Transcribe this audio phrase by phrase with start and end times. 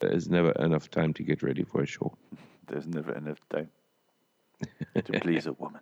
[0.00, 2.16] There's never enough time to get ready for a show.
[2.66, 3.70] There's never enough time
[4.94, 5.80] to please a woman.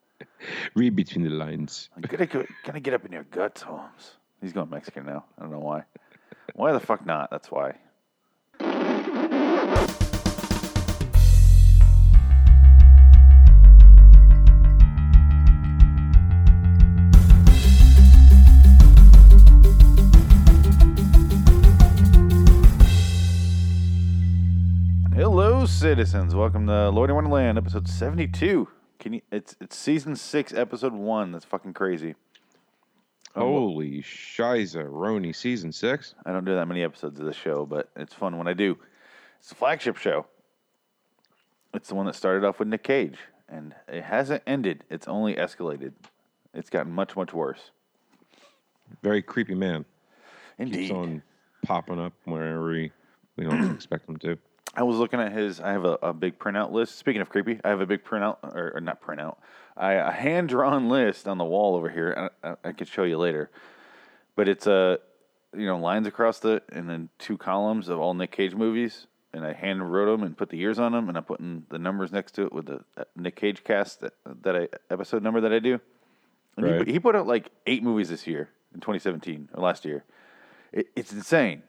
[0.74, 1.88] Read between the lines.
[1.94, 4.16] Can I'm gonna, go, gonna get up in your guts, Holmes.
[4.40, 5.24] He's going Mexican now.
[5.38, 5.84] I don't know why.
[6.54, 7.30] Why the fuck not?
[7.30, 7.76] That's why.
[25.78, 26.34] Citizens.
[26.34, 28.66] Welcome to Lord in Wonderland, episode seventy-two.
[28.98, 29.20] Can you?
[29.30, 31.30] It's it's season six, episode one.
[31.30, 32.16] That's fucking crazy.
[33.36, 36.16] Um, Holy shiza, Roni, season six.
[36.26, 38.76] I don't do that many episodes of this show, but it's fun when I do.
[39.38, 40.26] It's a flagship show.
[41.72, 43.18] It's the one that started off with Nick Cage,
[43.48, 44.82] and it hasn't ended.
[44.90, 45.92] It's only escalated.
[46.54, 47.70] It's gotten much, much worse.
[49.00, 49.84] Very creepy man.
[50.58, 50.88] Indeed.
[50.88, 51.22] Keeps on
[51.62, 52.90] popping up wherever we,
[53.36, 54.36] we don't expect him to.
[54.74, 55.60] I was looking at his.
[55.60, 56.98] I have a, a big printout list.
[56.98, 59.36] Speaking of creepy, I have a big printout, or, or not printout,
[59.76, 62.30] I, a hand drawn list on the wall over here.
[62.42, 63.50] I, I, I could show you later,
[64.36, 64.98] but it's a,
[65.56, 69.44] you know, lines across the and then two columns of all Nick Cage movies, and
[69.44, 72.12] I hand wrote them and put the years on them, and I'm putting the numbers
[72.12, 75.52] next to it with the uh, Nick Cage cast that, that I episode number that
[75.52, 75.80] I do.
[76.56, 76.78] And he, Right.
[76.80, 80.04] put- he put out like eight movies this year in 2017 or last year.
[80.72, 81.62] It, it's insane.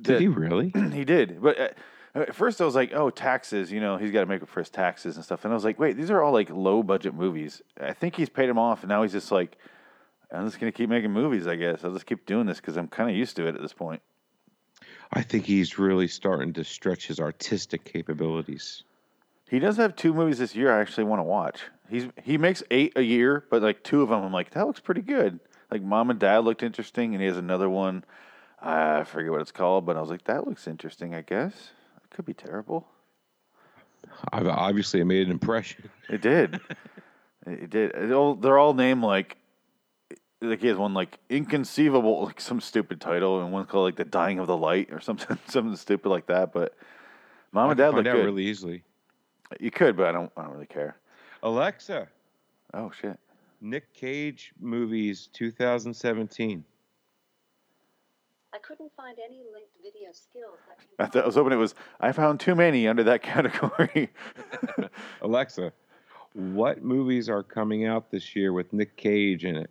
[0.00, 0.72] Did he really?
[0.92, 1.68] he did, but uh,
[2.14, 4.60] at first I was like, "Oh, taxes." You know, he's got to make up for
[4.60, 5.44] his taxes and stuff.
[5.44, 8.28] And I was like, "Wait, these are all like low budget movies." I think he's
[8.28, 9.56] paid him off, and now he's just like,
[10.32, 11.46] "I'm just gonna keep making movies.
[11.46, 13.62] I guess I'll just keep doing this because I'm kind of used to it at
[13.62, 14.02] this point."
[15.12, 18.82] I think he's really starting to stretch his artistic capabilities.
[19.48, 21.60] He does have two movies this year I actually want to watch.
[21.88, 24.80] He's he makes eight a year, but like two of them, I'm like, that looks
[24.80, 25.38] pretty good.
[25.70, 28.04] Like Mom and Dad looked interesting, and he has another one.
[28.64, 31.14] I forget what it's called, but I was like, that looks interesting.
[31.14, 31.52] I guess
[32.02, 32.86] it could be terrible.
[34.32, 35.90] I've, obviously, it made an impression.
[36.08, 36.60] It did.
[37.46, 37.90] it did.
[37.94, 39.36] It all, they're all named like
[40.40, 44.04] like he has one like inconceivable, like some stupid title, and one called like the
[44.04, 46.52] dying of the light or something, something stupid like that.
[46.52, 46.74] But
[47.52, 48.24] mom and dad look find out good.
[48.24, 48.82] really easily.
[49.60, 50.32] You could, but I don't.
[50.36, 50.96] I don't really care.
[51.42, 52.08] Alexa,
[52.72, 53.18] Oh shit.
[53.60, 56.64] Nick Cage movies 2017.
[58.54, 61.74] I couldn't find any linked video skills that I, thought, I was hoping it was.
[62.00, 64.10] I found too many under that category.
[65.22, 65.72] Alexa,
[66.34, 69.70] what movies are coming out this year with Nick Cage in it?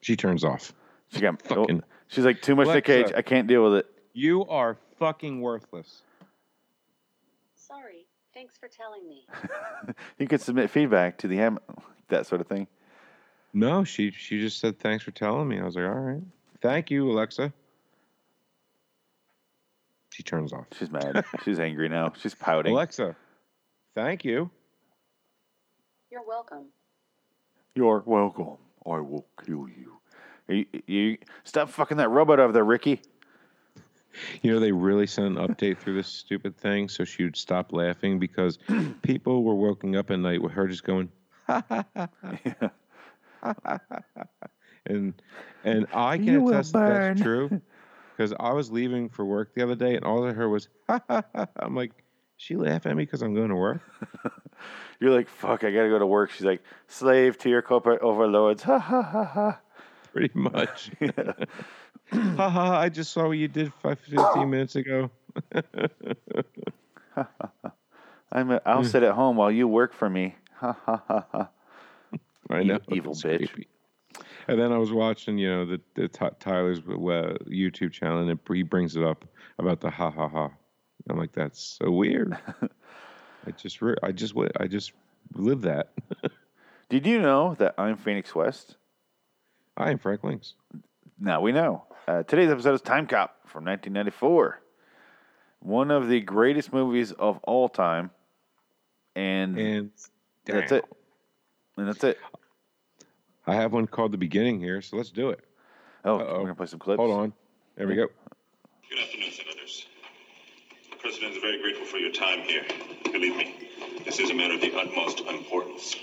[0.00, 0.72] She turns off.
[1.12, 1.40] she got.
[1.50, 3.12] Oh, fucking- she's like too much Nick Cage.
[3.16, 3.86] I can't deal with it.
[4.14, 6.02] You are fucking worthless.
[7.54, 9.26] Sorry, thanks for telling me.
[10.18, 11.60] You could submit feedback to the am
[12.08, 12.66] that sort of thing.
[13.54, 15.60] No, she she just said thanks for telling me.
[15.60, 16.22] I was like, all right,
[16.60, 17.52] thank you, Alexa.
[20.10, 20.66] She turns off.
[20.78, 21.24] She's mad.
[21.44, 22.12] she's angry now.
[22.18, 22.72] She's pouting.
[22.72, 23.16] Alexa,
[23.94, 24.50] thank you.
[26.10, 26.66] You're welcome.
[27.74, 28.58] You're welcome.
[28.86, 29.98] I will kill you.
[30.48, 33.00] You, you stop fucking that robot over there, Ricky.
[34.42, 37.72] You know, they really sent an update through this stupid thing so she would stop
[37.72, 38.58] laughing because
[39.02, 41.08] people were waking up at night with her just going,
[44.86, 45.14] and
[45.64, 47.48] and I can You will attest that that's true
[48.16, 51.74] because I was leaving for work the other day and all I heard was, I'm
[51.74, 51.92] like,
[52.36, 53.80] she laugh at me because I'm going to work.
[55.00, 56.30] You're like, fuck, I gotta go to work.
[56.30, 58.62] She's like, slave to your corporate overlords.
[58.62, 59.60] Ha ha ha ha.
[60.12, 60.90] Pretty much.
[62.12, 65.10] Haha, I just saw what you did five, 15 minutes ago.
[68.30, 68.90] I'm a, I'll mm.
[68.90, 70.36] sit at home while you work for me.
[70.60, 71.48] Ha ha ha ha.
[72.50, 72.78] I know.
[72.90, 73.38] evil it's bitch.
[73.50, 73.68] creepy.
[74.48, 76.82] And then I was watching, you know, the, the Ty- Tyler's uh,
[77.48, 79.24] YouTube channel, and it, he brings it up
[79.58, 80.50] about the ha ha ha.
[81.08, 82.36] I'm like, that's so weird.
[83.46, 84.92] I just, re- I just, I just
[85.34, 85.92] live that.
[86.90, 88.76] Did you know that I'm Phoenix West?
[89.76, 90.54] I am Frank Links.
[91.18, 91.84] Now we know.
[92.06, 94.60] Uh, today's episode is Time Cop from 1994.
[95.60, 98.10] One of the greatest movies of all time.
[99.16, 99.90] And, And
[100.44, 100.78] that's damn.
[100.80, 100.84] it.
[101.76, 102.18] And that's it.
[103.46, 105.40] I have one called The Beginning here, so let's do it.
[106.04, 106.26] Oh, Uh-oh.
[106.26, 106.98] we're going to play some clips.
[106.98, 107.32] Hold on.
[107.76, 108.08] There we go.
[108.90, 109.86] Good afternoon, Senators.
[110.90, 112.64] The President is very grateful for your time here.
[113.04, 113.68] Believe me,
[114.04, 115.96] this is a matter of the utmost importance.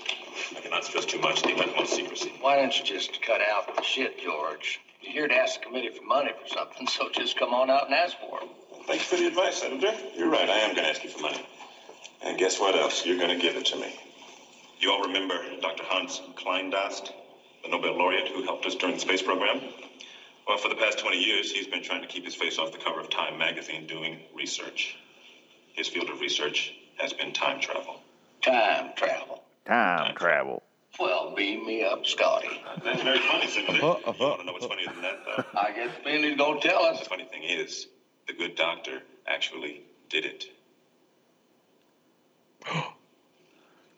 [0.58, 2.34] I cannot stress too much the utmost secrecy.
[2.42, 4.82] Why don't you just cut out the shit, George?
[5.02, 7.86] You're here to ask the committee for money for something, so just come on out
[7.86, 8.50] and ask for it.
[8.88, 9.94] Thanks for the advice, Senator.
[10.18, 11.46] You're right, I am going to ask you for money.
[12.24, 13.06] And guess what else?
[13.06, 13.96] You're going to give it to me.
[14.80, 15.84] You all remember Dr.
[15.84, 17.12] Hans Kleindast,
[17.64, 19.60] the Nobel laureate who helped us during the space program?
[20.48, 22.78] Well, for the past 20 years, he's been trying to keep his face off the
[22.78, 24.96] cover of Time magazine doing research.
[25.74, 28.02] His field of research has been time travel.
[28.42, 29.44] Time travel.
[29.66, 30.64] Time travel.
[30.98, 32.62] Well, beam me up, Scotty.
[32.82, 33.74] That's very funny, Senator.
[33.74, 34.24] Uh-huh, You uh-huh.
[34.24, 35.60] want to know what's funnier than that, though?
[35.60, 37.00] I guess the feeling he's gonna tell us.
[37.00, 37.88] The funny thing is,
[38.28, 40.46] the good doctor actually did it.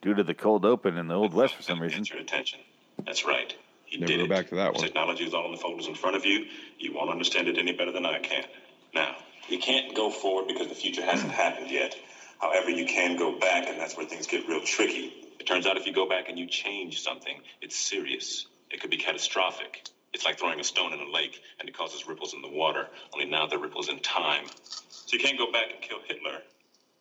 [0.02, 2.00] Due to the cold open in the Old West for some reason.
[2.00, 2.60] Get your attention.
[3.06, 3.54] That's right.
[3.86, 4.30] He Never did go it.
[4.30, 4.82] back to that one.
[4.82, 6.46] Technology is all in the folders in front of you.
[6.80, 8.46] You won't understand it any better than I can.
[8.94, 9.16] Now,
[9.48, 11.96] you can't go forward because the future hasn't happened yet.
[12.40, 15.14] However, you can go back, and that's where things get real tricky.
[15.40, 18.48] It turns out if you go back and you change something, it's serious.
[18.72, 19.88] It could be catastrophic.
[20.14, 22.88] It's like throwing a stone in a lake, and it causes ripples in the water.
[23.14, 24.46] Only now they're ripples in time.
[24.90, 26.40] So you can't go back and kill Hitler,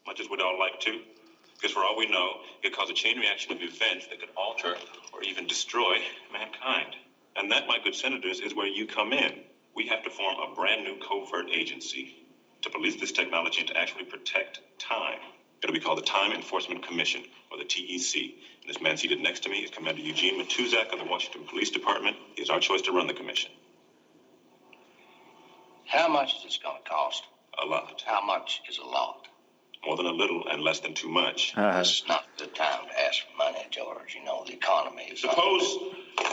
[0.06, 1.00] much as we'd all like to.
[1.60, 4.30] Because for all we know, it could cause a chain reaction of events that could
[4.34, 4.76] alter
[5.12, 5.98] or even destroy
[6.32, 6.96] mankind.
[7.36, 9.40] And that, my good senators, is where you come in.
[9.74, 12.16] We have to form a brand new covert agency
[12.62, 15.18] to police this technology and to actually protect time.
[15.62, 18.14] It'll be called the Time Enforcement Commission, or the TEC.
[18.62, 21.70] And this man seated next to me is Commander Eugene Matuzak of the Washington Police
[21.70, 22.16] Department.
[22.36, 23.50] He is our choice to run the commission.
[25.84, 27.24] How much is this gonna cost?
[27.62, 28.02] A lot.
[28.06, 29.28] How much is a lot?
[29.84, 31.54] More than a little and less than too much.
[31.56, 34.14] Uh, This is not the time to ask for money, George.
[34.14, 35.20] You know, the economy is.
[35.22, 35.78] Suppose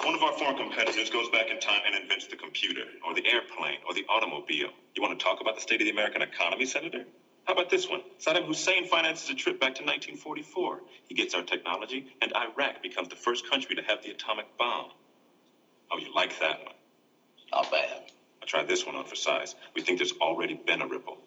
[0.04, 3.26] one of our foreign competitors goes back in time and invents the computer, or the
[3.26, 4.70] airplane, or the automobile.
[4.96, 7.06] You want to talk about the state of the American economy, Senator?
[7.46, 8.02] How about this one?
[8.20, 10.82] Saddam Hussein finances a trip back to 1944.
[11.08, 14.92] He gets our technology, and Iraq becomes the first country to have the atomic bomb.
[15.90, 16.76] Oh, you like that one?
[17.54, 18.12] Not bad.
[18.44, 19.56] I tried this one on for size.
[19.74, 21.18] We think there's already been a ripple.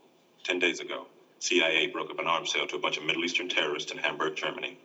[0.45, 1.07] Ten days ago,
[1.41, 4.37] CIA broke up an arms sale to a bunch of Middle Eastern terrorists in Hamburg,
[4.37, 4.77] Germany.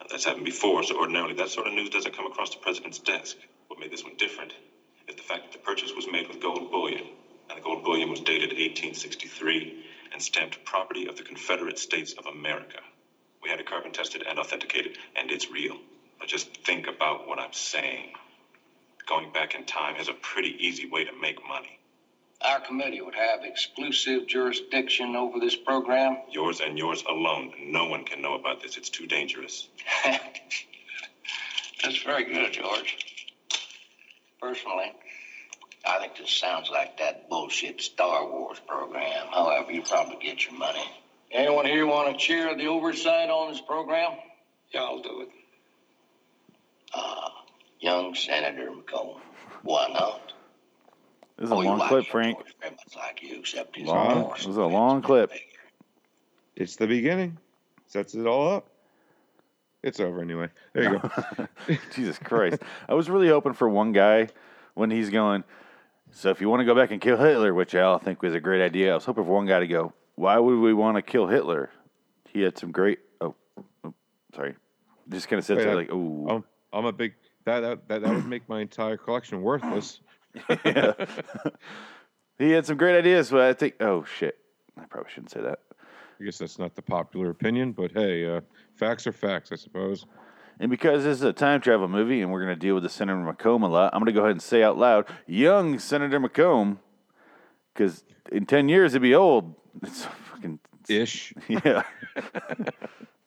[0.00, 2.98] Now, that's happened before, so ordinarily that sort of news doesn't come across the president's
[2.98, 3.36] desk.
[3.68, 4.52] What made this one different
[5.08, 7.06] is the fact that the purchase was made with gold bullion,
[7.48, 12.26] and the gold bullion was dated 1863 and stamped property of the Confederate States of
[12.26, 12.80] America.
[13.42, 15.78] We had it carbon tested and authenticated, and it's real.
[16.18, 18.14] But just think about what I'm saying.
[19.06, 21.79] Going back in time is a pretty easy way to make money.
[22.42, 26.16] Our committee would have exclusive jurisdiction over this program.
[26.30, 27.52] Yours and yours alone.
[27.58, 28.78] No one can know about this.
[28.78, 29.68] It's too dangerous.
[31.82, 32.96] That's very good, George.
[34.40, 34.92] Personally,
[35.84, 39.26] I think this sounds like that bullshit Star Wars program.
[39.30, 40.84] However, you probably get your money.
[41.30, 44.12] Anyone here want to chair the oversight on this program?
[44.72, 45.28] Yeah, I'll do it.
[46.94, 47.28] Uh,
[47.80, 49.20] young Senator McComb.
[49.62, 50.29] Why not?
[51.40, 52.36] This is a Oh, you long clip, Frank.
[52.36, 55.32] George, very much like you, Long- this is a long clip.
[56.54, 57.38] It's the beginning.
[57.86, 58.68] Sets it all up.
[59.82, 60.48] It's over anyway.
[60.74, 61.48] There you go.
[61.94, 62.62] Jesus Christ.
[62.86, 64.28] I was really hoping for one guy
[64.74, 65.42] when he's going,
[66.10, 68.34] so if you want to go back and kill Hitler, which I all think was
[68.34, 70.96] a great idea, I was hoping for one guy to go, why would we want
[70.96, 71.70] to kill Hitler?
[72.28, 73.34] He had some great, oh,
[73.82, 73.94] oh
[74.34, 74.56] sorry.
[75.08, 76.28] Just kind of sits Wait, like, ooh.
[76.28, 77.14] I'm, I'm a big
[77.46, 80.00] that, that that that would make my entire collection worthless.
[80.64, 80.92] Yeah.
[82.38, 84.36] he had some great ideas, but I think, oh shit.
[84.78, 85.58] I probably shouldn't say that.
[86.20, 88.40] I guess that's not the popular opinion, but hey, uh,
[88.76, 90.06] facts are facts, I suppose.
[90.58, 92.90] And because this is a time travel movie and we're going to deal with the
[92.90, 96.20] Senator McComb a lot, I'm going to go ahead and say out loud, young Senator
[96.20, 96.76] McComb,
[97.72, 99.54] because in 10 years he'd be old.
[99.82, 101.32] It's fucking, Ish.
[101.48, 101.84] yeah.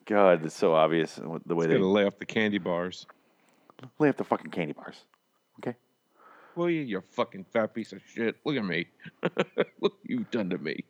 [0.04, 3.06] God, it's so obvious the way they Gotta lay off the candy bars.
[3.98, 5.04] lay off the fucking candy bars.
[5.58, 5.76] Okay?
[6.56, 8.36] Well, you, you fucking fat piece of shit.
[8.44, 8.86] Look at me.
[9.22, 10.84] Look what you've done to me.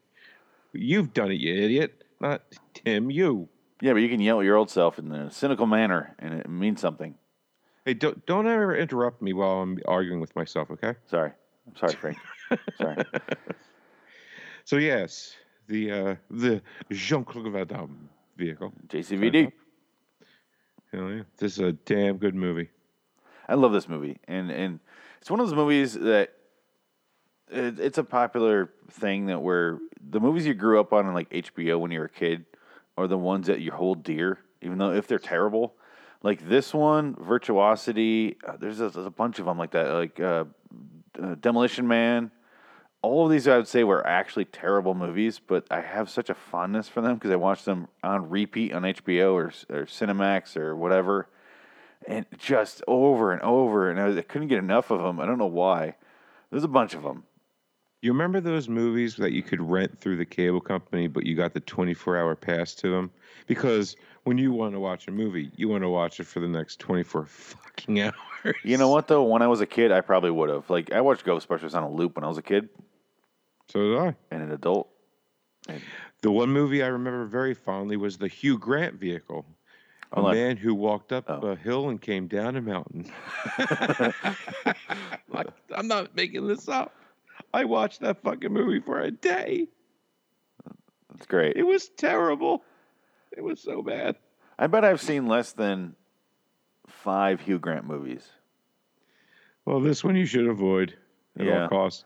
[0.72, 2.04] You've done it, you idiot.
[2.20, 2.42] Not
[2.74, 3.48] Tim, you.
[3.80, 6.48] Yeah, but you can yell at your old self in a cynical manner and it
[6.48, 7.14] means something.
[7.84, 10.94] Hey, don't don't ever interrupt me while I'm arguing with myself, okay?
[11.06, 11.32] Sorry.
[11.66, 12.18] I'm sorry, Frank.
[12.78, 12.96] sorry.
[14.64, 15.36] So yes,
[15.68, 18.72] the uh, the Jean-Claude Van Damme vehicle.
[18.88, 19.52] JCVD.
[20.92, 21.22] Hell yeah.
[21.36, 22.70] This is a damn good movie.
[23.48, 24.80] I love this movie, and and
[25.24, 26.34] it's one of those movies that
[27.50, 29.78] it, it's a popular thing that where
[30.10, 32.44] the movies you grew up on in like HBO when you were a kid
[32.98, 35.76] are the ones that you hold dear, even though if they're terrible.
[36.22, 38.36] Like this one, Virtuosity.
[38.46, 40.44] Uh, there's, a, there's a bunch of them like that, like uh,
[41.18, 42.30] uh, Demolition Man.
[43.00, 46.34] All of these I would say were actually terrible movies, but I have such a
[46.34, 50.76] fondness for them because I watched them on repeat on HBO or, or Cinemax or
[50.76, 51.30] whatever
[52.06, 55.20] and just over and over, and I, I couldn't get enough of them.
[55.20, 55.94] I don't know why.
[56.50, 57.24] There's a bunch of them.
[58.02, 61.54] You remember those movies that you could rent through the cable company, but you got
[61.54, 63.10] the 24 hour pass to them?
[63.46, 66.48] Because when you want to watch a movie, you want to watch it for the
[66.48, 68.00] next 24 fucking
[68.44, 68.54] hours.
[68.62, 69.22] You know what though?
[69.22, 70.68] When I was a kid, I probably would have.
[70.68, 72.68] Like I watched Ghostbusters on a loop when I was a kid
[73.70, 74.14] So did I.
[74.30, 74.90] and an adult.
[76.20, 79.46] The one movie I remember very fondly was the Hugh Grant vehicle.
[80.14, 80.34] A Hold on.
[80.36, 81.40] man who walked up Oh.
[81.48, 83.10] a hill and came down a mountain.
[85.28, 86.94] like, I'm not making this up.
[87.52, 89.68] I watched that fucking movie for a day.
[91.12, 91.56] That's great.
[91.56, 92.62] It was terrible.
[93.36, 94.16] It was so bad.
[94.58, 95.96] I bet I've seen less than
[96.86, 98.28] five Hugh Grant movies.
[99.64, 100.94] Well, this one you should avoid
[101.38, 101.62] at Yeah.
[101.62, 102.04] all costs.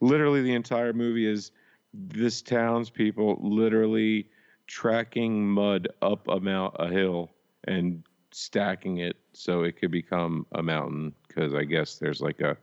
[0.00, 1.52] Literally, the entire movie is
[1.94, 4.28] this town's people literally
[4.66, 7.30] tracking mud up a mount a hill
[7.66, 11.14] and stacking it so it could become a mountain.
[11.28, 12.56] Because I guess there's like a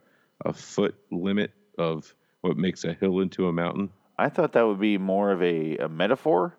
[0.46, 3.90] a foot limit of what makes a hill into a mountain.
[4.18, 6.56] I thought that would be more of a, a metaphor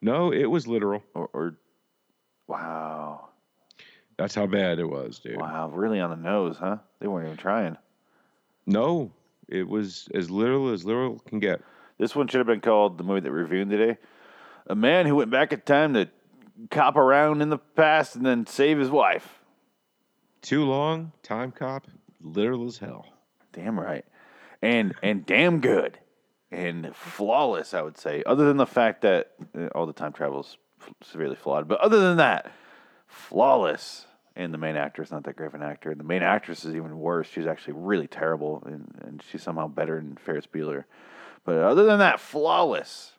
[0.00, 1.02] No, it was literal.
[1.14, 1.56] or, or
[2.46, 3.28] wow.
[4.16, 5.36] That's how bad it was, dude.
[5.36, 6.78] Wow, really on the nose, huh?
[6.98, 7.76] They weren't even trying.
[8.66, 9.12] No,
[9.48, 11.60] it was as literal as literal can get.
[11.98, 13.98] This one should have been called the movie that we're reviewing today.
[14.66, 16.08] A man who went back in time to
[16.70, 19.40] cop around in the past and then save his wife.
[20.42, 21.86] Too long, time cop,
[22.20, 23.06] literal as hell.
[23.52, 24.04] Damn right.
[24.62, 25.98] And and damn good.
[26.50, 28.22] And flawless, I would say.
[28.24, 30.56] Other than the fact that uh, all the time travel is
[31.02, 31.68] severely flawed.
[31.68, 32.50] But other than that,
[33.06, 34.06] flawless.
[34.34, 35.90] And the main actor is not that great of an actor.
[35.90, 37.26] And the main actress is even worse.
[37.26, 38.62] She's actually really terrible.
[38.64, 40.84] And, and she's somehow better than Ferris Bueller.
[41.44, 43.12] But other than that, flawless.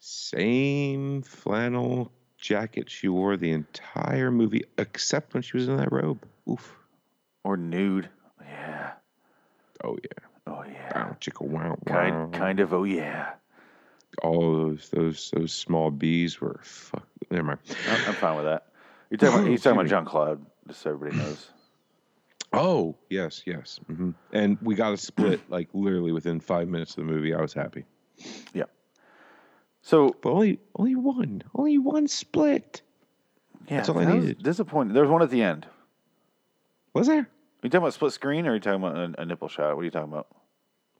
[0.00, 2.10] Same flannel
[2.44, 6.22] jacket she wore the entire movie, except when she was in that robe.
[6.48, 6.76] Oof.
[7.42, 8.10] Or nude.
[8.42, 8.92] Yeah.
[9.82, 10.26] Oh yeah.
[10.46, 11.08] Oh yeah.
[11.08, 11.94] Wow, chicka wow, wow.
[11.94, 13.32] Kind kind of oh yeah.
[14.22, 17.06] All those those those small bees were fuck.
[17.30, 17.58] Never mind.
[17.88, 18.66] I'm, I'm fine with that.
[19.10, 19.86] You're talking about, talking about.
[19.88, 21.46] John Cloud, just so everybody knows.
[22.52, 23.80] Oh yes, yes.
[23.86, 27.34] hmm And we got a split like literally within five minutes of the movie.
[27.34, 27.84] I was happy,
[28.52, 28.64] Yeah.
[29.86, 32.80] So but only only one, only one split.
[33.68, 34.42] yeah, That's all I that was needed.
[34.42, 34.94] Disappointed.
[34.96, 35.66] There's one at the end.
[36.94, 37.18] Was there?
[37.20, 37.28] Are
[37.62, 39.74] you talking about split screen or are you talking about a, a nipple shot?
[39.76, 40.28] What are you talking about?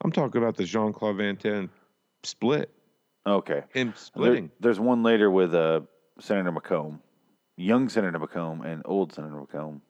[0.02, 1.70] I'm talking about the Jean Claude Van Damme
[2.24, 2.70] split.
[3.26, 3.62] Okay.
[3.72, 4.50] Him There- splitting.
[4.60, 5.80] there's one later with uh,
[6.20, 6.98] Senator McComb,
[7.56, 9.80] young Senator McComb, and old Senator McComb.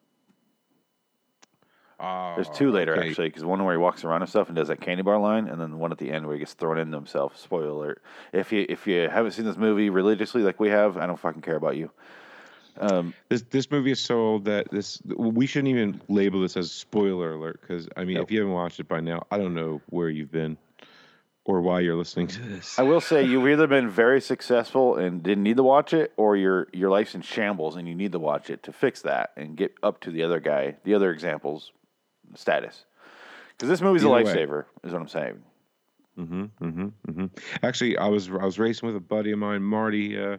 [2.00, 3.08] There's two later Oh, okay.
[3.10, 5.60] actually, because one where he walks around himself and does that candy bar line, and
[5.60, 7.38] then the one at the end where he gets thrown into himself.
[7.38, 8.02] Spoiler alert!
[8.32, 11.42] If you if you haven't seen this movie religiously like we have, I don't fucking
[11.42, 11.90] care about you.
[12.78, 16.72] Um, This this movie is so old that this we shouldn't even label this as
[16.72, 19.80] spoiler alert because I mean if you haven't watched it by now I don't know
[19.90, 20.56] where you've been
[21.44, 22.76] or why you're listening to this.
[22.78, 26.36] I will say you've either been very successful and didn't need to watch it, or
[26.36, 29.56] your your life's in shambles and you need to watch it to fix that and
[29.56, 31.70] get up to the other guy, the other examples
[32.34, 32.84] status.
[33.50, 34.24] Because this movie's a Either way.
[34.24, 35.42] lifesaver, is what I'm saying.
[36.18, 37.26] Mm-hmm, mm-hmm, mm-hmm.
[37.62, 40.38] Actually, I was I was racing with a buddy of mine, Marty uh,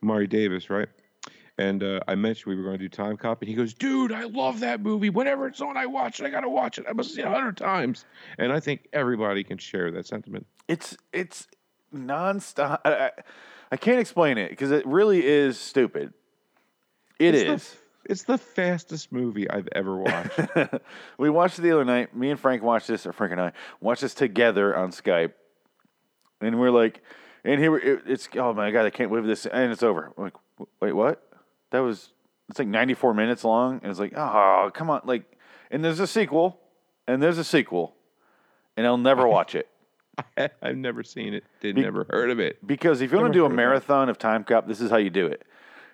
[0.00, 0.88] Marty Davis, right?
[1.56, 4.12] And uh, I mentioned we were going to do Time Cop, and he goes, "Dude,
[4.12, 5.08] I love that movie.
[5.08, 6.26] Whenever it's on, I watch it.
[6.26, 6.86] I gotta watch it.
[6.88, 8.04] I must see it a hundred times."
[8.38, 10.46] And I think everybody can share that sentiment.
[10.68, 11.46] It's it's
[11.94, 12.80] nonstop.
[12.84, 13.10] I, I,
[13.72, 16.12] I can't explain it because it really is stupid.
[17.18, 17.76] It it's is.
[18.06, 20.40] It's the fastest movie I've ever watched.
[21.18, 22.14] we watched it the other night.
[22.14, 25.32] Me and Frank watched this, or Frank and I watched this together on Skype,
[26.40, 27.02] and we're like,
[27.44, 30.12] and here it, it's oh my god, I can't believe this, and it's over.
[30.16, 30.34] I'm like,
[30.80, 31.26] wait, what?
[31.70, 32.10] That was
[32.50, 35.24] it's like 94 minutes long, and it's like, oh come on, like,
[35.70, 36.60] and there's a sequel,
[37.06, 37.94] and there's a sequel,
[38.76, 39.68] and I'll never watch it.
[40.62, 41.44] I've never seen it.
[41.60, 42.64] Did Be- never heard of it.
[42.66, 44.90] Because if you want to do a heard of marathon of Time Cop, this is
[44.90, 45.42] how you do it.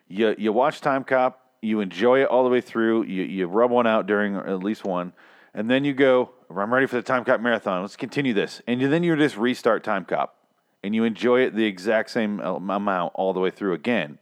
[0.08, 3.04] You you watch Time Cop, you enjoy it all the way through.
[3.04, 5.12] You you rub one out during at least one,
[5.54, 6.30] and then you go.
[6.50, 7.80] I'm ready for the Time Cop marathon.
[7.82, 10.36] Let's continue this, and you, then you just restart Time Cop,
[10.82, 14.18] and you enjoy it the exact same amount all the way through again.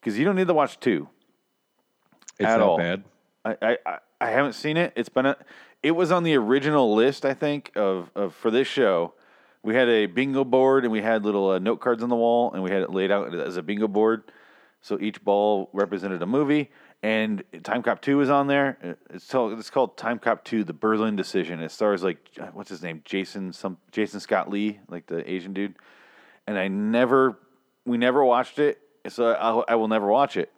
[0.00, 1.08] Because you don't need to watch two.
[2.38, 2.76] It's At that all.
[2.76, 3.04] bad.
[3.44, 4.92] I, I, I- I haven't seen it.
[4.96, 5.36] It's been a,
[5.80, 9.14] it was on the original list, I think, of, of for this show.
[9.62, 12.52] We had a bingo board and we had little uh, note cards on the wall
[12.52, 14.24] and we had it laid out as a bingo board.
[14.88, 16.70] So each ball represented a movie.
[17.02, 18.96] And Time Cop Two is on there.
[19.10, 21.60] It's called, it's called Time Cop Two: The Berlin Decision.
[21.60, 22.18] It stars like
[22.54, 25.76] what's his name, Jason some Jason Scott Lee, like the Asian dude.
[26.46, 27.38] And I never,
[27.84, 30.50] we never watched it, so I, I will never watch it.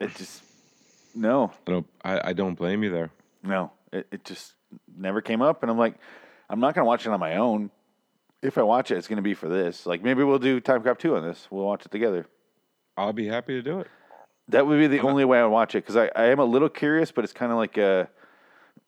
[0.00, 0.42] It just
[1.14, 1.52] no.
[1.66, 1.86] I don't.
[2.02, 3.10] I, I don't blame you there.
[3.44, 4.54] No, it, it just
[4.96, 5.94] never came up, and I'm like,
[6.48, 7.70] I'm not gonna watch it on my own.
[8.40, 9.86] If I watch it, it's gonna be for this.
[9.86, 11.46] Like maybe we'll do Time Cop two on this.
[11.50, 12.26] We'll watch it together.
[12.96, 13.86] I'll be happy to do it.
[14.48, 16.44] That would be the only way I would watch it because I, I am a
[16.44, 18.04] little curious, but it's kind of like uh,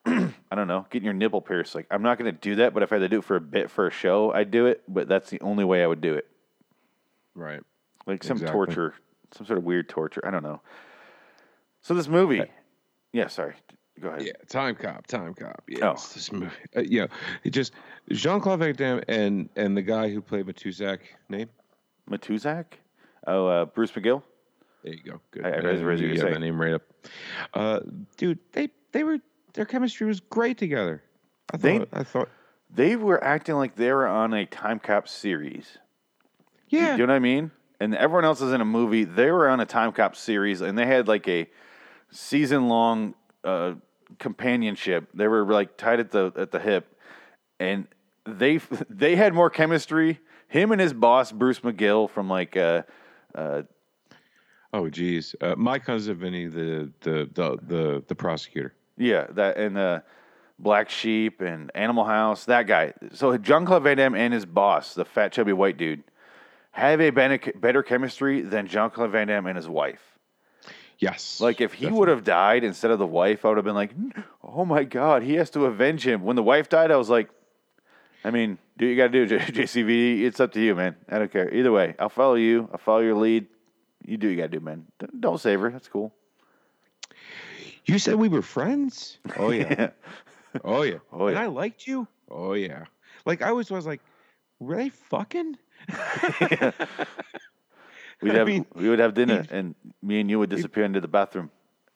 [0.07, 1.75] I don't know, getting your nipple pierced.
[1.75, 3.41] Like I'm not gonna do that, but if I had to do it for a
[3.41, 4.83] bit for a show, I'd do it.
[4.89, 6.27] But that's the only way I would do it.
[7.35, 7.61] Right.
[8.07, 8.53] like some Exactly.
[8.53, 8.95] torture,
[9.33, 10.21] some sort of weird torture.
[10.25, 10.61] I don't know.
[11.83, 12.43] So this movie,
[13.13, 13.55] yeah, sorry,
[14.01, 14.23] go ahead.
[14.23, 15.63] Yeah, Time Cop, Time Cop.
[15.69, 15.95] Yeah, Oh.
[15.95, 16.51] this movie.
[16.77, 17.07] Uh, yeah,
[17.45, 17.73] it just
[18.11, 21.49] Jean Claude Van Damme and and the guy who played Matusak name.
[22.11, 22.65] Matuzak,
[23.27, 24.23] oh uh, Bruce McGill.
[24.83, 25.21] There you go.
[25.31, 25.47] Good.
[25.47, 26.41] I- I read- read you saying.
[26.41, 26.83] name right up.
[27.53, 27.81] Uh,
[28.17, 29.19] dude, they they were
[29.55, 31.03] their chemistry was great together.
[31.53, 31.89] I They- thought.
[31.93, 32.29] I thought.
[32.75, 35.79] They were acting like they were on a time cop series.
[36.69, 36.97] Yeah.
[36.97, 37.53] Do you know what I mean?
[37.79, 39.05] And everyone else is in a movie.
[39.05, 41.49] They were on a time cop series, and they had like a
[42.11, 43.15] season long
[43.45, 43.75] uh,
[44.19, 45.09] companionship.
[45.15, 46.97] They were like tied at the at the hip,
[47.61, 47.87] and
[48.27, 48.57] they
[48.91, 50.19] they had more chemistry.
[50.49, 52.83] Him and his boss Bruce McGill from like uh,
[53.35, 53.63] uh,
[54.75, 55.37] Oh, geez.
[55.41, 58.75] Uh, My Cousin Vinny, the the the the the prosecutor.
[58.97, 60.01] Yeah, that and uh,
[60.59, 62.47] Black Sheep and Animal House.
[62.47, 62.93] That guy.
[63.13, 66.03] So John Claude Van Damme and his boss, the fat chubby white dude,
[66.73, 70.01] have a better, chemistry than John Claude Van Damme and his wife.
[70.99, 71.41] Yes.
[71.41, 73.93] Like if he would have died instead of the wife, I would have been like,
[74.43, 77.31] "Oh my god, he has to avenge him." When the wife died, I was like,
[78.25, 80.23] "I mean, do what you got to do, J- JCVD.
[80.23, 80.97] It's up to you, man.
[81.09, 81.53] I don't care.
[81.53, 82.69] Either way, I'll follow you.
[82.73, 83.47] I'll follow your lead.
[84.07, 84.87] You do what you got to do, man.
[85.21, 85.71] Don't save her.
[85.71, 86.15] That's cool."
[87.87, 89.19] You said we were friends.
[89.37, 89.91] Oh yeah.
[90.55, 90.61] Yeah.
[90.65, 90.99] Oh yeah.
[91.13, 91.43] Oh, And yeah.
[91.43, 92.07] I liked you.
[92.31, 92.85] Oh yeah.
[93.27, 94.01] Like I was was like,
[94.61, 95.57] were they fucking?
[98.23, 100.85] We'd I have mean, we would have dinner, he- and me and you would disappear
[100.85, 101.51] into the bathroom.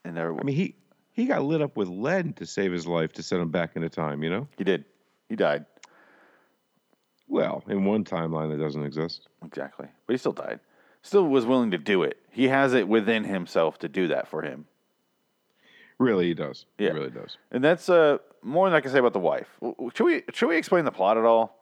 [0.05, 0.75] And there, I mean, he
[1.13, 3.89] he got lit up with lead to save his life to send him back into
[3.89, 4.23] time.
[4.23, 4.49] You know.
[4.59, 4.85] he did.
[5.29, 5.65] He died
[7.29, 9.29] Well, in one timeline that doesn't exist.
[9.45, 10.61] exactly, but he still died.
[11.03, 12.19] Still was willing to do it.
[12.31, 14.67] He has it within himself to do that for him,
[15.99, 16.65] Really, he does.
[16.79, 16.89] Yeah.
[16.91, 17.37] He really does.
[17.51, 19.49] and that's uh more than I can say about the wife.
[19.61, 21.59] W- w- Should we should we explain the plot at all?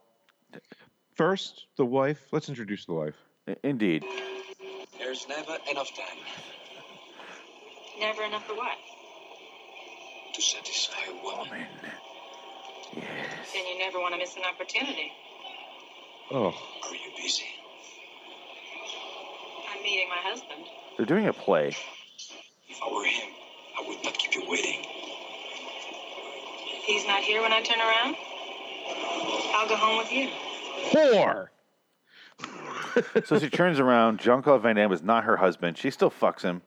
[1.14, 2.20] First, the wife.
[2.32, 3.14] Let's introduce the wife.
[3.62, 4.04] Indeed,
[4.98, 6.18] There's never enough time
[7.98, 8.76] Never enough for what?
[10.34, 11.66] to satisfy a woman.
[12.94, 13.04] Yes.
[13.54, 15.12] Then you never want to miss an opportunity.
[16.32, 17.44] Oh, Are you busy?
[19.72, 20.64] I'm meeting my husband.
[20.96, 21.68] they're doing a play.
[22.68, 23.28] If I were him,
[23.78, 24.80] I would not keep you waiting.
[26.78, 28.16] If he's not here when I turn around,
[29.54, 30.28] I'll go home with you.
[30.90, 31.48] whore.
[33.26, 34.20] So she turns around.
[34.20, 35.76] Jean Claude Van Damme is not her husband.
[35.78, 36.62] She still fucks him,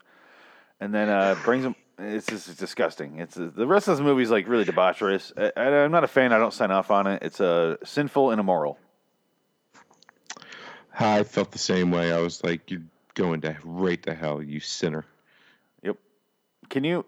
[0.80, 1.76] and then uh, brings him.
[1.98, 3.18] It's just it's disgusting.
[3.20, 5.34] It's the rest of this movie is like really debaucherous.
[5.38, 6.32] I, I, I'm not a fan.
[6.32, 7.24] I don't sign off on it.
[7.24, 8.78] It's uh, sinful and immoral.
[10.98, 12.12] I felt the same way.
[12.12, 12.82] I was like, you're
[13.14, 15.06] going to right to hell, you sinner.
[15.84, 15.98] Yep.
[16.70, 17.06] Can you?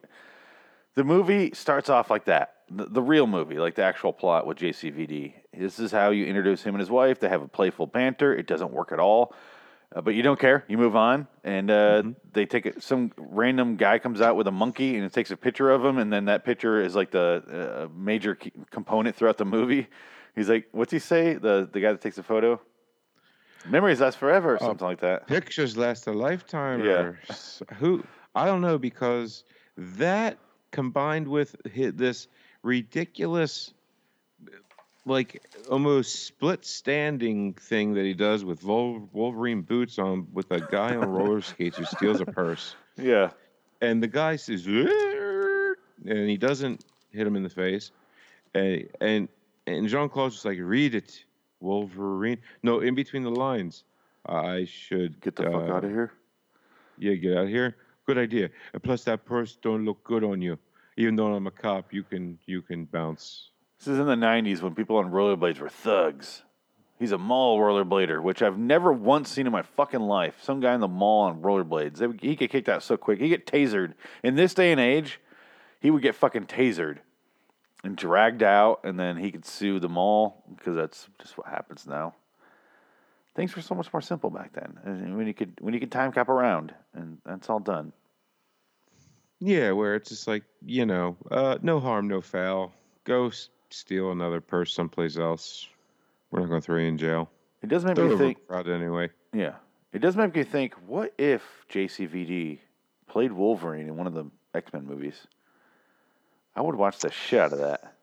[0.95, 2.55] The movie starts off like that.
[2.69, 5.33] The, the real movie, like the actual plot with JCVD.
[5.53, 7.19] This is how you introduce him and his wife.
[7.19, 8.35] They have a playful banter.
[8.35, 9.33] It doesn't work at all,
[9.95, 10.65] uh, but you don't care.
[10.67, 12.83] You move on, and uh, they take it.
[12.83, 15.97] Some random guy comes out with a monkey and it takes a picture of him,
[15.97, 18.37] and then that picture is like the uh, major
[18.69, 19.87] component throughout the movie.
[20.35, 22.61] He's like, "What's he say?" The the guy that takes the photo.
[23.65, 25.27] Memories last forever, or oh, something like that.
[25.27, 26.83] Pictures last a lifetime.
[26.83, 26.91] Yeah.
[26.91, 27.19] Or
[27.77, 28.03] who?
[28.35, 29.43] I don't know because
[29.77, 30.37] that
[30.71, 32.27] combined with this
[32.63, 33.73] ridiculous,
[35.05, 40.95] like almost split standing thing that he does with Wolverine boots on with a guy
[40.95, 43.31] on roller skates who steals a purse, Yeah.
[43.81, 47.91] and the guy says, and he doesn't hit him in the face,
[48.53, 49.29] and and
[49.67, 51.23] and Jean Claude's just like, read it,
[51.61, 52.39] Wolverine.
[52.63, 53.83] No, in between the lines.
[54.25, 56.11] I should Get the fuck uh, out of here.
[56.97, 57.75] yeah, get out of here.
[58.05, 58.49] Good idea.
[58.73, 60.57] And plus, that purse don't look good on you.
[60.97, 63.49] Even though I'm a cop, you can you can bounce.
[63.79, 66.43] This is in the 90s when people on rollerblades were thugs.
[66.99, 70.35] He's a mall rollerblader, which I've never once seen in my fucking life.
[70.43, 71.95] Some guy in the mall on rollerblades.
[71.97, 73.19] They, he get kicked out so quick.
[73.19, 73.95] He get tasered.
[74.23, 75.19] In this day and age,
[75.79, 76.99] he would get fucking tasered
[77.83, 81.87] and dragged out, and then he could sue the mall because that's just what happens
[81.87, 82.13] now.
[83.33, 84.77] Things were so much more simple back then.
[84.83, 87.93] And when you could when you could time cap around, and that's all done.
[89.39, 92.73] Yeah, where it's just like you know, uh, no harm, no foul.
[93.05, 95.67] Go s- steal another purse someplace else.
[96.29, 97.29] We're not going to throw you in jail.
[97.63, 98.37] It does make They're me think.
[98.49, 99.09] anyway.
[99.33, 99.55] Yeah.
[99.93, 101.41] It does make me think what if
[101.71, 102.59] JCVD
[103.07, 105.27] played Wolverine in one of the X Men movies?
[106.55, 107.95] I would watch the shit out of that.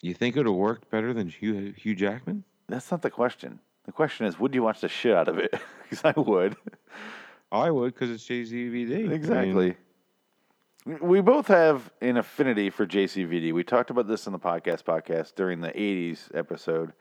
[0.00, 2.44] You think it would have worked better than Hugh, Hugh Jackman?
[2.68, 3.60] That's not the question.
[3.86, 5.54] The question is, would you watch the shit out of it?
[5.88, 6.54] Because I would.
[7.50, 8.94] I would because it's JCVD.
[8.94, 9.74] I mean, Exactly.
[10.84, 13.54] we both have an affinity for JCVD.
[13.54, 16.92] We talked about this in the podcast podcast during the 80s episode.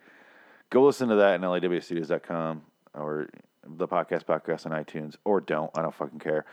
[0.69, 2.61] Go listen to that in lawstudios.com
[2.93, 3.27] or
[3.65, 5.69] the podcast podcast on iTunes or don't.
[5.77, 6.45] I don't fucking care.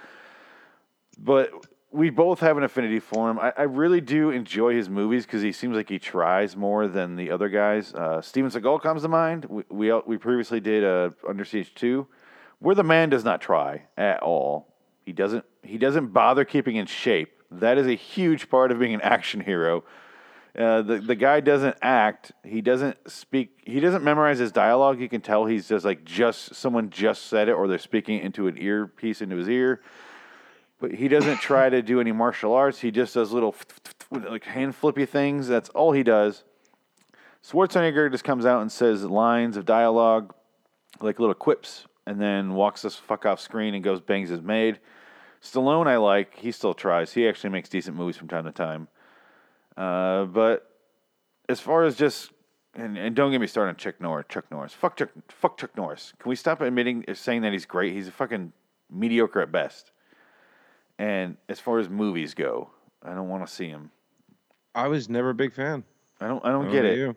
[1.16, 1.52] But
[1.94, 3.38] we both have an affinity for him.
[3.38, 7.14] I, I really do enjoy his movies because he seems like he tries more than
[7.14, 7.94] the other guys.
[7.94, 9.44] Uh, Steven Seagal comes to mind.
[9.44, 12.06] We we, we previously did uh, Under Siege 2
[12.58, 14.74] where the man does not try at all.
[15.04, 17.42] He doesn't he doesn't bother keeping in shape.
[17.50, 19.84] That is a huge part of being an action hero.
[20.58, 22.32] Uh, the the guy doesn't act.
[22.42, 23.60] He doesn't speak.
[23.66, 25.00] He doesn't memorize his dialogue.
[25.00, 28.46] You can tell he's just like just someone just said it, or they're speaking into
[28.46, 29.80] an earpiece into his ear.
[30.84, 32.80] But he doesn't try to do any martial arts.
[32.80, 33.54] He just does little
[34.10, 35.48] like hand flippy things.
[35.48, 36.44] That's all he does.
[37.42, 40.34] Schwarzenegger just comes out and says lines of dialogue,
[41.00, 44.78] like little quips, and then walks us fuck off screen and goes bangs his maid.
[45.42, 46.36] Stallone, I like.
[46.36, 47.14] He still tries.
[47.14, 48.88] He actually makes decent movies from time to time.
[49.78, 50.70] Uh, but
[51.48, 52.30] as far as just
[52.74, 54.26] and, and don't get me started on Chuck Norris.
[54.28, 54.74] Chuck Norris.
[54.74, 55.08] Fuck Chuck.
[55.28, 56.12] Fuck Chuck Norris.
[56.18, 57.94] Can we stop admitting saying that he's great?
[57.94, 58.52] He's a fucking
[58.90, 59.90] mediocre at best.
[60.98, 62.70] And as far as movies go,
[63.02, 63.90] I don't want to see him.
[64.74, 65.84] I was never a big fan.
[66.20, 66.44] I don't.
[66.44, 66.98] I don't I get it.
[66.98, 67.16] you.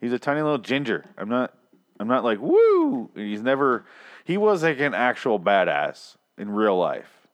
[0.00, 1.04] He's a tiny little ginger.
[1.18, 1.54] I'm not.
[1.98, 3.10] I'm not like woo.
[3.14, 3.84] He's never.
[4.24, 7.28] He was like an actual badass in real life,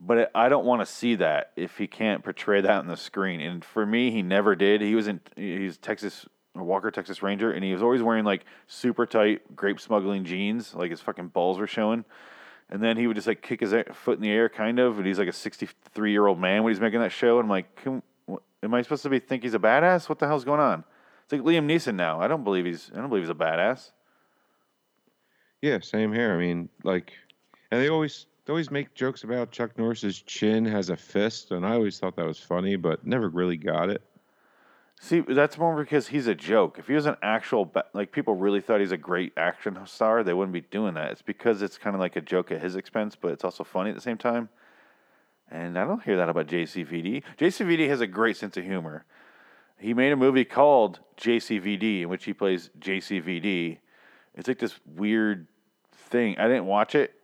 [0.00, 2.96] but it, I don't want to see that if he can't portray that on the
[2.96, 3.40] screen.
[3.40, 4.80] And for me, he never did.
[4.80, 5.20] He was in.
[5.36, 10.24] He's Texas Walker, Texas Ranger, and he was always wearing like super tight grape smuggling
[10.24, 12.04] jeans, like his fucking balls were showing.
[12.68, 14.98] And then he would just like kick his foot in the air, kind of.
[14.98, 17.38] And he's like a 63 year old man when he's making that show.
[17.38, 18.02] And I'm like, can,
[18.62, 20.08] am I supposed to be think he's a badass?
[20.08, 20.84] What the hell's going on?
[21.24, 22.20] It's like Liam Neeson now.
[22.20, 22.90] I don't believe he's.
[22.92, 23.90] I don't believe he's a badass.
[25.62, 26.32] Yeah, same here.
[26.32, 27.12] I mean, like,
[27.70, 31.66] and they always they always make jokes about Chuck Norris's chin has a fist, and
[31.66, 34.02] I always thought that was funny, but never really got it.
[35.00, 36.78] See, that's more because he's a joke.
[36.78, 40.32] If he was an actual, like people really thought he's a great action star, they
[40.32, 41.12] wouldn't be doing that.
[41.12, 43.90] It's because it's kind of like a joke at his expense, but it's also funny
[43.90, 44.48] at the same time.
[45.50, 47.22] And I don't hear that about JCVD.
[47.38, 49.04] JCVD has a great sense of humor.
[49.78, 53.78] He made a movie called JCVD in which he plays JCVD.
[54.34, 55.46] It's like this weird
[55.92, 56.38] thing.
[56.38, 57.14] I didn't watch it,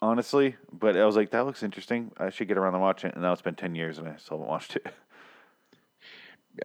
[0.00, 2.12] honestly, but I was like, that looks interesting.
[2.16, 3.14] I should get around to watching it.
[3.14, 4.86] And now it's been 10 years and I still haven't watched it.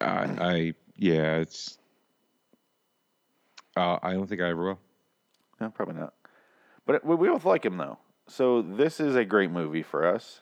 [0.01, 1.77] I, I yeah, it's.
[3.75, 4.79] Uh, I don't think I ever will.
[5.59, 6.13] No, probably not.
[6.85, 7.99] But we, we both like him though.
[8.27, 10.41] So this is a great movie for us.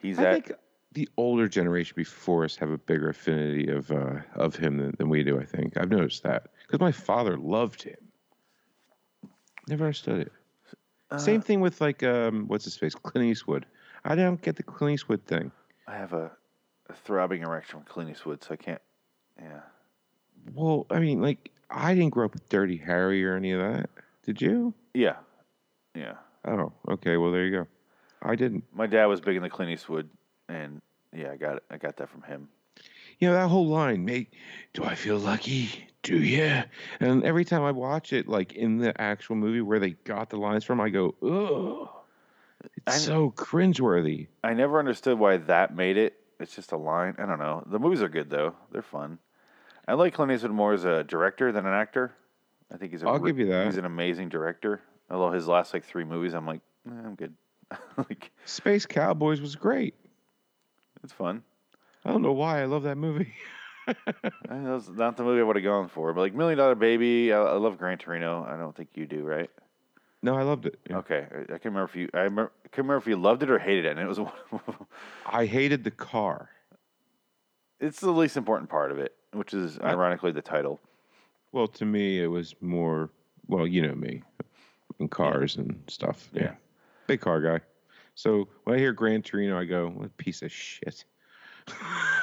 [0.00, 0.52] He's I at think
[0.92, 5.08] the older generation before us have a bigger affinity of uh, of him than, than
[5.08, 5.38] we do.
[5.38, 7.96] I think I've noticed that because my father loved him.
[9.68, 10.32] Never understood it.
[11.10, 13.66] Uh, Same thing with like um, what's his face, Clint Eastwood.
[14.04, 15.52] I don't get the Clint Eastwood thing.
[15.86, 16.30] I have a,
[16.90, 18.80] a throbbing erection with Clint Eastwood, so I can't.
[19.40, 19.60] Yeah,
[20.54, 23.88] Well, I mean, like I didn't grow up with Dirty Harry or any of that.
[24.24, 24.74] Did you?
[24.94, 25.16] yeah,
[25.94, 26.14] yeah.
[26.44, 27.16] Oh, okay.
[27.16, 27.66] Well, there you go.
[28.22, 28.64] I didn't.
[28.74, 30.08] My dad was big into Clint Eastwood,
[30.48, 30.80] and
[31.16, 31.64] yeah, I got it.
[31.70, 32.48] I got that from him.
[33.18, 34.32] You know that whole line, mate.
[34.74, 35.86] Do I feel lucky?
[36.02, 36.62] Do you?
[37.00, 40.38] And every time I watch it, like in the actual movie where they got the
[40.38, 41.88] lines from, I go, ugh.
[42.76, 44.28] It's I- so cringeworthy.
[44.44, 46.19] I never understood why that made it.
[46.40, 47.14] It's just a line.
[47.18, 47.62] I don't know.
[47.66, 48.54] The movies are good though.
[48.72, 49.18] They're fun.
[49.86, 52.12] I like Clint Eastwood more as a director than an actor.
[52.72, 53.02] I think he's.
[53.02, 53.66] A I'll re- give you that.
[53.66, 54.80] He's an amazing director.
[55.10, 57.34] Although his last like three movies, I'm like, eh, I'm good.
[57.96, 59.94] like Space Cowboys was great.
[61.04, 61.42] it's fun.
[62.04, 63.32] I don't know why I love that movie.
[64.48, 67.38] That's not the movie I would have gone for, but like Million Dollar Baby, I,
[67.38, 68.46] I love Gran Torino.
[68.48, 69.50] I don't think you do, right?
[70.22, 70.78] No, I loved it.
[70.88, 70.98] Yeah.
[70.98, 72.08] Okay, I, I can't remember if you.
[72.12, 74.20] I, remember, I can't remember if you loved it or hated it, and it was.
[75.26, 76.50] I hated the car.
[77.80, 80.78] it's the least important part of it, which is ironically the title.
[81.52, 83.10] Well, to me, it was more.
[83.48, 84.22] Well, you know me,
[84.98, 86.28] and cars and stuff.
[86.32, 86.42] Yeah.
[86.42, 86.54] Yeah.
[87.06, 87.60] big car guy.
[88.14, 91.04] So when I hear Gran Torino, I go, "What a piece of shit."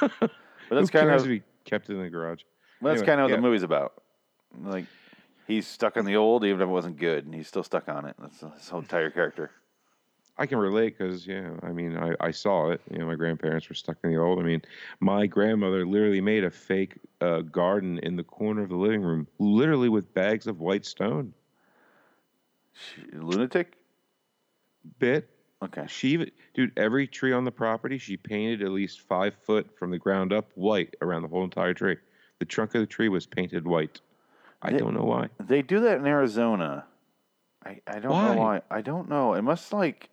[0.00, 0.30] But
[0.70, 2.42] that's Who kind cares of if he kept it in the garage.
[2.80, 3.36] Well, that's Anyway, kind of what yeah.
[3.36, 3.94] the movie's about.
[4.62, 4.84] Like
[5.48, 8.04] he's stuck on the old, even if it wasn't good, and he's still stuck on
[8.04, 8.14] it.
[8.20, 9.50] That's his whole entire character.
[10.40, 12.80] I can relate because yeah, I mean, I, I saw it.
[12.92, 14.38] You know, my grandparents were stuck in the old.
[14.38, 14.62] I mean,
[15.00, 19.26] my grandmother literally made a fake uh, garden in the corner of the living room,
[19.40, 21.34] literally with bags of white stone.
[22.72, 23.74] She, lunatic.
[25.00, 25.28] Bit
[25.60, 25.84] Okay.
[25.88, 29.98] she, dude, every tree on the property she painted at least five foot from the
[29.98, 31.96] ground up white around the whole entire tree.
[32.38, 34.00] The trunk of the tree was painted white.
[34.62, 35.28] I They- don't know why.
[35.38, 36.84] They do that in Arizona.
[37.64, 38.34] I, I don't Why?
[38.34, 38.62] know why.
[38.70, 39.34] I don't know.
[39.34, 40.08] It must like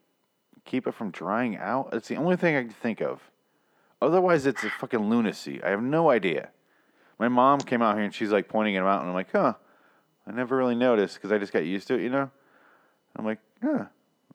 [0.65, 1.89] keep it from drying out.
[1.93, 3.21] It's the only thing I can think of.
[4.01, 5.63] Otherwise, it's a fucking lunacy.
[5.63, 6.49] I have no idea.
[7.17, 9.53] My mom came out here and she's like pointing it out, and I'm like, huh.
[10.27, 12.29] I never really noticed because I just got used to it, you know.
[13.15, 13.85] I'm like, huh.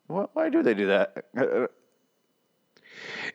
[0.07, 1.25] Why, why do they do that?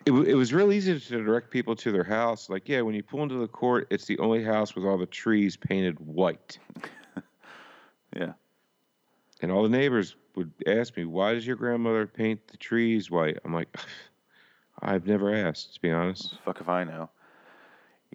[0.06, 2.50] It, w- it was real easy to direct people to their house.
[2.50, 5.06] Like, yeah, when you pull into the court, it's the only house with all the
[5.06, 6.58] trees painted white.
[8.16, 8.34] yeah.
[9.42, 13.38] And all the neighbors would ask me, why does your grandmother paint the trees white?
[13.44, 13.76] I'm like,
[14.82, 16.38] I've never asked, to be honest.
[16.44, 17.10] Fuck if I know.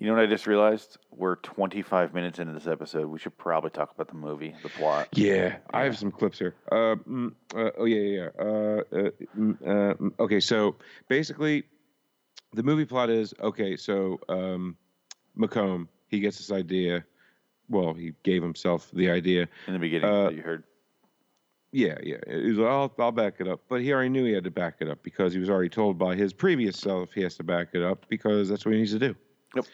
[0.01, 0.97] You know what I just realized?
[1.11, 3.07] We're 25 minutes into this episode.
[3.09, 5.09] We should probably talk about the movie, the plot.
[5.13, 6.55] Yeah, I have some clips here.
[6.73, 8.29] Uh, mm, uh, oh yeah, yeah.
[8.35, 8.43] yeah.
[8.43, 10.77] Uh, uh, mm, uh, mm, okay, so
[11.09, 11.65] basically,
[12.55, 13.77] the movie plot is okay.
[13.77, 14.75] So um,
[15.39, 17.05] McComb he gets this idea.
[17.69, 19.49] Well, he gave himself the idea.
[19.67, 20.65] In the beginning, Uh, that you heard.
[21.73, 22.17] Yeah, yeah.
[22.27, 23.61] He's like, I'll, I'll back it up.
[23.69, 25.99] But he already knew he had to back it up because he was already told
[25.99, 28.93] by his previous self he has to back it up because that's what he needs
[28.93, 29.15] to do.
[29.57, 29.65] Yep.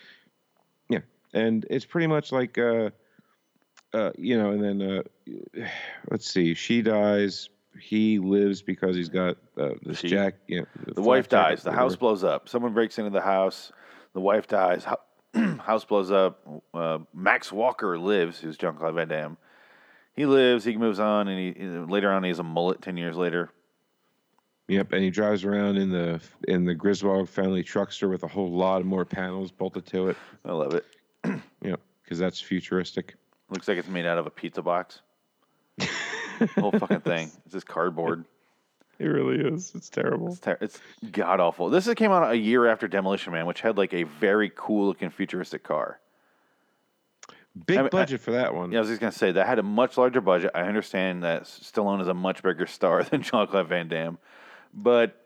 [0.88, 0.98] Yeah.
[1.34, 2.90] And it's pretty much like, uh,
[3.92, 5.66] uh, you know, and then, uh,
[6.10, 7.48] let's see, she dies.
[7.80, 10.34] He lives because he's got uh, this She- jack.
[10.46, 11.62] You know, The flak wife dies.
[11.62, 12.48] The house blows up.
[12.48, 13.70] Someone breaks into the house.
[14.14, 14.84] The wife dies.
[14.84, 16.40] Hou- House blows up.
[16.72, 19.36] Uh, Max Walker lives, who's John Claude Van Damme.
[20.14, 20.64] He lives.
[20.64, 21.62] He moves on, and he
[21.92, 22.80] later on he has a mullet.
[22.80, 23.50] Ten years later,
[24.68, 28.50] Yep, and he drives around in the in the Griswold family truckster with a whole
[28.50, 30.16] lot of more panels bolted to it.
[30.44, 30.84] I love it.
[31.62, 33.14] Yep, because that's futuristic.
[33.50, 35.00] Looks like it's made out of a pizza box.
[35.78, 35.88] the
[36.60, 37.30] whole fucking thing.
[37.44, 38.24] It's just cardboard.
[38.98, 39.72] It really is.
[39.74, 40.28] It's terrible.
[40.28, 40.80] It's, ter- it's
[41.12, 41.68] god awful.
[41.68, 45.10] This came out a year after Demolition Man, which had like a very cool looking
[45.10, 45.98] futuristic car.
[47.66, 48.70] Big I mean, I- budget for that one.
[48.72, 50.50] Yeah, I was just gonna say that had a much larger budget.
[50.54, 54.18] I understand that Stallone is a much bigger star than Jean Claude Van Damme,
[54.76, 55.20] but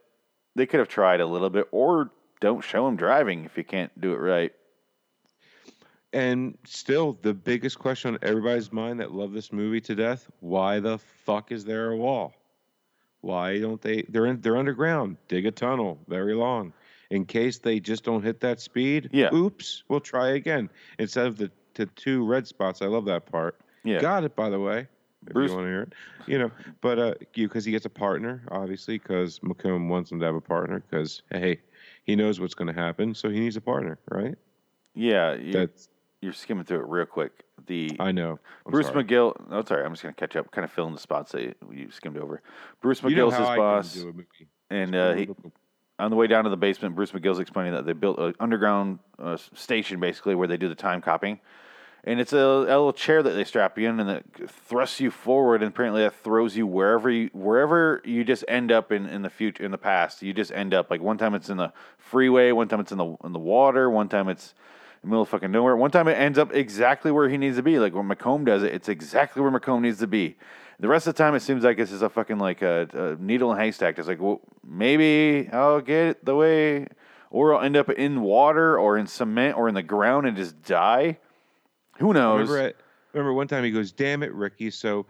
[0.55, 2.11] they could have tried a little bit, or
[2.41, 4.53] don't show him driving if you can't do it right.
[6.13, 10.81] And still, the biggest question on everybody's mind that love this movie to death: Why
[10.81, 12.33] the fuck is there a wall?
[13.21, 14.03] Why don't they?
[14.09, 15.19] They're in, they're underground.
[15.29, 16.73] Dig a tunnel, very long,
[17.11, 19.11] in case they just don't hit that speed.
[19.13, 19.33] Yeah.
[19.35, 19.85] Oops.
[19.89, 22.83] We'll try again instead of the, the two red spots.
[22.83, 23.61] I love that part.
[23.85, 24.89] Yeah, Got it, by the way.
[25.27, 25.93] If Bruce- you want to hear it,
[26.27, 30.19] you know, but uh, you because he gets a partner, obviously, because McComb wants him
[30.21, 31.61] to have a partner, because hey,
[32.05, 34.37] he knows what's going to happen, so he needs a partner, right?
[34.95, 35.35] yeah.
[35.35, 35.89] You, That's
[36.21, 37.45] you're skimming through it real quick.
[37.67, 38.39] The I know.
[38.65, 39.05] I'm Bruce sorry.
[39.05, 39.35] McGill.
[39.51, 39.85] Oh, sorry.
[39.85, 42.43] I'm just gonna catch up, kind of fill in the spots that you skimmed over.
[42.81, 44.27] Bruce You know McGill's his boss, do a movie.
[44.71, 45.29] and uh, he,
[45.99, 48.99] on the way down to the basement, Bruce McGill's explaining that they built an underground
[49.19, 51.39] uh, station, basically, where they do the time copying.
[52.05, 55.11] And it's a, a little chair that they strap you in, and that thrusts you
[55.11, 59.23] forward, and apparently that throws you wherever you wherever you just end up in, in
[59.23, 60.23] the future, in the past.
[60.23, 62.99] You just end up like one time it's in the freeway, one time it's in
[62.99, 64.55] the in the water, one time it's
[65.03, 65.77] in the middle of fucking nowhere.
[65.77, 67.79] One time it ends up exactly where he needs to be.
[67.79, 70.37] Like when McComb does it, it's exactly where McComb needs to be.
[70.79, 73.23] The rest of the time, it seems like it's just a fucking like a, a
[73.23, 73.99] needle and haystack.
[73.99, 76.87] It's like, well, maybe I'll get it the way,
[77.31, 80.63] or I'll end up in water or in cement or in the ground and just
[80.63, 81.19] die.
[82.01, 82.49] Who knows?
[82.49, 82.77] Remember, at,
[83.13, 85.07] remember one time he goes, "Damn it, Ricky." So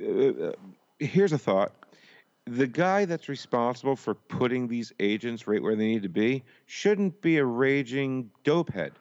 [0.00, 0.52] uh, uh,
[0.98, 1.72] here's a thought:
[2.44, 7.20] the guy that's responsible for putting these agents right where they need to be shouldn't
[7.20, 8.92] be a raging dopehead.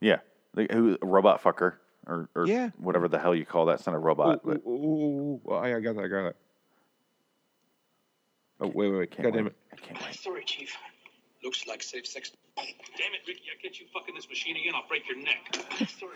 [0.00, 0.18] yeah,
[0.54, 1.74] the, who robot fucker
[2.06, 2.70] or, or Yeah.
[2.78, 3.74] whatever the hell you call that.
[3.74, 5.52] It's not a robot, Ooh, but ooh, ooh, ooh, ooh.
[5.54, 6.04] I I got that.
[6.04, 6.36] I got that.
[8.60, 9.10] Oh wait, wait, wait!
[9.10, 9.56] can't God damn it!
[9.72, 10.14] I can't wait.
[10.16, 10.76] Sorry, Chief.
[11.42, 12.32] Looks like safe sex.
[12.56, 15.54] Damn it, Ricky, I get you fucking this machine again, I'll break your neck.
[15.88, 16.12] Sorry,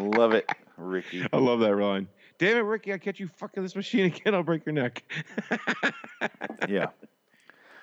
[0.00, 1.26] Love it, Ricky.
[1.32, 2.08] I love that line.
[2.38, 2.92] Damn it, Ricky!
[2.92, 4.34] I catch you fucking this machine again.
[4.34, 5.02] I'll break your neck.
[6.68, 6.86] Yeah,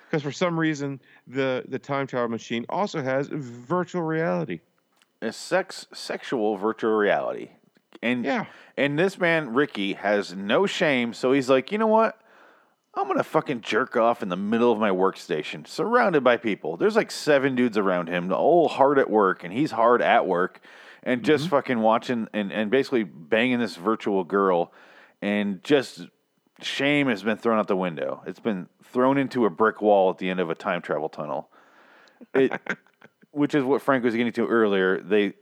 [0.10, 4.62] Because for some reason, the the time travel machine also has virtual reality.
[5.22, 7.52] a sex sexual virtual reality,
[8.02, 8.46] and Yeah.
[8.78, 12.18] and this man Ricky has no shame, so he's like, you know what?
[12.96, 16.76] I'm gonna fucking jerk off in the middle of my workstation, surrounded by people.
[16.76, 20.60] There's like seven dudes around him, all hard at work, and he's hard at work,
[21.04, 24.72] and just fucking watching and, and basically banging this virtual girl,
[25.22, 26.08] and just
[26.62, 28.22] shame has been thrown out the window.
[28.26, 31.50] It's been thrown into a brick wall at the end of a time travel tunnel.
[32.34, 32.54] It,
[33.32, 35.02] which is what Frank was getting to earlier.
[35.02, 35.34] They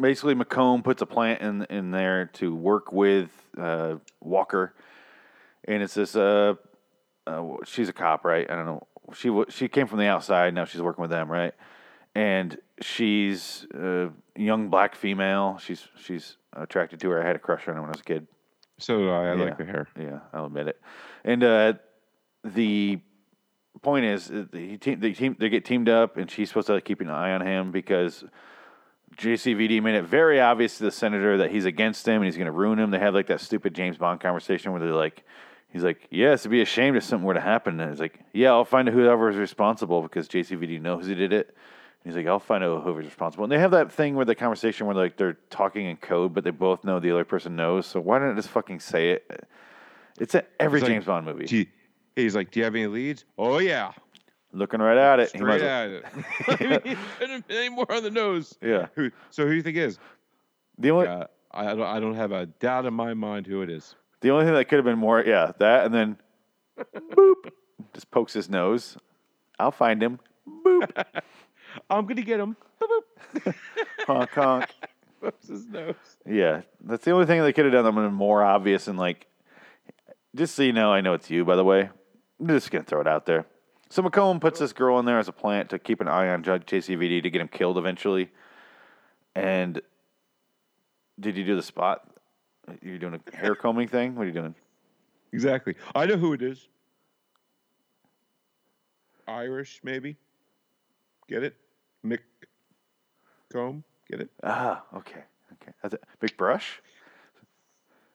[0.00, 4.74] basically McComb puts a plant in in there to work with uh, Walker,
[5.64, 6.16] and it's this.
[6.16, 6.54] Uh,
[7.26, 8.50] uh, she's a cop, right?
[8.50, 8.86] I don't know.
[9.14, 10.54] She she came from the outside.
[10.54, 11.54] Now she's working with them, right?
[12.14, 15.58] And she's a young black female.
[15.58, 17.22] She's she's attracted to her.
[17.22, 18.26] I had a crush on her when I was a kid.
[18.78, 19.30] So do I.
[19.30, 19.44] I Yeah.
[19.44, 19.88] like the hair.
[19.98, 20.80] Yeah, I'll admit it.
[21.24, 21.74] And uh,
[22.44, 23.00] the
[23.82, 26.80] point is, uh, he team, they team they get teamed up, and she's supposed to
[26.80, 28.24] keep an eye on him because
[29.16, 32.46] JCVD made it very obvious to the senator that he's against him and he's going
[32.46, 32.90] to ruin him.
[32.90, 35.24] They have like that stupid James Bond conversation where they're like,
[35.68, 38.18] he's like, "Yes, it'd be a shame if something were to happen." And it's like,
[38.32, 41.56] "Yeah, I'll find out whoever is responsible because JCVD knows who did it."
[42.04, 44.86] He's like, "I'll find out whoever's responsible." And they have that thing where the conversation
[44.86, 47.86] where like they're talking in code, but they both know the other person knows.
[47.86, 49.48] So why don't I just fucking say it?
[50.20, 51.46] It's in every like, James Bond movie.
[51.48, 51.66] You-
[52.14, 53.92] he's like, "Do you have any leads?" Oh yeah,
[54.52, 55.30] Looking right at it.
[55.30, 56.04] Straight at it.
[56.48, 58.54] I mean, couldn't have any more on the nose.
[58.62, 58.86] Yeah.
[58.94, 59.98] Who, so who do you think is?
[60.78, 61.86] The only Uh, I, I don't.
[61.86, 63.94] I don't have a doubt in my mind who it is.
[64.20, 66.16] the only thing that could have been more, yeah, that and then
[66.94, 67.50] boop,
[67.94, 68.96] just pokes his nose.
[69.58, 70.18] I'll find him.
[70.64, 71.04] Boop,
[71.90, 72.56] I'm gonna get him.
[74.06, 74.70] honk honk.
[75.20, 75.94] What's his nose?
[76.26, 77.84] Yeah, that's the only thing they could have done.
[77.84, 79.26] that would have been more obvious and like,
[80.34, 81.44] just so you know, I know it's you.
[81.44, 81.88] By the way,
[82.40, 83.46] I'm just gonna throw it out there.
[83.88, 86.42] So McComb puts this girl in there as a plant to keep an eye on
[86.42, 88.30] Judge JCVD to get him killed eventually.
[89.34, 89.80] And
[91.18, 92.08] did you do the spot?
[92.82, 94.14] You're doing a hair combing thing.
[94.14, 94.54] What are you doing?
[95.32, 95.74] Exactly.
[95.94, 96.68] I know who it is.
[99.26, 100.16] Irish, maybe.
[101.28, 101.56] Get it?
[102.04, 102.18] Mick
[103.52, 103.84] Comb.
[104.10, 104.30] Get it?
[104.42, 105.22] Ah, okay,
[105.54, 105.72] okay.
[105.82, 106.36] That's it.
[106.36, 106.80] Brush.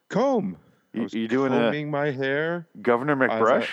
[0.10, 0.58] Comb.
[0.94, 2.68] You- you doing a- combing my hair.
[2.82, 3.68] Governor like- McBrush?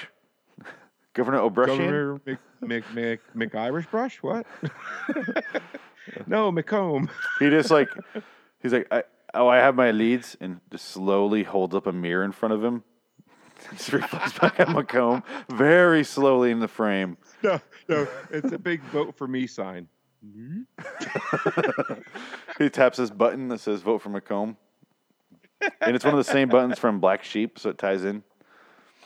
[1.14, 1.78] Governor O'Brushian?
[1.78, 4.22] Governor Mc, Mc, Mc, McIrish brush?
[4.22, 4.46] What?
[6.26, 7.08] no, McComb.
[7.38, 7.88] He just like,
[8.62, 9.02] he's like, I,
[9.34, 12.62] oh, I have my leads, and just slowly holds up a mirror in front of
[12.62, 12.82] him.
[13.72, 17.16] Just reflects back on McComb very slowly in the frame.
[17.42, 19.88] No, no, it's a big vote for me sign.
[22.58, 24.56] He taps this button that says "Vote for McComb,"
[25.80, 28.22] and it's one of the same buttons from Black Sheep, so it ties in.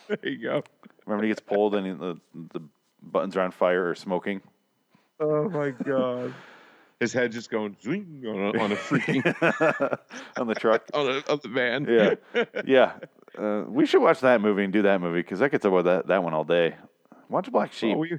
[0.07, 0.63] There you go.
[1.07, 2.21] Remember, he gets pulled and he, the
[2.53, 2.61] the
[3.03, 4.41] buttons are on fire or smoking.
[5.19, 6.35] Oh my god.
[7.01, 9.25] His head just going zwing on a, on a freaking
[10.37, 10.85] on the truck.
[10.95, 11.87] on, a, on the van.
[11.89, 12.93] Yeah, yeah.
[13.39, 15.85] Uh, we should watch that movie and do that movie because I could talk about
[15.85, 16.77] that that one all day.
[17.29, 17.97] Watch Black Sheep.
[17.97, 18.19] Oh, we,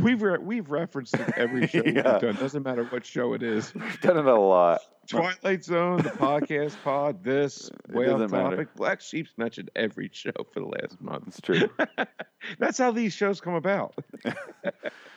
[0.00, 2.12] we've re- we've referenced it every show Yeah.
[2.12, 2.34] we've done.
[2.36, 3.74] Doesn't matter what show it is.
[3.74, 4.80] We've done it a lot.
[5.08, 8.56] Twilight Zone, the podcast pod, this way off doesn't matter.
[8.56, 8.74] topic.
[8.76, 11.28] Black Sheep's mentioned every show for the last month.
[11.28, 11.70] It's true.
[12.58, 13.94] That's how these shows come about.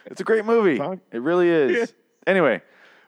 [0.08, 0.78] It's a great movie.
[0.80, 1.00] Tom?
[1.12, 1.94] It really is.
[2.26, 2.62] Anyway,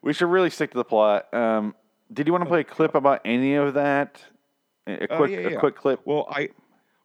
[0.04, 1.34] we should really stick to the plot.
[1.34, 1.76] Um,
[2.14, 4.22] did you want to play a clip about any of that?
[4.88, 6.02] A Oh, quick, yeah, a quick clip.
[6.06, 6.50] Well, I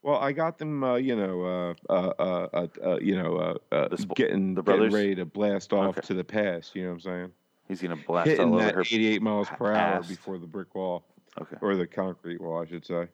[0.02, 3.74] well, I got them, uh, you know, uh, uh, uh, uh, uh, you know, uh,
[3.74, 6.06] uh, The sp- getting the getting ready to blast off Okay.
[6.08, 6.74] to the past.
[6.76, 7.32] You know what I'm saying?
[7.68, 8.80] He's gonna blast Hitting all over that her.
[8.82, 11.04] 88 miles per hour before the brick wall
[11.40, 11.56] Okay.
[11.60, 13.08] or the concrete wall, I should say.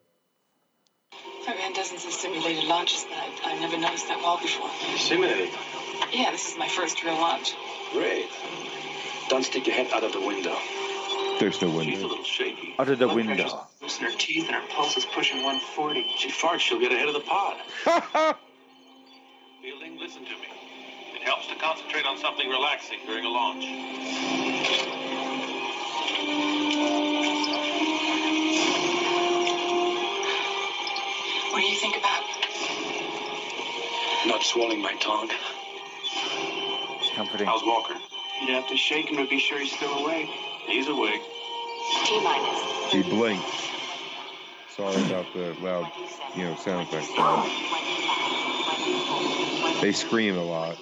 [1.47, 4.70] I've had dozens of simulated launches, but I've, I've never noticed that wall before.
[4.97, 5.51] Simulated.
[6.12, 7.55] Yeah, this is my first real launch.
[7.92, 8.27] Great.
[9.29, 10.57] Don't stick your head out of the window.
[11.40, 12.09] There's no She's a window.
[12.09, 12.75] little shaky.
[12.79, 13.66] Out of the Blood pressure's window.
[13.83, 16.07] loose in her teeth and her pulse is pushing 140.
[16.16, 17.57] She farts, she'll get ahead of the pod.
[19.62, 20.49] Fielding, listen to me.
[21.14, 23.64] It helps to concentrate on something relaxing during a launch.
[31.51, 32.23] What do you think about?
[34.27, 35.31] Not swallowing my tongue.
[37.01, 37.47] It's comforting.
[37.47, 37.94] How's Walker?
[38.40, 40.29] You'd have to shake him to be sure he's still awake.
[40.66, 41.22] He's awake.
[42.05, 42.92] T minus.
[42.92, 43.44] He blinked.
[44.77, 45.90] Sorry about the loud,
[46.35, 47.09] you know, sound effects.
[49.81, 50.77] They scream a lot.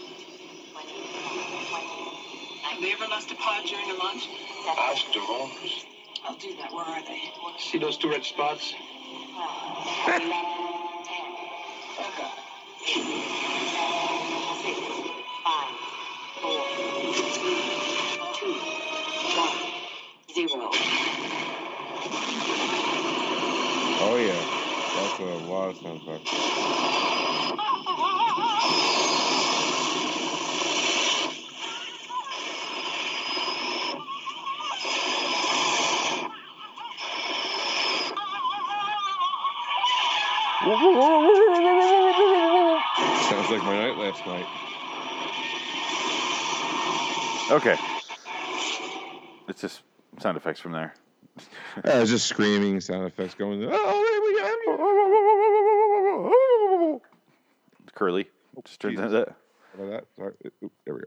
[2.62, 4.28] Have they ever lost a pod during a launch?
[4.66, 5.84] Ask the rollers.
[6.24, 6.72] I'll do that.
[6.72, 7.20] Where are they?
[7.58, 8.72] See those two red spots?
[20.34, 20.70] Zero.
[24.04, 24.32] Oh yeah,
[24.96, 26.30] that's a lot of sound effects.
[43.28, 44.46] Sounds like my night last night.
[47.50, 47.76] Okay.
[49.48, 49.82] It's just
[50.22, 50.94] sound effects from there.
[51.84, 53.66] Yeah, was just screaming sound effects going.
[53.70, 54.10] Oh,
[57.94, 58.28] Curly.
[58.64, 59.04] Just turns Jesus.
[59.06, 59.34] into that.
[59.76, 59.96] there we go.
[59.96, 60.04] That.
[60.16, 60.34] Sorry.
[60.84, 61.06] There we go.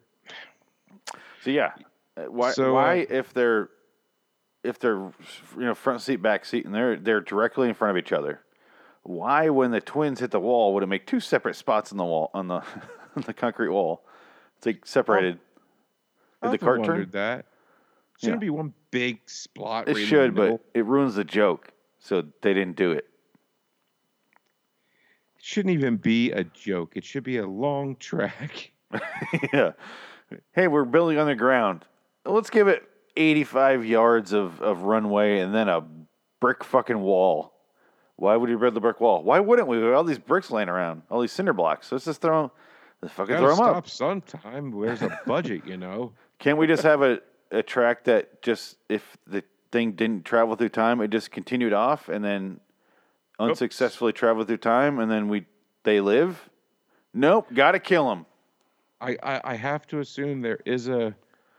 [1.43, 1.71] So yeah,
[2.17, 2.51] Uh, Why?
[2.51, 3.69] So, uh, if they're
[4.63, 5.13] if they're you
[5.65, 8.39] know front seat, back seat, and they're they're directly in front of each other,
[9.03, 12.05] why, when the twins hit the wall, would it make two separate spots on the
[12.05, 12.55] wall on the
[13.15, 14.03] on the concrete wall?
[14.57, 15.37] It's like separated.
[16.41, 16.87] I Did the cart turn?
[16.87, 17.45] wondered that.
[18.19, 18.45] Shouldn't Yeah.
[18.47, 19.87] be one big splot.
[19.87, 21.69] It right should, but it ruins the joke.
[21.99, 23.05] So they didn't do it.
[25.37, 26.93] it shouldn't even be a joke.
[26.95, 28.71] It should be a long track.
[29.53, 29.71] yeah.
[30.53, 31.85] Hey, we're building on the ground.
[32.25, 32.83] Let's give it
[33.17, 35.85] 85 yards of, of runway and then a
[36.39, 37.53] brick fucking wall.
[38.17, 39.23] Why would you build the brick wall?
[39.23, 39.77] Why wouldn't we?
[39.77, 41.91] We have all these bricks laying around, all these cinder blocks.
[41.91, 42.51] Let's just throw,
[43.01, 43.89] let's fucking throw them stop up.
[43.89, 44.71] sometime.
[44.71, 46.13] where's a budget, you know.
[46.39, 47.19] Can't we just have a,
[47.55, 52.09] a track that just, if the thing didn't travel through time, it just continued off
[52.09, 52.59] and then
[53.39, 55.45] unsuccessfully traveled through time and then we
[55.83, 56.49] they live?
[57.13, 58.25] Nope, gotta kill them.
[58.99, 61.15] I, I, I have to assume there is a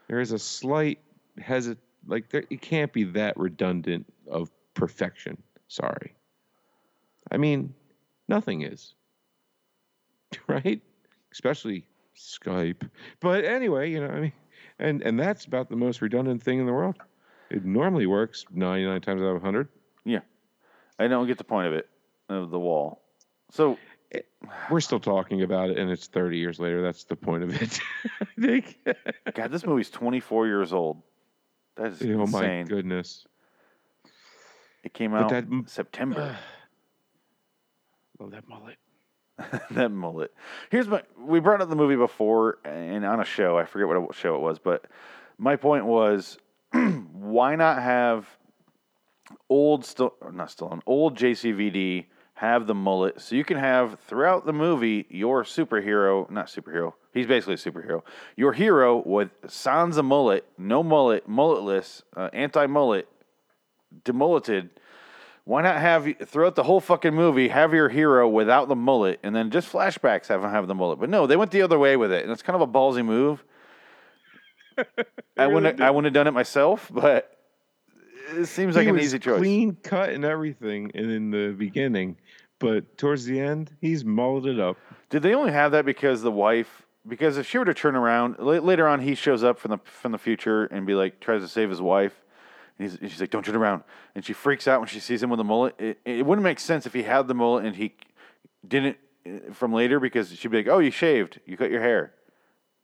[0.07, 0.99] there is a slight
[1.39, 1.77] hesit
[2.07, 5.41] like there it can't be that redundant of perfection.
[5.67, 6.13] Sorry.
[7.31, 7.73] I mean,
[8.27, 8.93] nothing is.
[10.47, 10.81] Right?
[11.31, 11.85] Especially
[12.17, 12.89] Skype.
[13.21, 14.33] But anyway, you know, I mean
[14.79, 16.95] and and that's about the most redundant thing in the world.
[17.49, 19.69] It normally works 99 times out of 100.
[20.03, 20.19] Yeah.
[20.99, 21.87] I don't get the point of it,
[22.27, 23.01] of the wall.
[23.51, 23.77] So
[24.11, 24.19] eh,
[24.69, 26.81] We're still talking about it and it's 30 years later.
[26.81, 27.79] That's the point of it.
[28.21, 28.77] I think.
[29.33, 31.01] God, this movie's 24 years old.
[31.77, 33.25] That is oh my goodness.
[34.83, 36.37] It came But out that September.
[38.19, 38.77] Love that mullet.
[39.71, 40.33] that mullet.
[40.69, 41.03] Here's my.
[41.19, 43.57] We brought up the movie before and on a show.
[43.57, 44.85] I forget what show it was, but
[45.37, 46.37] my point was,
[46.73, 48.27] why not have
[49.49, 54.45] old still not still an old JCVD have the mullet so you can have throughout
[54.45, 58.03] the movie your superhero not superhero he's basically a superhero
[58.35, 63.07] your hero with sans a mullet no mullet mulletless uh, anti mullet
[64.05, 64.69] demulleted
[65.47, 69.35] why not have throughout the whole fucking movie have your hero without the mullet and
[69.35, 71.95] then just flashbacks have him have the mullet but no they went the other way
[71.95, 73.43] with it and it's kind of a ballsy move
[75.37, 77.37] I wouldn't I wouldn't have done it myself but
[78.35, 81.53] it seems like he an was easy choice Clean cut and everything in, in the
[81.57, 82.17] beginning,
[82.59, 84.77] but towards the end, he's mulleted up.
[85.09, 86.85] Did they only have that because the wife?
[87.07, 90.11] Because if she were to turn around later on, he shows up from the from
[90.11, 92.21] the future and be like tries to save his wife,
[92.79, 93.83] and, and she's like, "Don't turn around,"
[94.15, 95.75] and she freaks out when she sees him with a mullet.
[95.79, 97.95] It, it wouldn't make sense if he had the mullet and he
[98.67, 102.13] didn't uh, from later because she'd be like, "Oh, you shaved, you cut your hair,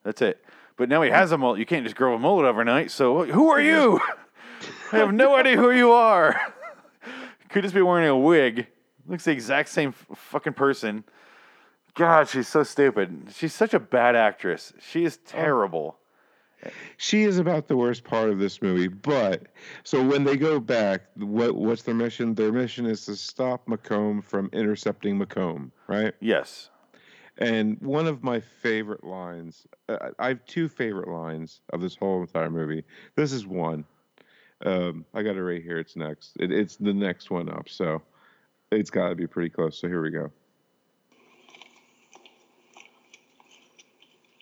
[0.04, 0.44] that's it."
[0.76, 1.60] But now he has a mullet.
[1.60, 2.92] You can't just grow a mullet overnight.
[2.92, 4.00] So who are you?
[4.92, 6.40] I have no idea who you are.
[7.50, 8.68] Could just be wearing a wig.
[9.08, 11.04] Looks the exact same f- fucking person.
[11.94, 13.28] God, she's so stupid.
[13.36, 14.74] She's such a bad actress.
[14.80, 15.98] She is terrible.
[16.98, 18.88] She is about the worst part of this movie.
[18.88, 19.48] But
[19.84, 22.34] so when they go back, what what's their mission?
[22.36, 26.14] Their mission is to stop McComb from intercepting McComb, right?
[26.20, 26.70] Yes.
[27.38, 32.22] And one of my favorite lines, uh, I have two favorite lines of this whole
[32.22, 32.84] entire movie.
[33.16, 33.86] This is one.
[34.66, 35.80] Um, I got it right here.
[35.80, 36.34] It's next.
[36.40, 37.68] It, it's the next one up.
[37.68, 38.02] So
[38.72, 39.80] it's got to be pretty close.
[39.80, 40.32] So here we go.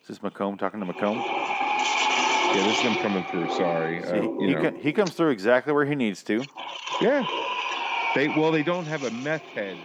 [0.01, 1.40] Is this McComb talking to McComb?
[2.53, 3.49] Yeah, this is him coming through.
[3.49, 4.03] Sorry.
[4.03, 4.71] Uh, he, you he, know.
[4.71, 6.43] co- he comes through exactly where he needs to.
[7.01, 7.25] Yeah.
[8.13, 9.77] They well, they don't have a meth head,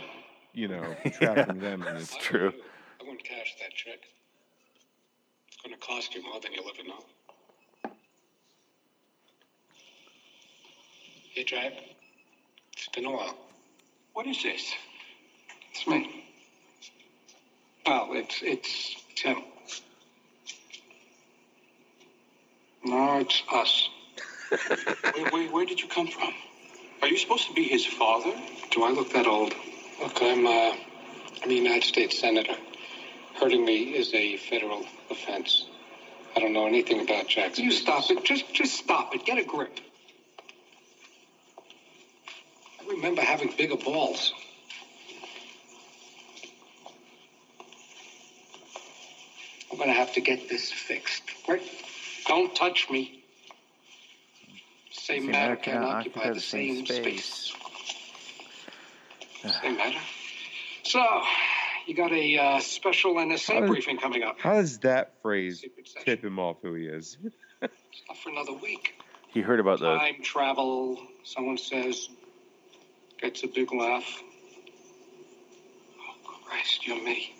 [0.52, 1.84] you know, trapping them.
[1.86, 2.20] In It's it.
[2.20, 2.52] true.
[3.00, 3.98] I wouldn't cash that check.
[5.48, 7.92] It's going to cost you more than you'll ever know.
[11.34, 11.72] Hey, Jack.
[12.72, 13.36] It's been a while.
[14.14, 14.72] What is this?
[15.70, 16.24] It's me.
[17.86, 19.36] Well, it's it's Tim.
[22.86, 23.88] No, it's us.
[25.16, 26.32] wait, where, where did you come from?
[27.02, 28.32] Are you supposed to be his father?
[28.70, 29.56] Do I look that old?
[30.00, 30.76] Look, I'm uh,
[31.42, 32.56] I'm a United States Senator.
[33.34, 35.66] Hurting me is a federal offense.
[36.36, 37.64] I don't know anything about Jackson.
[37.64, 38.22] You stop it.
[38.22, 39.24] Just just stop it.
[39.24, 39.80] Get a grip.
[42.80, 44.32] I remember having bigger balls.
[49.72, 51.24] I'm gonna have to get this fixed.
[51.48, 51.62] Right?
[52.26, 53.22] Don't touch me.
[54.90, 57.52] Same matter can't occupy the same space.
[59.62, 59.98] Same matter.
[60.82, 61.04] So,
[61.86, 64.40] you got a uh, special NSA How did- briefing coming up.
[64.40, 65.64] How does that phrase
[66.04, 67.18] tip him off who he is?
[67.62, 67.70] Not
[68.22, 68.94] for another week.
[69.28, 69.96] He heard about the.
[69.96, 72.08] Time travel, someone says,
[73.20, 74.22] gets a big laugh.
[76.00, 77.34] Oh, Christ, you're me.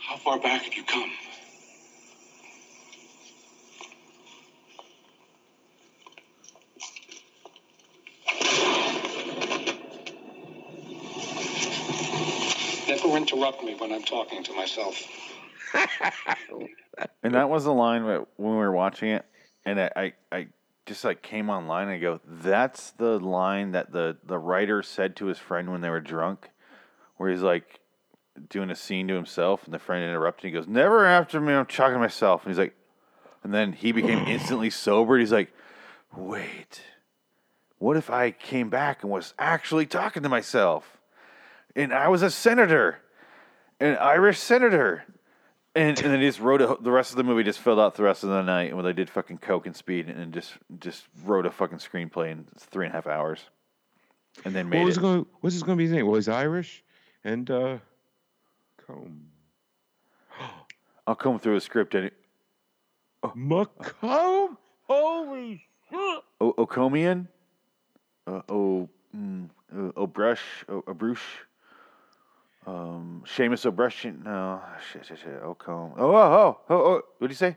[0.00, 1.10] How far back have you come?
[13.14, 15.00] Never interrupt me when I'm talking to myself.
[17.24, 19.24] And that was the line when we were watching it,
[19.64, 20.46] and I, I, I
[20.86, 25.16] just like came online and I go, "That's the line that the the writer said
[25.16, 26.50] to his friend when they were drunk,
[27.16, 27.80] where he's like
[28.48, 30.44] doing a scene to himself, and the friend interrupted.
[30.44, 32.76] And he goes, "Never after me, I'm talking to myself." And he's like,
[33.42, 35.18] and then he became instantly sober.
[35.18, 35.52] He's like,
[36.16, 36.82] "Wait,
[37.78, 41.00] what if I came back and was actually talking to myself,
[41.74, 43.00] and I was a senator,
[43.80, 45.04] an Irish senator?"
[45.76, 47.42] And, and then he just wrote a, the rest of the movie.
[47.42, 49.74] Just filled out the rest of the night and when they did fucking coke and
[49.74, 53.40] speed, and just just wrote a fucking screenplay in three and a half hours,
[54.44, 55.00] and then made What was it.
[55.00, 55.26] it going?
[55.40, 56.06] What's his going to be his name?
[56.06, 56.84] Well, he's Irish,
[57.24, 57.78] and uh,
[58.86, 59.26] Combe.
[61.06, 62.10] I'll comb through a script and
[63.24, 64.56] McComb.
[64.86, 66.22] Holy shit!
[66.40, 67.26] o- Ocomian,
[68.26, 71.22] uh, O mm, uh, O'Brush, o- O'Brush,
[72.66, 74.04] um, Seamus O'Brush.
[74.04, 74.60] No,
[74.92, 75.42] shit, shit, shit.
[75.42, 75.94] Ocombe.
[75.96, 77.02] Oh, oh, oh, oh, oh.
[77.18, 77.56] What do you say?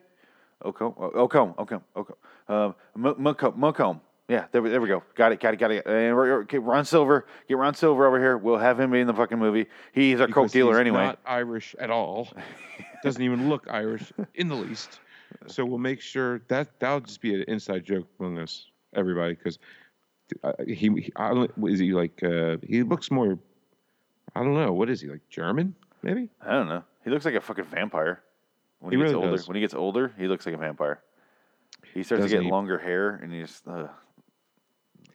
[0.64, 2.18] Ocombe, O- Ocombe, Ocombe, Ocombe.
[2.50, 4.02] Um, M- McComb, McComb.
[4.28, 5.04] Yeah, there, we- there we go.
[5.16, 5.86] Got it, got it, got it.
[5.86, 8.38] And we're, Ron Silver, get Ron Silver over here.
[8.38, 9.68] We'll have him be in the fucking movie.
[9.94, 11.06] He's a coke dealer he's anyway.
[11.06, 12.28] Not Irish at all.
[13.04, 15.00] Doesn't even look Irish in the least.
[15.46, 19.60] So we'll make sure that that'll just be an inside joke among us, everybody, because
[20.44, 23.38] uh, he, he I is he like uh, he looks more.
[24.40, 24.72] I don't know.
[24.74, 25.28] What is he like?
[25.30, 25.76] German?
[26.04, 26.30] Maybe.
[26.42, 26.84] I don't know.
[27.04, 28.22] He looks like a fucking vampire.
[28.80, 29.48] When he, He gets really older, does.
[29.48, 31.02] when he gets older, he looks like a vampire.
[31.94, 32.52] He starts Doesn't to get he?
[32.52, 33.88] longer hair, and he's uh,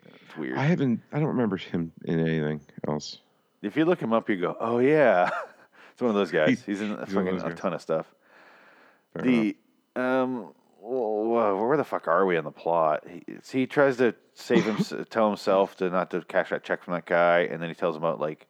[0.05, 0.57] it's weird.
[0.59, 1.01] I haven't.
[1.13, 3.19] I don't remember him in anything else.
[3.63, 5.31] if you look him up, you go, "Oh yeah,"
[5.93, 6.49] it's one of those guys.
[6.49, 7.59] He's- He's, in a he's one of fucking those a guys.
[7.59, 8.13] ton of stuff.
[9.15, 9.55] Fair enough.
[9.95, 13.05] The um, wh- wh- where the fuck are we on the plot?
[13.09, 16.83] He, it's- he tries to save him, tell himself to not to cash that check
[16.83, 18.49] from that guy, and then he tells him about like,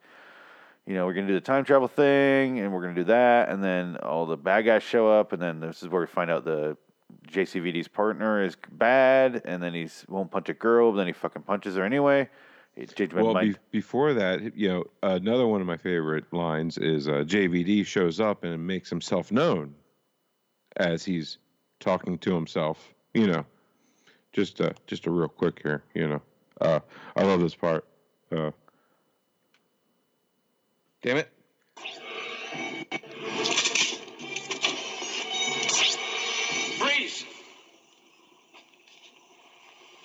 [0.86, 3.62] you know, we're gonna do the time travel thing, and we're gonna do that, and
[3.62, 6.44] then all the bad guys show up, and then this is where we find out
[6.44, 6.76] the
[7.28, 11.42] JCVD's partner is bad, and then he won't punch a girl, but then he fucking
[11.42, 12.28] punches her anyway.
[12.74, 13.52] It changed my Well, mind.
[13.70, 18.18] be, before that, you know, another one of my favorite lines is uh, JVD shows
[18.18, 19.74] up and makes himself known
[20.76, 21.36] as he's
[21.80, 22.94] talking to himself.
[23.12, 23.44] You know,
[24.32, 25.84] just uh, just a real quick here.
[25.94, 26.22] You know,
[26.62, 26.80] uh,
[27.14, 27.84] I love this part.
[28.34, 28.52] Uh,
[31.02, 31.28] damn it!
[36.78, 37.24] Freeze!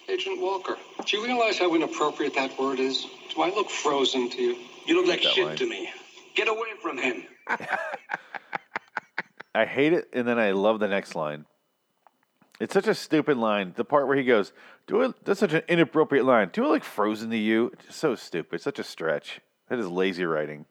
[0.09, 0.75] Agent Walker,
[1.05, 3.05] do you realize how inappropriate that word is?
[3.35, 4.57] Do I look frozen to you?
[4.85, 5.57] You look like shit line.
[5.57, 5.89] to me.
[6.35, 7.23] Get away from him.
[9.55, 11.45] I hate it, and then I love the next line.
[12.59, 13.73] It's such a stupid line.
[13.75, 14.51] The part where he goes,
[14.87, 16.49] "Do it." That's such an inappropriate line.
[16.51, 17.71] Do it like frozen to you.
[17.73, 18.61] It's so stupid.
[18.61, 19.41] Such a stretch.
[19.69, 20.65] That is lazy writing.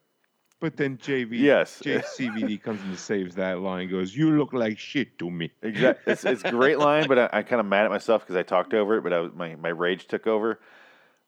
[0.59, 1.83] But then JV, Yes.
[1.85, 3.91] JCVD comes and saves that line.
[3.91, 5.53] Goes, you look like shit to me.
[5.63, 6.13] Exactly.
[6.13, 8.43] It's it's a great line, but I, I'm kind of mad at myself because I
[8.43, 10.59] talked over it, but I my my rage took over.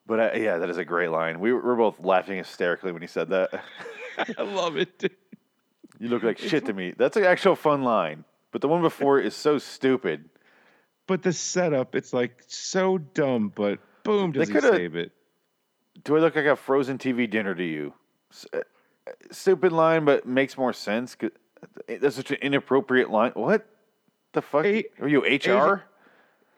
[0.07, 1.39] But I, yeah, that is a great line.
[1.41, 3.63] We were, both laughing hysterically when he said that.
[4.39, 5.13] I love it.
[5.99, 6.95] you look like shit to me.
[6.97, 8.25] That's an actual fun line.
[8.51, 10.31] But the one before is so stupid.
[11.07, 15.13] But the setup, it's like so dumb, but boom, They does he coulda- save it?
[16.05, 17.93] Do I look like a frozen TV dinner to you?
[18.55, 18.61] Uh,
[19.31, 21.17] Stupid line, but makes more sense.
[21.89, 23.33] That's such an inappropriate line.
[23.35, 23.67] What
[24.33, 24.65] the fuck?
[24.65, 25.83] A- Are you HR?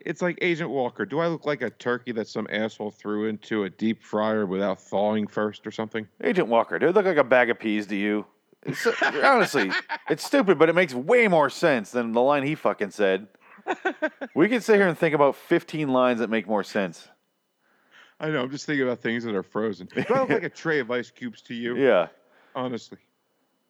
[0.00, 1.04] It's like Agent Walker.
[1.04, 4.80] Do I look like a turkey that some asshole threw into a deep fryer without
[4.80, 6.06] thawing first or something?
[6.24, 8.24] Agent Walker, do I look like a bag of peas to you?
[8.62, 9.70] It's, honestly,
[10.08, 13.26] it's stupid, but it makes way more sense than the line he fucking said.
[14.34, 17.08] We could sit here and think about 15 lines that make more sense.
[18.18, 18.42] I know.
[18.42, 19.86] I'm just thinking about things that are frozen.
[19.94, 21.76] Do I look like a tray of ice cubes to you?
[21.76, 22.08] Yeah,
[22.54, 22.98] Honestly.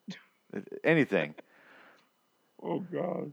[0.84, 1.34] anything.
[2.62, 3.32] Oh God.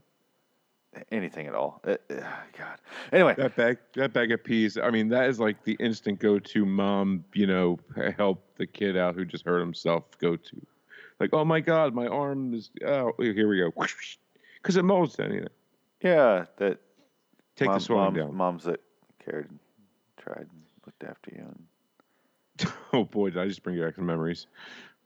[1.12, 1.80] Anything at all.
[1.86, 2.20] Uh, uh,
[2.56, 2.78] God.
[3.12, 4.78] Anyway, That bag, that bag of peas.
[4.78, 7.24] I mean, that is like the instant go-to mom.
[7.34, 7.78] You know,
[8.16, 10.04] help the kid out who just hurt himself.
[10.18, 10.60] Go-to.
[11.20, 12.70] Like, oh my God, my arm is.
[12.86, 13.72] Oh, here we go.
[14.60, 15.46] Because it molds to anything.
[16.02, 16.78] yeah, that
[17.54, 18.34] Take mom- the swelling moms, down.
[18.34, 18.80] moms that
[19.24, 19.58] cared, and
[20.16, 21.42] tried, and looked after you.
[21.42, 22.72] And...
[22.92, 24.48] Oh boy, did I just bring back some memories?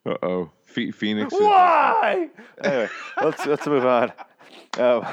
[0.05, 1.33] Uh oh, Phoenix.
[1.33, 2.29] Why?
[2.63, 2.89] anyway,
[3.23, 4.13] let's let's move on.
[4.79, 5.07] Um,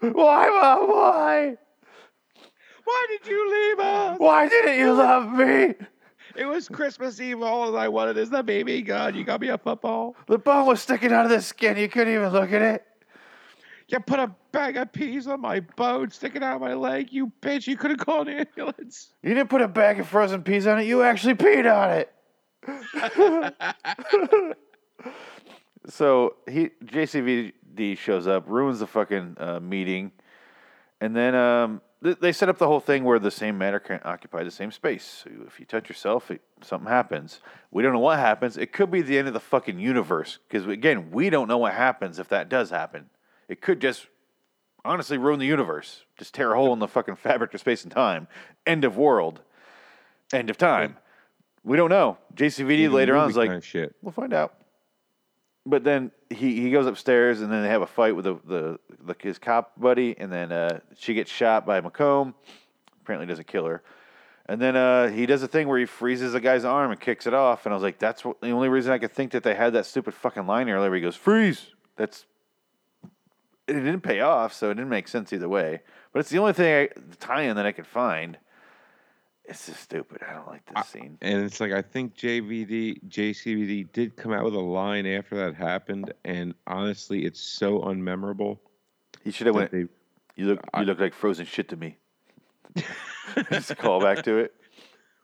[0.12, 0.88] why, mom?
[0.88, 1.56] Why?
[2.84, 4.18] Why did you leave us?
[4.18, 5.74] Why didn't you love me?
[6.36, 7.42] It was Christmas Eve.
[7.42, 8.82] All I wanted is the baby.
[8.82, 10.14] God, you got me a football.
[10.28, 11.76] The bone was sticking out of the skin.
[11.76, 12.84] You couldn't even look at it.
[13.88, 17.12] You put a bag of peas on my bone, sticking out of my leg.
[17.12, 17.66] You bitch!
[17.66, 19.12] You could have called an ambulance.
[19.22, 20.84] You didn't put a bag of frozen peas on it.
[20.84, 22.13] You actually peed on it.
[25.86, 30.12] so he JCVD shows up, ruins the fucking uh, meeting,
[31.00, 34.00] and then um, th- they set up the whole thing where the same matter can
[34.04, 35.24] occupy the same space.
[35.24, 37.40] So if you touch yourself, it, something happens.
[37.70, 38.56] We don't know what happens.
[38.56, 41.74] It could be the end of the fucking universe because again, we don't know what
[41.74, 43.10] happens if that does happen.
[43.48, 44.06] It could just
[44.84, 47.92] honestly ruin the universe, just tear a hole in the fucking fabric of space and
[47.92, 48.28] time.
[48.66, 49.40] End of world.
[50.32, 50.96] End of time.
[51.64, 52.18] We don't know.
[52.34, 53.94] JCVD Even later on is like, kind of shit.
[54.02, 54.54] We'll find out.
[55.66, 58.78] But then he, he goes upstairs and then they have a fight with the, the,
[59.02, 62.34] the his cop buddy and then uh, she gets shot by McComb.
[63.00, 63.82] Apparently doesn't kill her.
[64.46, 67.26] And then uh, he does a thing where he freezes a guy's arm and kicks
[67.26, 67.64] it off.
[67.64, 69.72] And I was like, that's what, the only reason I could think that they had
[69.72, 71.68] that stupid fucking line earlier where he goes, freeze.
[71.96, 72.26] That's
[73.66, 75.80] it didn't pay off, so it didn't make sense either way.
[76.12, 78.36] But it's the only thing I, the tie-in that I could find.
[79.46, 80.22] It's just stupid.
[80.28, 81.18] I don't like this scene.
[81.20, 85.54] And it's like I think JVD JCVD did come out with a line after that
[85.54, 88.58] happened, and honestly, it's so unmemorable.
[89.22, 89.70] He should have went.
[89.70, 89.86] they-
[90.36, 90.60] You look.
[90.78, 91.98] You look like frozen shit to me.
[93.50, 94.54] Just a call back to it.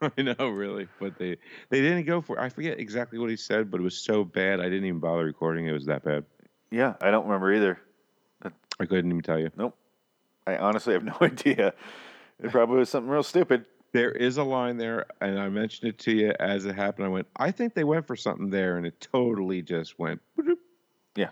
[0.17, 1.37] I know, really, but they
[1.69, 2.37] they didn't go for.
[2.37, 2.41] it.
[2.41, 5.25] I forget exactly what he said, but it was so bad I didn't even bother
[5.25, 5.67] recording.
[5.67, 6.25] It was that bad.
[6.71, 7.79] Yeah, I don't remember either.
[8.79, 9.51] I couldn't even tell you.
[9.57, 9.75] Nope.
[10.47, 11.73] I honestly have no idea.
[12.41, 13.65] It probably was something real stupid.
[13.93, 17.05] There is a line there, and I mentioned it to you as it happened.
[17.05, 20.21] I went, I think they went for something there, and it totally just went.
[21.15, 21.29] Yeah.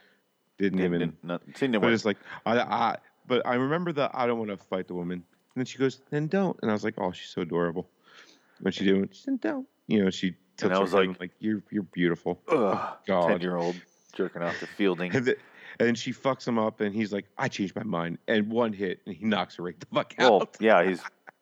[0.58, 1.00] Didn't Didn't- even.
[1.00, 2.98] didn't- not- no but it's like I, I.
[3.28, 5.24] But I remember the I don't want to fight the woman, and
[5.56, 7.88] then she goes, then don't, and I was like, oh, she's so adorable.
[8.60, 9.68] When she did, she said, don't.
[9.88, 10.36] You know, she.
[10.62, 12.42] And I was like- like you're you're beautiful.
[12.50, 13.28] Ugh, God.
[13.30, 13.76] ten-year-old
[14.14, 15.16] jerking off to Fielding.
[15.16, 15.38] And, the,
[15.80, 19.00] and she fucks him up, and he's like, "I changed my mind." And one hit,
[19.06, 20.32] and he knocks her right the fuck out.
[20.32, 21.00] Well, yeah, he's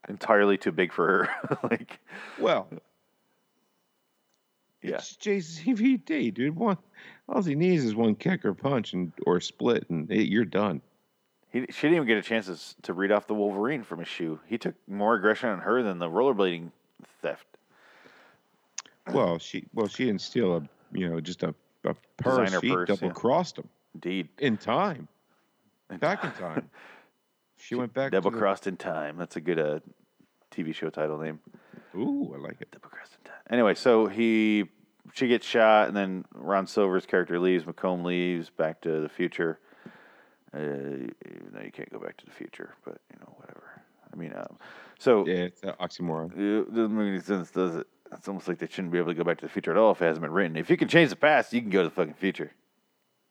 [0.08, 1.60] entirely too big for her.
[1.70, 2.00] like,
[2.40, 2.68] Well,
[4.82, 6.56] yeah, it's JCVD, dude.
[6.56, 6.78] One,
[7.28, 10.82] all he needs is one kick or punch, and or split, and it, you're done.
[11.52, 14.08] he she didn't even get a chance to, to read off the Wolverine from his
[14.08, 14.40] shoe.
[14.48, 16.72] He took more aggression on her than the rollerblading
[17.22, 17.46] theft.
[19.14, 21.56] Well, she, well, she didn't steal a, you know, just a,
[21.86, 22.50] a purse.
[22.50, 23.14] Designer she purse, double yeah.
[23.14, 25.08] crossed him Indeed, in time,
[26.02, 26.70] back in time.
[27.58, 28.12] She went back.
[28.12, 29.18] to double the- crossed in time.
[29.18, 29.80] That's a good uh,
[30.52, 31.40] TV show title name.
[31.96, 32.72] Ooh, I like it.
[32.72, 33.42] Double crossed in time.
[33.50, 34.66] Anyway, so he
[35.14, 37.64] she gets shot, and then Ron Silver's character leaves.
[37.66, 38.50] McComb leaves.
[38.50, 39.60] Back to the future.
[40.54, 43.82] Uh, no, you can't go back to the future, but you know whatever.
[44.12, 44.58] I mean, um,
[44.98, 46.32] so Yeah, it's an oxymoron.
[46.38, 47.88] It doesn't make any sense, does it?
[48.14, 49.92] It's almost like they shouldn't be able to go back to the future at all
[49.92, 50.56] if it hasn't been written.
[50.56, 52.52] If you can change the past, you can go to the fucking future.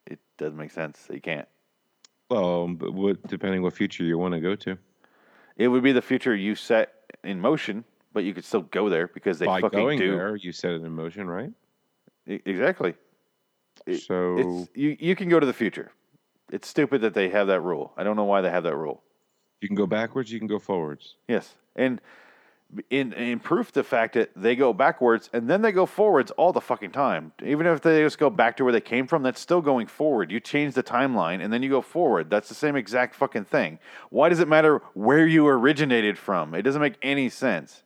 [0.06, 1.06] It doesn't make sense.
[1.10, 1.48] You can't.
[2.28, 4.78] Well, um, but what, depending what future you want to go to.
[5.56, 6.92] It would be the future you set
[7.24, 10.10] in motion, but you could still go there because they By fucking going do.
[10.16, 11.52] there, you set it in motion, right?
[12.28, 12.94] E- Exactly.
[13.86, 14.96] It- So It's you.
[14.98, 15.92] You can go to the future.
[16.52, 17.92] It's stupid that they have that rule.
[17.96, 19.02] I don't know why they have that rule.
[19.60, 21.16] you can go backwards, you can go forwards.
[21.28, 22.00] Yes, and
[22.90, 26.52] in in proof the fact that they go backwards and then they go forwards all
[26.52, 27.32] the fucking time.
[27.44, 30.30] Even if they just go back to where they came from, that's still going forward.
[30.30, 32.30] You change the timeline and then you go forward.
[32.30, 33.78] That's the same exact fucking thing.
[34.10, 36.54] Why does it matter where you originated from?
[36.54, 37.82] It doesn't make any sense.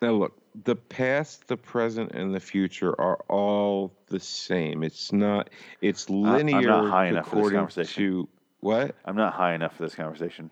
[0.00, 4.82] Now look, the past, the present, and the future are all the same.
[4.82, 5.50] It's not.
[5.80, 6.56] It's linear.
[6.56, 8.02] I'm not high enough for this conversation.
[8.04, 8.28] To
[8.60, 8.94] what?
[9.04, 10.50] I'm not high enough for this conversation.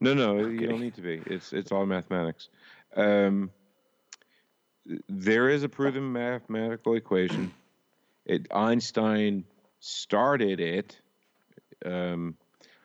[0.00, 1.22] No, no, you don't need to be.
[1.26, 2.48] It's it's all mathematics.
[2.96, 3.50] Um,
[5.08, 7.52] there is a proven mathematical equation.
[8.26, 9.44] It Einstein
[9.80, 11.00] started it.
[11.84, 12.36] Um,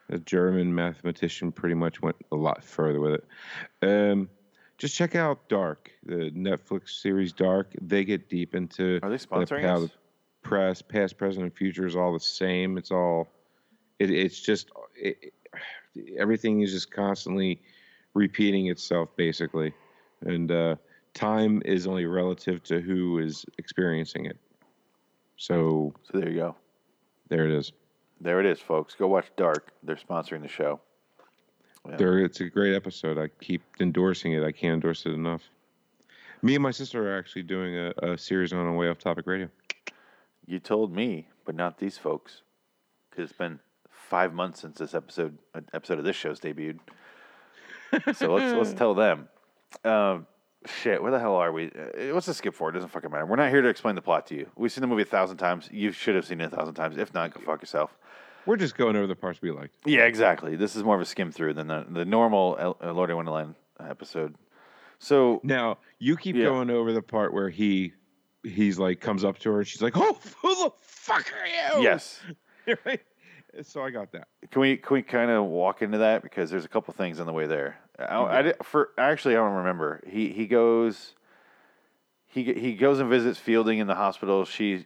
[0.10, 3.26] a German mathematician pretty much went a lot further with it.
[3.82, 4.30] Um,
[4.78, 7.74] just check out Dark, the Netflix series Dark.
[7.82, 9.82] They get deep into Are they the- sponsoring how us?
[9.84, 9.92] the
[10.42, 12.78] press, past, present, and future is all the same.
[12.78, 13.28] It's all.
[14.00, 15.34] It, it's just it,
[16.18, 17.62] everything is just constantly
[18.14, 19.74] repeating itself, basically,
[20.22, 20.76] and uh,
[21.14, 24.38] time is only relative to who is experiencing it.
[25.38, 26.56] So So there you go.
[27.30, 27.72] there it is.
[28.22, 28.96] There it is, folks.
[28.96, 29.72] Go watch Dark.
[29.84, 30.82] They're sponsoring the show.
[31.88, 31.96] Yeah.
[31.96, 33.18] There, it's a great episode.
[33.18, 34.44] I keep endorsing it.
[34.44, 35.42] I can't endorse it enough.
[36.42, 39.26] Me and my sister are actually doing a, a series on a way off topic
[39.28, 39.48] radio.
[40.46, 42.42] You told me, but not these folks,
[43.10, 43.60] because it's been
[43.90, 46.80] five months since this episode uh, episode of this show's debuted.
[48.14, 49.30] so let's let's tell them.
[49.84, 50.28] Um,
[50.66, 51.68] shit, where the hell are we?
[52.12, 52.70] What's Let's skip for?
[52.70, 53.26] It doesn't fucking matter.
[53.26, 54.48] We're not here to explain the plot to you.
[54.56, 55.70] We've seen the movie a thousand times.
[55.72, 56.98] You should have seen it a thousand times.
[56.98, 57.96] If not, go fuck yourself.
[58.46, 59.76] We're just going over the parts we liked.
[59.86, 60.56] Yeah, exactly.
[60.56, 63.18] This is more of a skim through than the, the normal El- uh, Lord of
[63.18, 64.36] Wonderland episode.
[64.98, 66.46] So Now you keep Yeah.
[66.46, 67.94] going over the part where he
[68.44, 71.84] he's like comes up to her and she's like, "Oh, who the fuck are you?"
[71.84, 72.20] Yes.
[72.86, 73.02] right.
[73.62, 74.28] So I got that.
[74.52, 77.26] Can we can we kind of walk into that because there's a couple things on
[77.28, 77.78] the way there.
[78.00, 78.40] I.
[78.40, 80.02] I did, for actually I don't remember.
[80.08, 81.14] He he goes.
[82.28, 84.46] He he goes and visits Fielding in the hospital.
[84.46, 84.86] She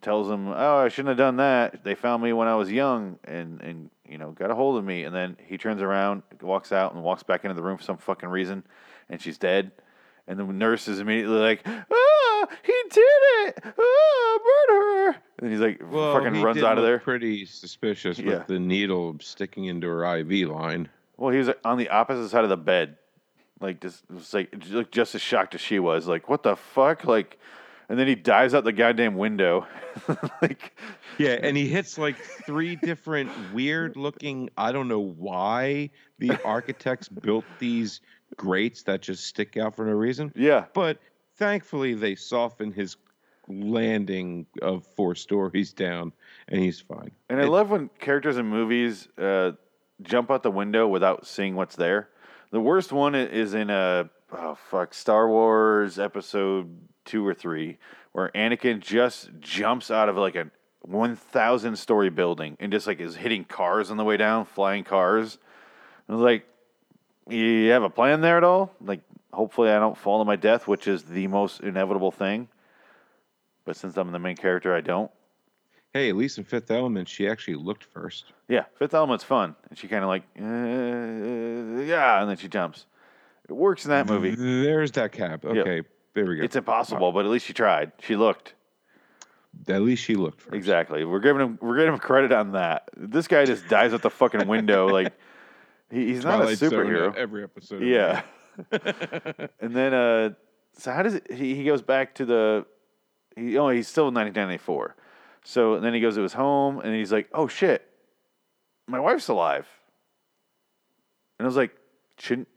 [0.00, 1.84] tells him, "Oh, I shouldn't have done that.
[1.84, 4.84] They found me when I was young and and you know got a hold of
[4.84, 7.84] me." And then he turns around, walks out, and walks back into the room for
[7.84, 8.64] some fucking reason,
[9.10, 9.70] and she's dead.
[10.26, 13.02] And the nurse is immediately like, "Ah, he did
[13.46, 13.58] it!
[13.64, 16.98] Ah, murderer!" And he's like, Well, fucking he runs out of there.
[16.98, 18.38] Pretty suspicious Yeah.
[18.38, 20.88] with the needle sticking into her IV line.
[21.18, 22.96] Well, he was on the opposite side of the bed,
[23.60, 24.54] like just was like
[24.90, 26.06] just as shocked as she was.
[26.06, 27.04] Like, what the fuck?
[27.04, 27.38] Like,
[27.88, 29.66] and then he dives out the goddamn window.
[30.42, 30.78] like,
[31.18, 32.16] Yeah, and he hits like
[32.46, 34.48] three different weird looking.
[34.56, 38.00] I don't know why the architects built these
[38.36, 40.32] grates that just stick out for no reason.
[40.36, 40.98] yeah, But
[41.36, 42.96] thankfully, they soften his
[43.48, 46.12] landing of four stories down,
[46.48, 47.10] and he's fine.
[47.30, 49.52] and I It- love when characters in movies uh,
[50.02, 52.08] jump out the window without seeing what's there.
[52.50, 57.78] The worst one is in a oh fuck Star Wars episode two or three,
[58.12, 60.50] where Anakin just jumps out of like a
[60.82, 64.84] one thousand story building and just like is hitting cars on the way down, flying
[64.84, 65.38] cars.
[66.08, 66.46] I was like,
[67.28, 68.74] you have a plan there at all?
[68.80, 69.00] Like,
[69.32, 72.48] hopefully I don't fall to my death, which is the most inevitable thing.
[73.66, 75.10] But since I'm the main character, I don't.
[75.98, 78.32] Hey, at least in Fifth Element, she actually looked first.
[78.48, 80.44] Yeah, Fifth Element's fun, and she kind of like, uh,
[81.82, 82.86] yeah, and then she jumps.
[83.48, 84.36] It works in that movie.
[84.36, 85.44] There's that cap.
[85.44, 85.82] Okay,
[86.14, 86.44] there we go.
[86.44, 87.90] It's impossible, but at least she tried.
[88.00, 88.54] She looked
[89.66, 90.54] At least she looked first.
[90.54, 91.04] exactly.
[91.04, 92.88] We're giving him we're giving him credit on that.
[92.96, 94.88] This guy just dives out the fucking window.
[94.92, 95.14] Like
[95.90, 97.16] he, he's not a Twilight superhero.
[97.16, 97.82] Every episode.
[97.82, 98.22] Yeah.
[99.60, 100.30] and then uh
[100.74, 102.66] so how does it he, he goes back to the
[103.34, 104.94] he oh he's still in 1994.
[105.48, 107.82] So then he goes to his home and he's like, "Oh shit.
[108.86, 109.66] My wife's alive."
[111.38, 111.74] And I was like,
[112.18, 112.48] "Shouldn't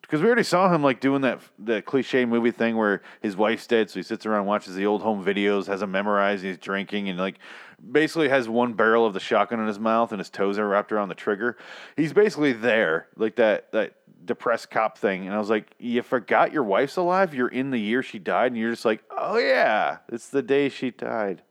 [0.00, 3.68] because we already saw him like doing that that cliche movie thing where his wife's
[3.68, 7.08] dead, so he sits around, watches the old home videos, has them memorized, he's drinking,
[7.08, 7.38] and like
[7.92, 10.90] basically has one barrel of the shotgun in his mouth, and his toes are wrapped
[10.90, 11.56] around the trigger.
[11.96, 15.26] He's basically there, like that that depressed cop thing.
[15.26, 17.34] And I was like, you forgot your wife's alive.
[17.34, 20.68] You're in the year she died, and you're just like, oh yeah, it's the day
[20.70, 21.42] she died.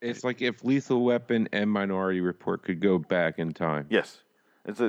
[0.00, 3.86] It's like if Lethal Weapon and Minority Report could go back in time.
[3.90, 4.22] Yes,
[4.64, 4.86] it's a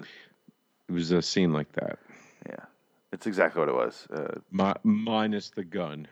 [0.87, 1.99] It was a scene like that,
[2.47, 2.65] yeah,
[3.11, 4.07] it's exactly what it was.
[4.13, 6.07] Uh, Mi- minus the gun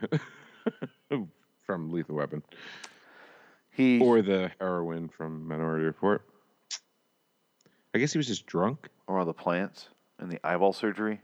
[1.66, 2.41] from Lethal Weapon
[3.72, 6.24] he or the heroin from Minority Report.
[7.93, 8.89] I guess he was just drunk.
[9.06, 9.89] or all the plants
[10.20, 11.22] and the eyeball surgery.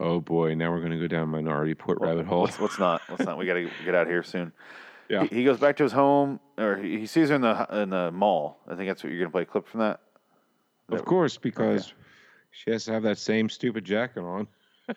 [0.00, 2.44] Oh boy, now we're going to go down Minority Report rabbit hole.
[2.44, 3.02] Let's, let's not.
[3.08, 3.36] Let's not.
[3.38, 4.52] We got to get out of here soon.
[5.12, 5.24] Yeah.
[5.24, 7.90] He, he goes back to his home, or he, he sees her in the in
[7.90, 8.58] the mall.
[8.66, 10.00] I think that's what you're gonna play a clip from that.
[10.88, 11.92] Of course, because
[12.50, 14.48] she has to have that same stupid jacket on.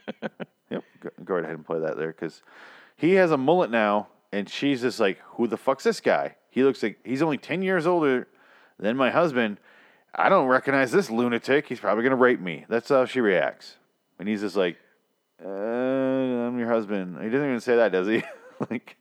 [0.72, 0.84] Yep.
[1.00, 2.42] Go, go right ahead and play that there because
[2.96, 6.64] he has a mullet now, and she's just like, "Who the fuck's this guy?" He
[6.64, 8.28] looks like he's only ten years older
[8.80, 9.60] than my husband.
[10.16, 11.68] I don't recognize this lunatic.
[11.68, 12.66] He's probably gonna rape me.
[12.68, 13.76] That's how she reacts,
[14.18, 14.78] and he's just like,
[15.46, 18.24] uh, "I'm your husband." He doesn't even say that, does he?
[18.72, 18.98] like,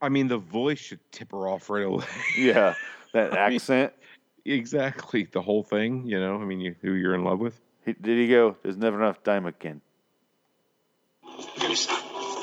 [0.00, 2.04] I mean, the voice should tip her off right away.
[2.38, 2.74] yeah,
[3.12, 3.92] that accent.
[4.44, 6.06] exactly, the whole thing.
[6.06, 7.58] You know, I mean, you, who you're in love with.
[7.84, 8.56] He, did he go?
[8.62, 9.80] There's never enough time again.
[11.60, 11.88] Lisa,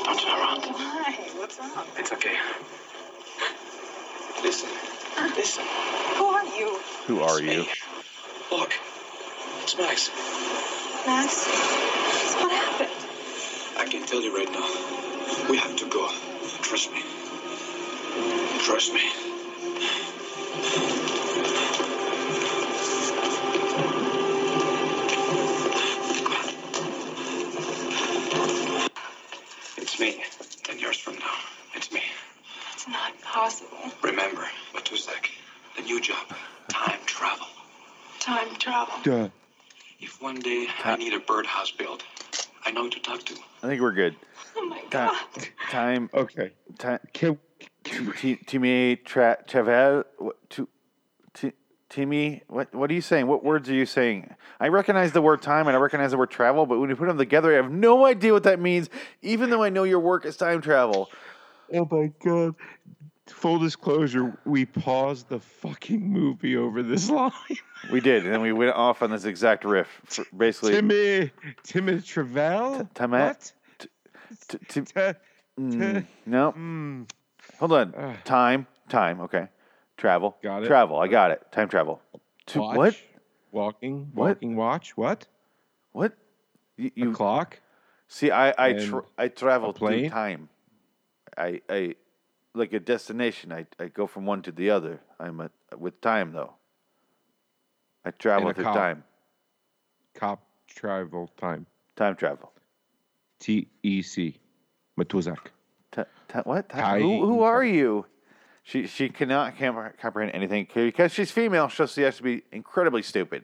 [0.04, 0.62] don't turn around.
[0.64, 1.18] Why?
[1.38, 1.88] What's up?
[1.98, 2.38] It's okay.
[4.42, 4.70] Listen,
[5.36, 5.64] listen.
[6.18, 6.80] Who are you?
[7.08, 7.60] Who are It's you?
[7.64, 7.70] me.
[8.52, 8.74] Look,
[9.64, 10.10] it's Max.
[11.06, 11.46] Max?
[12.42, 12.90] What happened?
[13.78, 15.50] I can tell you right now.
[15.50, 16.08] We have to go.
[16.62, 17.02] Trust me.
[18.66, 19.02] Trust me.
[29.78, 30.24] It's me.
[30.64, 31.34] Ten years from now,
[31.76, 32.02] it's me.
[32.74, 33.78] It's not possible.
[34.02, 35.30] Remember, Matuzak,
[35.76, 36.26] the new job,
[36.70, 37.48] time travel.
[38.20, 38.94] Time travel.
[39.04, 39.30] Duh.
[40.00, 42.04] If one day I need a birdhouse built,
[42.66, 43.36] I know who to talk to.
[43.62, 44.16] I think we're good.
[44.56, 45.16] Oh my Ti- god.
[45.70, 46.10] Time.
[46.14, 46.52] Okay.
[46.78, 47.00] Time.
[47.14, 47.40] Can, T-
[47.84, 50.04] Timmy Travel.
[50.18, 50.60] What?
[51.90, 52.42] Timmy.
[52.48, 52.74] What?
[52.74, 53.28] What are you saying?
[53.28, 54.34] What words are you saying?
[54.60, 57.08] I recognize the word time and I recognize the word travel, but when you put
[57.08, 58.90] them together, I have no idea what that means.
[59.22, 61.10] Even though I know your work is time travel.
[61.74, 62.56] oh my god.
[63.28, 67.32] Full disclosure, we paused the fucking movie over this line.
[67.92, 69.88] We did, and then we went off on this exact riff.
[70.36, 71.32] Basically, Timmy,
[71.64, 72.80] Timmy Travell.
[72.80, 73.52] T- Timmy- What?
[73.80, 73.88] T-
[74.68, 75.14] T- T-
[75.60, 76.52] Mm, no.
[76.52, 77.08] Mm,
[77.64, 78.18] Hold on.
[78.26, 78.68] Time.
[78.90, 79.22] Time.
[79.22, 79.48] Okay.
[79.96, 80.36] Travel.
[80.44, 80.68] Got it.
[80.68, 81.00] Travel.
[81.00, 81.50] I got it.
[81.54, 82.02] Time travel.
[82.48, 82.96] To watch, what?
[83.54, 84.12] Walking.
[84.14, 84.28] What?
[84.28, 84.98] Walking watch.
[84.98, 85.28] What?
[85.94, 86.12] What?
[86.76, 87.62] You, A clock.
[88.10, 88.32] see?
[88.32, 90.50] I I tra- I travel through time.
[91.38, 91.96] I I
[92.54, 93.54] like a destination.
[93.54, 95.00] I I go from one to the other.
[95.18, 96.56] I'm a, with time though.
[98.04, 98.76] I travel through cop.
[98.76, 99.04] time.
[100.16, 101.66] Cop travel time.
[101.96, 102.52] Time travel.
[103.40, 104.38] T E C.
[105.00, 105.54] Matuzak.
[106.44, 106.70] What?
[106.70, 108.06] Time who, who are you?
[108.64, 111.70] She she cannot com- comprehend anything because she's female.
[111.70, 113.44] So she has to be incredibly stupid.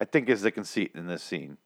[0.00, 1.58] I think is the conceit in this scene.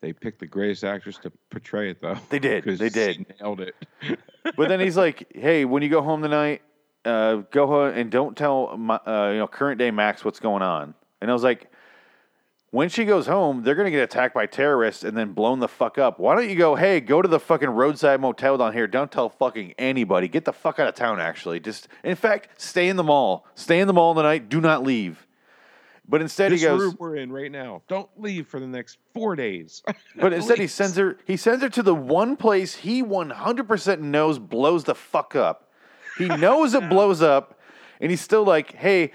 [0.00, 2.18] They picked the greatest actress to portray it, though.
[2.28, 2.64] They did.
[2.64, 3.26] They did.
[3.40, 3.74] nailed it.
[4.56, 6.62] But then he's like, "Hey, when you go home tonight,
[7.04, 10.62] uh, go home and don't tell my, uh, you know current day Max what's going
[10.62, 11.70] on." And I was like,
[12.70, 15.98] "When she goes home, they're gonna get attacked by terrorists and then blown the fuck
[15.98, 16.18] up.
[16.18, 16.74] Why don't you go?
[16.74, 18.86] Hey, go to the fucking roadside motel down here.
[18.86, 20.28] Don't tell fucking anybody.
[20.28, 21.20] Get the fuck out of town.
[21.20, 23.46] Actually, just in fact, stay in the mall.
[23.54, 24.48] Stay in the mall tonight.
[24.48, 25.26] Do not leave."
[26.10, 27.82] But instead this he goes, room we're in right now.
[27.86, 29.82] Don't leave for the next four days.
[30.16, 31.18] But instead, he sends her.
[31.26, 35.36] He sends her to the one place he one hundred percent knows blows the fuck
[35.36, 35.70] up.
[36.16, 37.60] He knows it blows up,
[38.00, 39.12] and he's still like, "Hey,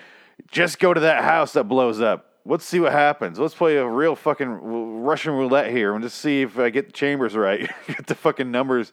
[0.51, 2.32] just go to that house that blows up.
[2.45, 3.39] Let's see what happens.
[3.39, 6.91] Let's play a real fucking Russian roulette here and just see if I get the
[6.91, 8.91] chambers right, get the fucking numbers,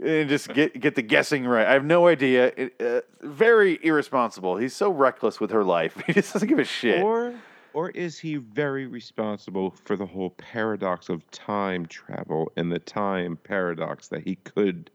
[0.00, 2.52] and just get get the guessing right." I have no idea.
[2.56, 4.56] It, uh, very irresponsible.
[4.56, 6.00] He's so reckless with her life.
[6.06, 7.02] He just doesn't give a shit.
[7.02, 7.34] Or
[7.76, 13.36] or is he very responsible for the whole paradox of time travel and the time
[13.36, 14.90] paradox that he could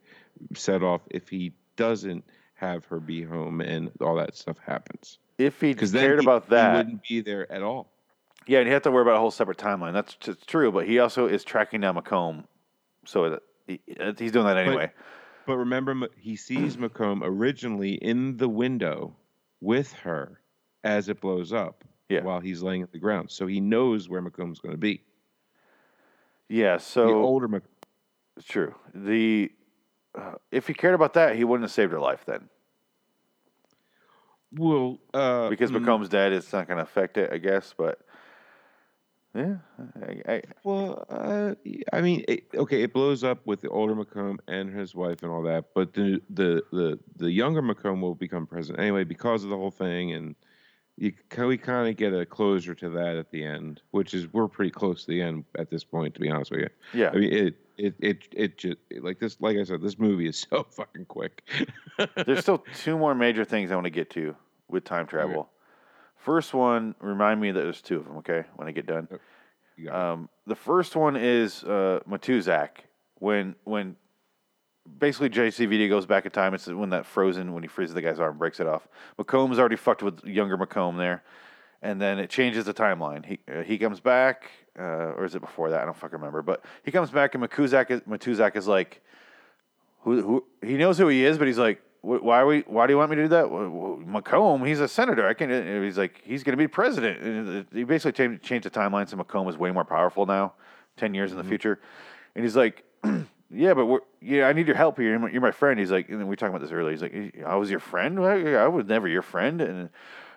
[0.56, 2.24] set off if he doesn't
[2.56, 5.20] have her be home and all that stuff happens?
[5.46, 7.92] If he cared he, about that, he wouldn't be there at all.
[8.48, 9.94] Yeah, and you have to worry about a whole separate timeline.
[9.94, 12.46] That's t- true, but he also is tracking down McComb,
[13.06, 13.80] so he,
[14.18, 14.92] he's doing that anyway.
[15.46, 19.16] But remember, he sees McComb originally in the window
[19.60, 20.40] with her
[20.84, 22.24] as it blows up Yeah.
[22.24, 23.30] while he's laying at the ground.
[23.32, 25.02] So he knows where McComb's going to be.
[26.50, 27.64] yeah, the so older Mac-
[28.38, 28.74] it's true.
[28.94, 29.52] The
[30.18, 32.50] uh, if he cared about that, he wouldn't have saved her life then,
[34.54, 36.34] will uh, because mm, McComb's dead.
[36.34, 37.74] It's not going to affect it, I guess.
[37.78, 38.00] But
[39.34, 39.56] yeah,
[40.02, 41.56] I, I, Well, uh,
[41.94, 45.32] I mean, it, okay, it blows up with the older McComb and his wife and
[45.32, 49.50] all that, but the the the, the younger McComb will become president anyway because of
[49.50, 50.36] the whole thing, and
[51.02, 54.32] you can, we kind of get a closure to that at the end, which is
[54.32, 56.70] we're pretty close to the end at this point, to be honest with you.
[56.94, 60.28] yeah, I mean, it it it it just like this, like I said, this movie
[60.28, 61.42] is so fucking quick.
[62.26, 64.36] There's still two more major things I want to get to
[64.68, 65.50] with time travel.
[66.18, 68.18] First one, remind me that there's two of them.
[68.18, 69.08] Okay, when I get done.
[69.78, 69.90] It.
[69.90, 72.70] Um, the first one is uh, Matuzak
[73.16, 73.96] when when
[74.98, 76.54] basically JCVD goes back in time.
[76.54, 78.88] It's when that frozen when he freezes the guy's arm, breaks it off.
[79.20, 81.24] McComb's already fucked with younger McComb there,
[81.82, 83.26] and then it changes the timeline.
[83.26, 85.82] He uh, he comes back, uh, or is it before that?
[85.82, 86.42] I don't fucking remember.
[86.42, 89.02] But he comes back, and Matuzak is, Matuzak is like,
[90.02, 91.82] who who he knows who he is, but he's like.
[92.04, 92.62] Why are we?
[92.62, 93.46] Why do you want me to do that?
[93.46, 95.28] McComb, he's a senator.
[95.28, 95.52] I can.
[95.52, 97.22] and He's like, he's going to be president.
[97.22, 100.54] And He basically changed, changed the timeline so McComb is way more powerful now,
[100.98, 101.80] ten years in the future.
[102.34, 102.84] And he's like,
[103.54, 105.10] yeah, but we're, yeah, I need your help here.
[105.30, 105.80] You're my, friend.
[105.80, 106.92] He's like, and we were talking about this earlier.
[106.92, 108.20] He's like, I was your friend.
[108.20, 109.62] I was never your friend.
[109.62, 109.90] And, and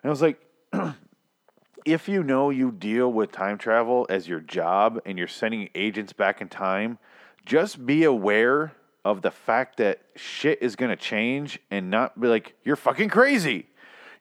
[0.03, 0.41] I was like,
[1.85, 6.13] if you know you deal with time travel as your job and you're sending agents
[6.13, 6.99] back in time,
[7.45, 8.73] just be aware
[9.05, 13.11] of the fact that shit is going to change and not be like, you're fucking
[13.11, 13.67] crazy.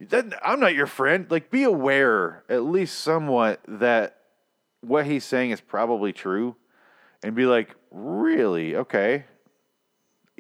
[0.02, 1.26] That, I'm not your friend.
[1.30, 4.18] Like, be aware, at least somewhat, that
[4.82, 6.58] what he's saying is probably true
[7.24, 8.76] and be like, really?
[8.76, 9.24] Okay.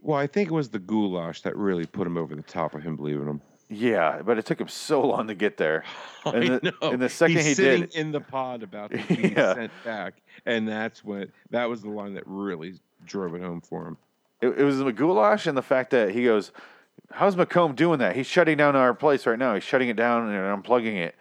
[0.01, 2.83] well, I think it was the goulash that really put him over the top of
[2.83, 3.41] him believing him.
[3.69, 5.83] Yeah, but it took him so long to get there.
[6.25, 6.91] And I the, know.
[6.91, 9.53] and the second He's he sitting did, in the pod about to be Yeah.
[9.55, 12.75] sent back, and that's when that was the line that really
[13.05, 13.97] drove it home for him.
[14.41, 16.51] It, it was the goulash and the fact that he goes,
[17.11, 18.15] How's McComb doing that?
[18.15, 19.53] He's shutting down our place right now.
[19.53, 21.15] He's shutting it down and unplugging it.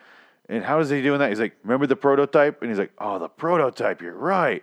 [0.48, 1.30] And how is he doing that?
[1.30, 2.62] He's like, Remember the prototype?
[2.62, 4.62] And he's like, Oh, the prototype, you're right.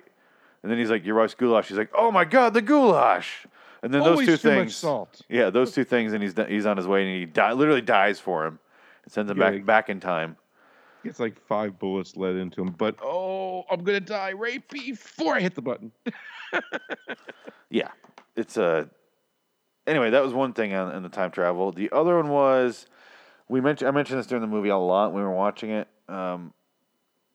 [0.62, 1.68] And then he's like, Your wife's goulash.
[1.68, 3.46] He's like, Oh my God, the goulash.
[3.82, 4.76] And then Always those two too much things.
[4.76, 5.22] salt.
[5.30, 8.20] Yeah, those two things, and he's he's on his way, and he die, literally dies
[8.20, 8.60] for him,
[9.04, 10.36] and sends him back back in time.
[11.04, 15.40] Gets like five bullets led into him, but oh, I'm gonna die right before I
[15.40, 15.92] hit the button.
[17.70, 17.90] Yeah,
[18.36, 18.90] it's a.
[19.88, 21.72] Anyway, that was one thing on in the time travel.
[21.72, 22.88] The other one was
[23.48, 23.88] we mentioned.
[23.88, 25.88] I mentioned this during the movie a lot when we were watching it.
[26.08, 26.54] Um,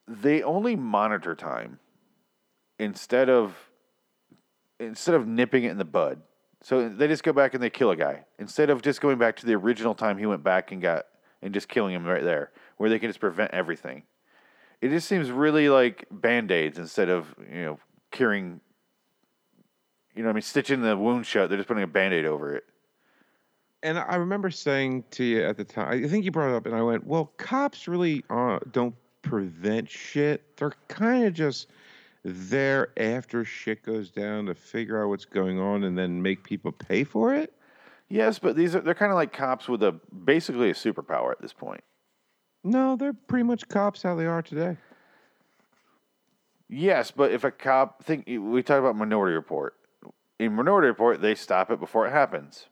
[0.09, 1.79] they only monitor time
[2.79, 3.55] instead of
[4.81, 6.20] instead of nipping it in the bud.
[6.62, 9.37] So they just go back and they kill a guy instead of just going back
[9.37, 11.07] to the original time he went back and got
[11.43, 14.03] and just killing him right there, where they can just prevent everything.
[14.81, 17.79] It just seems really like band aids instead of you know
[18.11, 18.61] curing.
[20.14, 21.49] You know, I mean, stitching the wound shut.
[21.49, 22.64] They're just putting a band aid over it.
[23.83, 26.66] And I remember saying to you at the time, I think you brought it up,
[26.66, 30.57] and I went, "Well, cops really uh, don't prevent shit.
[30.57, 31.68] They're kind of just
[32.25, 36.72] there after shit goes down to figure out what's going on and then make people
[36.72, 37.53] pay for it."
[38.09, 39.93] Yes, but these are they're kind of like cops with a
[40.25, 41.83] basically a superpower at this point.
[42.62, 44.79] No, they're pretty much cops how they are today.
[46.68, 49.75] Yes, but if a cop think we talked about Minority Report.
[50.39, 52.66] In Minority Report, they stop it before it happens.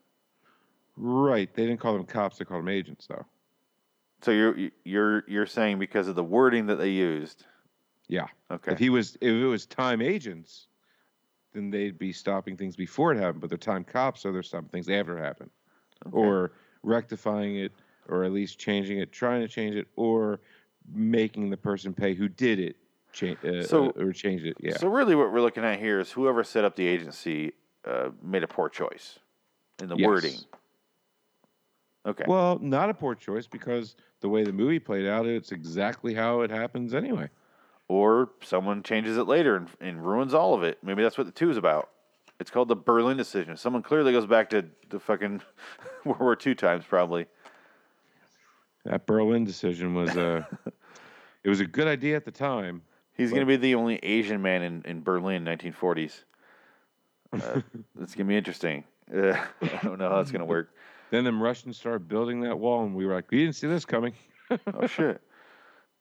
[0.97, 1.53] Right.
[1.55, 3.27] They didn't call them cops; they called them agents, though.
[4.23, 7.45] So you're you're you're saying because of the wording that they used.
[8.13, 8.27] Yeah.
[8.51, 8.73] Okay.
[8.73, 10.67] If he was, if it was time agents,
[11.55, 13.41] then they'd be stopping things before it happened.
[13.41, 15.49] But they're time cops, so they're stopping things after it happened,
[16.11, 16.53] or
[16.83, 17.73] rectifying it,
[18.09, 20.41] or at least changing it, trying to change it, or
[20.95, 22.77] making the person pay who did it,
[23.13, 24.59] cha- uh, So- uh, or change it.
[24.61, 24.77] Yeah.
[24.77, 27.53] So really, what we're looking at here is whoever set up the agency
[27.87, 29.19] uh, made a poor choice
[29.81, 30.07] in the Yes.
[30.07, 30.39] wording.
[32.05, 32.25] Okay.
[32.27, 36.43] Well, not a poor choice because the way the movie played out, it's exactly how
[36.43, 37.31] it happens anyway.
[37.93, 40.79] Or someone changes it later and, and ruins all of it.
[40.83, 41.91] Maybe that's what the two is about.
[42.41, 43.55] It's called the Berlin decision.
[43.59, 45.43] Someone clearly goes back to the fucking
[46.07, 47.27] World War II times, probably.
[48.87, 50.49] That Berlin decision was a.
[51.45, 52.81] it was a good idea at the time.
[53.15, 56.25] He's going to be the only Asian man in, in Berlin, 1940s.
[57.31, 57.37] Uh,
[58.01, 58.85] it's going to be interesting.
[59.15, 60.71] Uh, I don't know how that's going to work.
[61.11, 63.85] Then them Russians started building that wall, and we were like, we didn't see this
[63.85, 64.15] coming.
[64.51, 65.21] oh shit.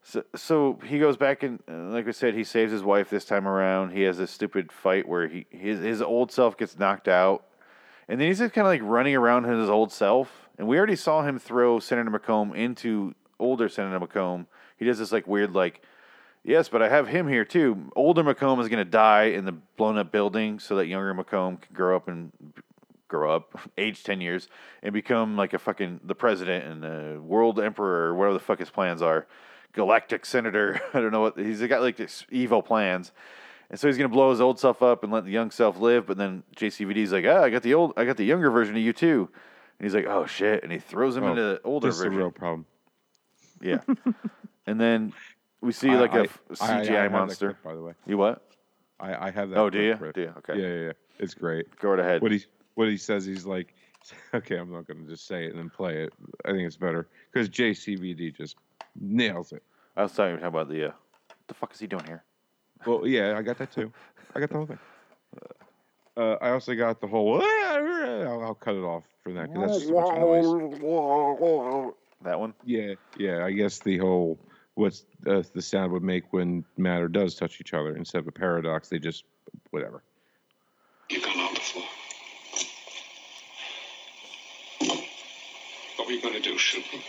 [0.04, 3.26] So, so he goes back and, uh, like I said, he saves his wife this
[3.26, 3.92] time around.
[3.92, 7.46] He has this stupid fight where he his his old self gets knocked out,
[8.08, 10.50] and then he's just kind of like running around his old self.
[10.58, 14.48] And we already saw him throw Senator McComb into older Senator McComb.
[14.78, 15.84] He does this like weird like,
[16.44, 17.92] yes, but I have him here too.
[17.96, 21.62] Older McComb is going to die in the blown up building so that younger McComb
[21.62, 22.32] can grow up and
[23.08, 24.48] grow up, age 10 years,
[24.82, 28.60] and become like a fucking the president and the world emperor or whatever the fuck
[28.60, 29.28] his plans are.
[29.74, 30.82] Galactic senator.
[30.94, 33.12] I don't know what he's got like this evil plans.
[33.70, 36.06] And so he's gonna blow his old self up and let the young self live.
[36.06, 38.82] But then JCVD's like, ah, I got the old, I got the younger version of
[38.82, 39.30] you too.
[39.80, 42.02] And he's like, oh shit, and he throws him Oh, into the older This is
[42.04, 42.66] a real problem.
[43.62, 43.80] Yeah.
[44.68, 45.14] and then
[45.62, 47.54] we see I- like a I- f- I- I CGI monster.
[47.54, 47.94] clip, by the way.
[48.06, 48.46] You what?
[49.00, 49.58] I, I have that.
[49.58, 49.96] Oh, do you?
[50.14, 50.34] Do you?
[50.40, 50.60] Okay.
[50.62, 50.92] Yeah, yeah, yeah.
[51.18, 51.76] It's great.
[51.80, 52.22] Go right ahead.
[52.22, 52.44] What he
[52.76, 53.74] what he says, he's like,
[54.34, 56.14] okay, I'm not going to just say it and then play it.
[56.46, 58.58] I think it's better because JCVD just
[59.00, 59.64] nails it.
[59.96, 60.90] I was talking about the.
[60.90, 60.92] Uh,
[61.28, 62.24] what the fuck is he doing here?
[62.86, 63.92] Well, yeah, I got that too.
[64.36, 64.80] I got the whole thing.
[66.18, 67.42] Uh, I also got the whole.
[67.42, 71.94] I'll, I'll cut it off from that because that's just a bunch of noise.
[72.24, 72.54] That one.
[72.66, 73.46] Yeah, yeah.
[73.46, 74.40] I guess the whole
[74.76, 78.32] what's uh, the sound would make when matter does touch each other instead of a
[78.32, 78.90] paradox.
[78.90, 79.24] They just
[79.72, 80.04] whatever.
[81.10, 81.86] You gun on the floor.
[85.98, 86.58] What were you going to do?
[86.58, 87.04] Shoot me?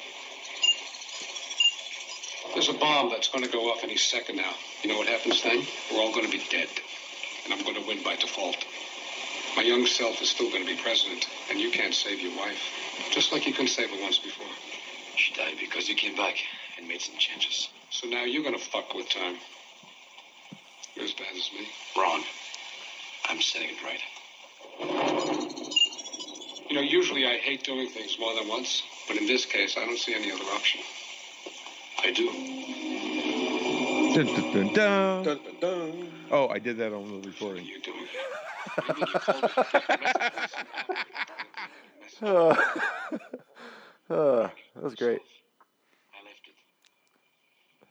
[2.52, 4.52] There's a bomb that's going to go off any second now.
[4.82, 5.64] You know what happens then?
[5.90, 6.68] We're all going to be dead.
[7.44, 8.56] And I'm going to win by default.
[9.56, 12.60] My young self is still going to be president, and you can't save your wife.
[13.10, 14.46] Just like you couldn't save her once before.
[15.16, 16.36] She died because you came back
[16.76, 17.68] and made some changes.
[17.90, 19.36] So now you're going to fuck with time.
[20.94, 21.68] You're as bad as me.
[21.96, 22.22] Wrong.
[23.28, 24.00] I'm setting it right.
[26.68, 29.84] You know, usually I hate doing things more than once, but in this case, I
[29.84, 30.80] don't see any other option.
[32.04, 32.26] I do.
[34.14, 35.38] Dun, dun, dun, dun.
[35.60, 37.64] Dun, Oh, I did that on the recording.
[37.66, 38.06] You doing?
[42.22, 42.54] Uh,
[44.10, 45.18] uh, that was great.
[46.14, 46.54] I left it.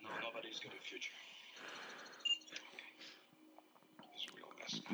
[0.02, 1.12] No, nobody's got a future.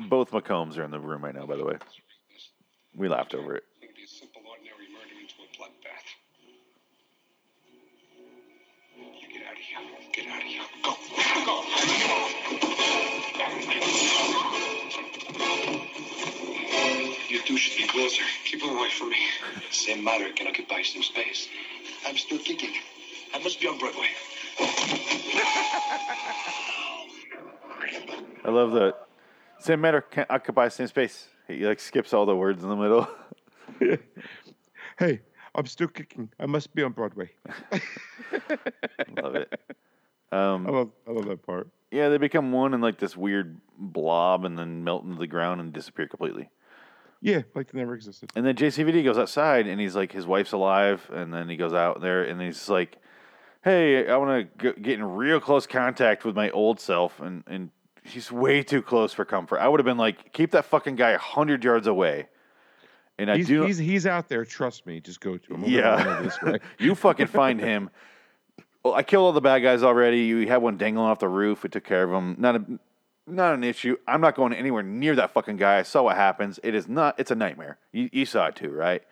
[0.08, 1.76] Both McCombs are in the room right now, by the way.
[2.96, 3.64] We laughed over it.
[3.76, 6.06] It's going to be a simple, ordinary murder into a bloodbath.
[8.96, 10.07] You get out of here.
[10.18, 10.62] Get out of here.
[10.82, 10.96] Go.
[11.46, 11.62] Go.
[17.28, 18.24] You two should be closer.
[18.44, 19.16] Keep him away from me.
[19.70, 21.46] Same matter can occupy some space.
[22.04, 22.72] I'm still kicking.
[23.32, 24.08] I must be on Broadway.
[28.44, 28.94] I love that.
[29.60, 31.28] Same matter can't occupy same space.
[31.46, 33.08] He like skips all the words in the middle.
[34.98, 35.20] Hey,
[35.54, 36.28] I'm still kicking.
[36.40, 37.30] I must be on Broadway.
[39.22, 39.60] love it.
[40.32, 41.68] Um, I love I love that part.
[41.90, 45.60] Yeah, they become one in like this weird blob and then melt into the ground
[45.60, 46.50] and disappear completely.
[47.20, 48.30] Yeah, like they never existed.
[48.36, 51.10] And then JCVD goes outside and he's like, his wife's alive.
[51.12, 52.98] And then he goes out there and he's like,
[53.62, 57.18] hey, I want to get in real close contact with my old self.
[57.20, 57.70] And, and
[58.04, 59.58] he's way too close for comfort.
[59.58, 62.28] I would have been like, keep that fucking guy 100 yards away.
[63.18, 63.64] And I He's, do.
[63.64, 64.44] he's he's out there.
[64.44, 65.00] Trust me.
[65.00, 65.64] Just go to him.
[65.64, 66.56] I'm Yeah.
[66.78, 67.90] you fucking find him.
[68.88, 70.20] Well, I killed all the bad guys already.
[70.20, 71.62] You had one dangling off the roof.
[71.62, 72.36] We took care of him.
[72.38, 72.64] Not a,
[73.26, 73.98] not an issue.
[74.06, 75.78] I'm not going anywhere near that fucking guy.
[75.78, 76.58] I saw what happens.
[76.62, 77.20] It is not.
[77.20, 77.76] It's a nightmare.
[77.92, 79.02] You, you saw it too, right?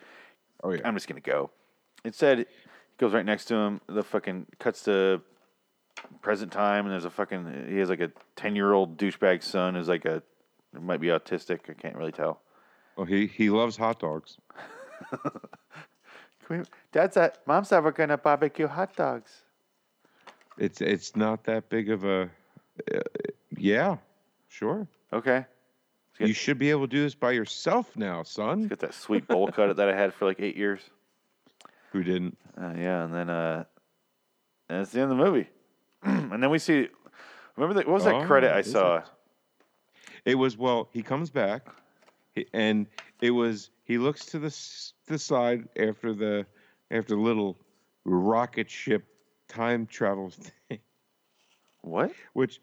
[0.64, 0.80] Oh yeah.
[0.82, 1.50] I'm just gonna go.
[2.06, 2.46] Instead, he
[2.96, 3.82] goes right next to him.
[3.86, 5.20] The fucking cuts to
[6.22, 7.66] present time, and there's a fucking.
[7.68, 10.22] He has like a ten year old douchebag son who's like a
[10.72, 11.68] might be autistic.
[11.68, 12.40] I can't really tell.
[12.96, 14.38] Oh, he he loves hot dogs.
[16.48, 16.60] We,
[16.92, 19.42] Dad's at mom's ever gonna barbecue hot dogs.
[20.58, 22.30] It's it's not that big of a.
[22.92, 22.98] Uh,
[23.56, 23.96] yeah,
[24.48, 24.86] sure.
[25.12, 25.44] Okay.
[26.18, 28.68] You should be able to do this by yourself now, son.
[28.68, 30.80] Got that sweet bowl cut that I had for like eight years.
[31.92, 32.38] Who didn't?
[32.58, 33.64] Uh, yeah, and then uh,
[34.70, 35.48] and it's the end of the movie.
[36.02, 36.88] and then we see.
[37.56, 37.86] Remember that?
[37.86, 38.98] What was that Oh, credit I saw?
[38.98, 39.04] it?
[40.24, 40.88] It was well.
[40.92, 41.66] He comes back,
[42.54, 42.86] and
[43.20, 44.56] it was he looks to the
[45.06, 46.46] the side after the
[46.90, 47.58] after the little
[48.04, 49.04] rocket ship
[49.48, 50.78] time travel thing.
[51.82, 52.12] What?
[52.32, 52.60] Which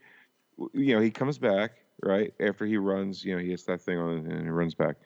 [0.74, 1.72] you know he comes back
[2.04, 3.24] right after he runs.
[3.24, 4.98] You know he gets that thing on and he runs back,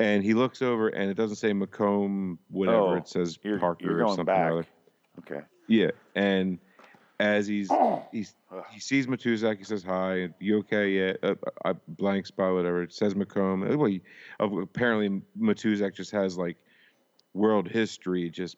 [0.00, 2.76] and he looks over and it doesn't say McComb whatever.
[2.78, 4.50] Oh, it says you're- Parker you're or something back.
[4.50, 4.66] or other.
[5.20, 5.40] Okay.
[5.68, 6.58] Yeah, and
[7.20, 7.70] as he's
[8.10, 8.34] he's
[8.72, 10.30] he sees Matuzak, he says hi.
[10.40, 10.88] You okay?
[10.90, 11.12] Yeah.
[11.22, 12.82] Uh, uh, blank spot, whatever.
[12.82, 13.76] It says McComb.
[13.76, 14.02] Well, he,
[14.40, 16.56] apparently Matuzak just has like
[17.32, 18.56] world history, just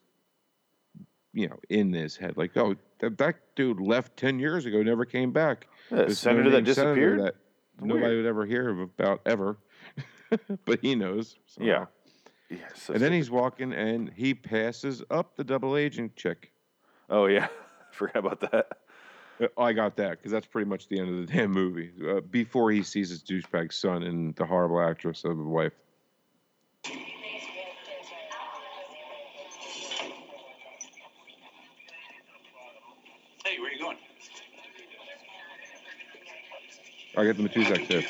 [1.35, 2.37] you know, in his head.
[2.37, 5.66] Like, oh, that, that dude left ten years ago, never came back.
[5.91, 7.20] Yeah, This senator that no-name senator disappeared?
[7.24, 7.35] that
[7.80, 9.59] nobody would ever hear of about ever,
[10.64, 11.37] but he knows.
[11.59, 11.74] Yeah.
[11.74, 11.89] somehow.
[12.51, 12.59] Yeah.
[12.74, 16.53] So and then he's walking, and he passes up the double agent chick.
[17.11, 17.49] Oh yeah,
[17.91, 18.68] forgot about that.
[19.41, 21.91] Uh, I got that because that's pretty much the end of the damn movie.
[22.09, 25.72] Uh, before he sees his douchebag son and the horrible actress of a wife.
[37.17, 38.03] I got the Matuzak too.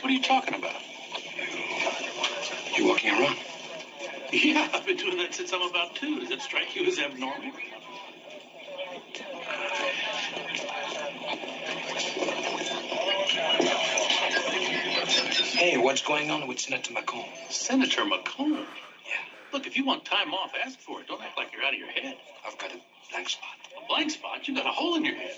[0.00, 0.80] What are you talking about?
[2.76, 3.36] You're walking around?
[4.32, 6.20] Yeah, I've been doing that since I'm about two.
[6.20, 7.52] Does that strike you as abnormal?
[15.52, 17.26] Hey, what's going on with Senator McComb?
[17.50, 18.52] Senator McComb.
[18.52, 19.14] Yeah.
[19.52, 21.06] Look, if you want time off, ask for it.
[21.06, 22.16] Don't act like you're out of your head.
[22.46, 22.80] I've got a
[23.10, 23.50] blank spot.
[23.76, 24.48] A blank spot?
[24.48, 25.34] You've got a hole in your head.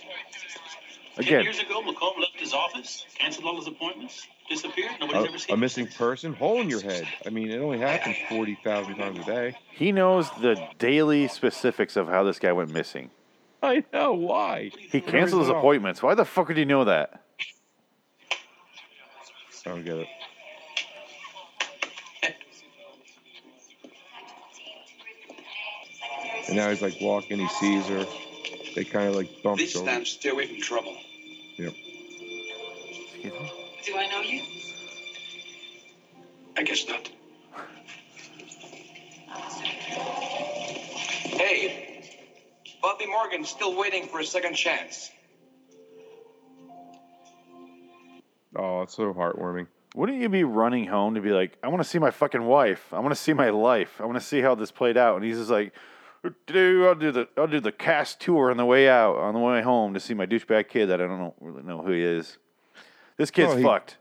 [1.17, 4.91] Ten Again, years ago, McComb left his office, canceled all his appointments, disappeared.
[5.01, 5.61] Nobody's A, ever a seen him.
[5.61, 7.07] missing person, hole in your head.
[7.25, 9.57] I mean, it only happens forty thousand times a day.
[9.71, 13.11] he knows the daily specifics of how this guy went missing.
[13.63, 14.73] I know why.
[14.77, 16.03] He canceled his appointments.
[16.03, 17.23] Why the fuck would you know that?
[19.67, 20.09] I don't get it.
[26.49, 27.39] And now he's like walking.
[27.39, 28.05] He sees her.
[28.75, 29.93] They kind of like bump This shoulders.
[29.95, 30.97] time, stay away from trouble.
[31.57, 31.75] Yep.
[33.23, 34.43] Do I know you?
[36.57, 37.09] I guess not.
[41.37, 42.13] Hey,
[42.83, 45.11] Bobby Morgan's still waiting for a second chance.
[48.57, 49.67] Oh, it's so heartwarming.
[49.97, 52.93] Wouldn't you be running home to be like, I want to see my fucking wife.
[52.93, 54.01] I want to see my life.
[54.01, 55.17] I want to see how this played out.
[55.17, 55.83] And he's just like, dude,
[56.25, 59.61] I'll do the I'll do the cast tour on the way out, on the way
[59.63, 62.39] home to see my douchebag kid that I don't know, really know who he is.
[63.17, 63.99] This kid's Well, he- fucked.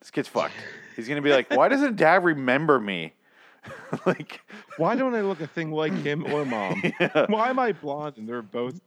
[0.00, 0.54] This kid's fucked.
[0.94, 3.12] He's gonna be like, why doesn't dad remember me?
[4.06, 4.40] like,
[4.76, 6.80] Why don't I look a thing like him or mom?
[7.28, 8.80] Why am I blonde and they're both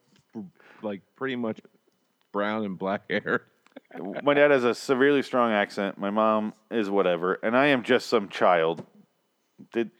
[0.81, 1.59] like pretty much
[2.31, 3.43] brown and black hair?
[4.23, 5.97] my dad has a severely strong accent.
[5.97, 8.85] My mom is whatever, and I am just some child.
[9.73, 9.91] Did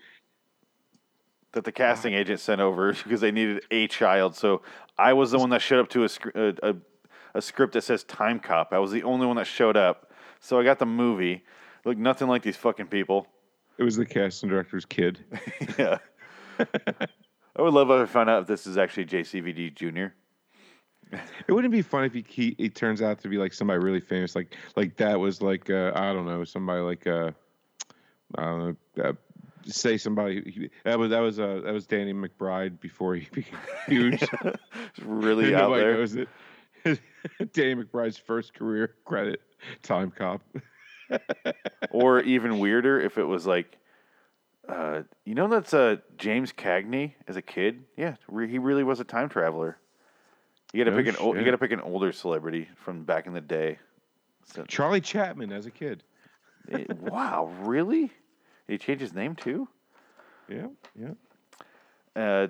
[1.53, 4.35] that the casting agent sent over because they needed a child.
[4.35, 4.61] So
[4.97, 6.75] I was the one that showed up to a, a, a,
[7.35, 8.73] a script that says Time Cop.
[8.73, 10.11] I was the only one that showed up.
[10.39, 11.43] So I got the movie.
[11.85, 13.27] Look, nothing like these fucking people.
[13.77, 15.19] It was the casting director's kid.
[15.77, 15.97] yeah.
[16.59, 20.13] I would love if I found out if this is actually JCVD Jr.
[21.47, 23.99] It wouldn't be fun if he, he he turns out to be like somebody really
[23.99, 27.31] famous, like like that was like uh, I don't know somebody like uh,
[28.37, 29.13] I don't know uh,
[29.65, 34.23] say somebody that was that was uh, that was Danny McBride before he became huge.
[35.03, 35.93] really out there.
[35.93, 36.29] knows it.
[37.53, 39.41] Danny McBride's first career credit,
[39.83, 40.41] Time Cop.
[41.91, 43.77] or even weirder if it was like,
[44.67, 47.83] uh, you know, that's uh, James Cagney as a kid.
[47.97, 49.77] Yeah, re- he really was a time traveler.
[50.71, 53.25] You got to pick an old, you got to pick an older celebrity from back
[53.25, 53.79] in the day.
[54.45, 56.03] So, Charlie Chapman as a kid.
[56.71, 58.11] eh, wow, really?
[58.69, 59.67] Did he change his name too?
[60.47, 61.13] Yeah, yeah.
[62.15, 62.47] Uh,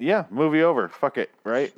[0.00, 0.88] yeah, movie over.
[0.88, 1.72] Fuck it, right?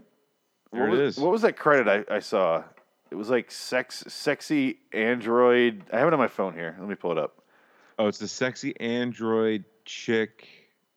[0.72, 1.22] There what it was, is.
[1.22, 2.64] What was that credit I, I saw?
[3.10, 5.82] It was like sex, sexy android.
[5.92, 6.74] I have it on my phone here.
[6.80, 7.42] Let me pull it up.
[7.98, 10.48] Oh, it's the sexy android chick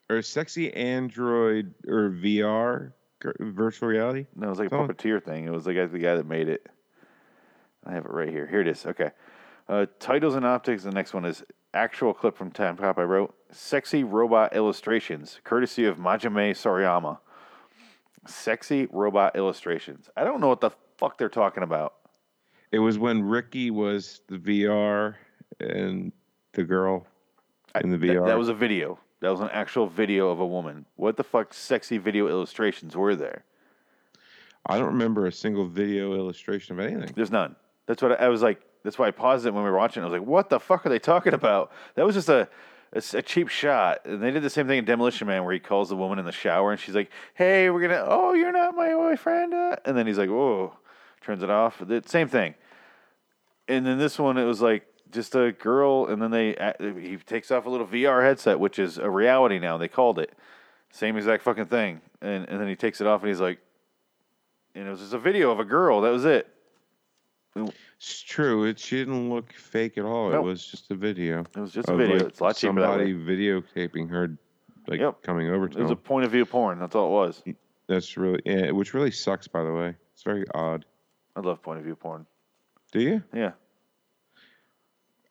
[0.10, 2.94] or sexy android or VR
[3.40, 4.28] virtual reality.
[4.34, 5.46] No, it was like a puppeteer thing.
[5.46, 6.66] It was like the guy that made it.
[7.86, 8.48] I have it right here.
[8.48, 8.86] Here it is.
[8.86, 9.12] Okay.
[9.68, 10.84] Uh, titles and optics.
[10.84, 11.44] The next one is
[11.78, 12.98] actual clip from Time Cop.
[12.98, 17.20] I wrote "Sexy Robot Illustrations," courtesy of Hajime Sorayama.
[18.26, 20.10] Sexy robot illustrations.
[20.18, 21.94] I don't know what the fuck they're talking about.
[22.72, 25.16] It was when Ricky was the VR
[25.62, 26.12] and
[26.52, 27.08] the girl
[27.80, 28.28] in the Th- VR.
[28.28, 29.00] that was a video.
[29.22, 30.86] That was an actual video of a woman.
[30.96, 31.54] What the fuck?
[31.54, 33.46] Sexy video illustrations were there?
[34.66, 37.14] I don't remember a single video illustration of anything.
[37.16, 37.56] There's none.
[37.86, 38.62] That's what I, I was like.
[38.88, 40.02] That's why I paused it when we were watching.
[40.02, 40.06] It.
[40.06, 42.48] I was like, "What the fuck are they talking about?" That was just a
[42.94, 44.06] a cheap shot.
[44.06, 46.26] And they did the same thing in Demolition Man, where he calls the woman in
[46.26, 48.06] the shower, and she's like, "Hey, we're gonna.
[48.08, 50.74] Oh, you're not my boyfriend." Uh, and then he's like, "Whoa,"
[51.20, 51.80] turns it off.
[51.86, 52.56] The same thing.
[53.68, 57.18] And then this one, it was like just a girl, and then they uh, he
[57.18, 59.78] takes off a little VR headset, which is a reality now.
[59.78, 60.32] They called it
[60.92, 63.60] same exact fucking thing, and and then he takes it off, and he's like,
[64.76, 66.00] and it was just a video of a girl.
[66.00, 66.48] That was it.
[67.98, 68.66] It's true.
[68.66, 70.34] It she didn't look fake at all.
[70.34, 71.42] It was just a video.
[71.56, 72.18] It was just a video.
[72.18, 74.38] like, it's a lot cheaper Somebody videotaping her,
[74.88, 75.24] like Yep.
[75.24, 76.80] coming over to It was a point of view porn.
[76.80, 77.44] That's all it was.
[77.88, 79.48] That's really, yeah, which really sucks.
[79.48, 80.86] By the way, it's very odd.
[81.36, 82.26] I love point of view porn.
[82.92, 83.24] Do you?
[83.34, 83.52] Yeah.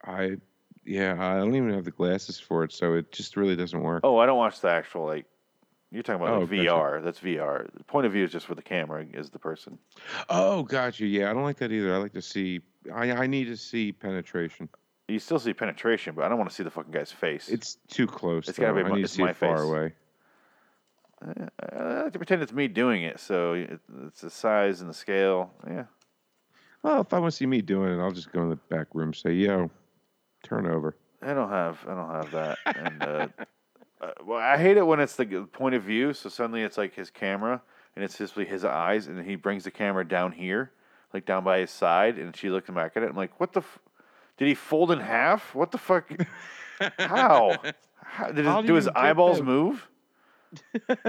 [0.05, 0.36] I,
[0.85, 4.03] yeah, I don't even have the glasses for it, so it just really doesn't work.
[4.05, 5.27] Oh, I don't watch the actual like.
[5.97, 6.62] You're talking about Oh, like gotcha.
[6.68, 7.02] VR.
[7.02, 7.66] That's VR.
[7.74, 9.78] The point of view is just for the camera is the person.
[10.28, 11.06] Oh, got you.
[11.06, 11.94] Yeah, I don't like that either.
[11.94, 12.60] I like to see.
[12.94, 14.68] I I need to see penetration.
[15.09, 17.48] You still see penetration, but I don't want to see the fucking guy's face.
[17.48, 18.47] It's too close.
[18.48, 18.85] It's gotta though.
[18.85, 19.64] be I need to see my it far face.
[19.64, 19.93] away.
[21.23, 24.94] I like to pretend it's me doing it, so it, it's the size and the
[24.94, 25.51] scale.
[25.66, 25.85] Yeah.
[26.82, 28.89] Well, if I want to see me doing it, I'll just go in the back
[28.93, 29.70] room, say, "Yo,
[30.43, 32.59] turn over." I don't have I don't have that.
[32.66, 33.28] and uh,
[34.01, 36.12] uh, well, I hate it when it's the point of view.
[36.12, 37.62] So suddenly it's like his camera,
[37.94, 40.73] and it's just his eyes, and he brings the camera down here,
[41.14, 43.10] like down by his side, and she looking back at it.
[43.10, 43.60] I'm like, what the?
[43.60, 43.78] F-
[44.36, 45.55] did he fold in half?
[45.55, 46.10] What the fuck?
[46.98, 47.56] How?
[48.02, 49.47] How did How his, do do his eyeballs them?
[49.47, 49.89] move?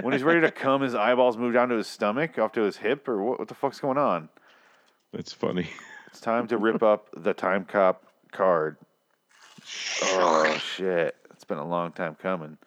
[0.01, 2.77] when he's ready to come, his eyeballs move down to his stomach, off to his
[2.77, 3.39] hip, or what?
[3.39, 4.29] What the fuck's going on?
[5.11, 5.69] That's funny.
[6.07, 8.77] It's time to rip up the Time Cop card.
[10.03, 11.15] Oh shit!
[11.31, 12.57] It's been a long time coming.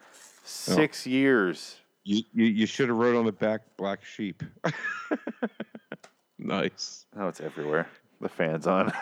[0.51, 1.77] Six years.
[2.05, 4.43] You you, you should have wrote on the back "Black Sheep."
[6.39, 7.07] nice.
[7.17, 7.89] Oh, it's everywhere.
[8.21, 8.93] The fans on.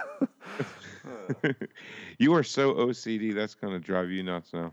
[2.18, 3.34] you are so OCD.
[3.34, 4.72] That's gonna drive you nuts now.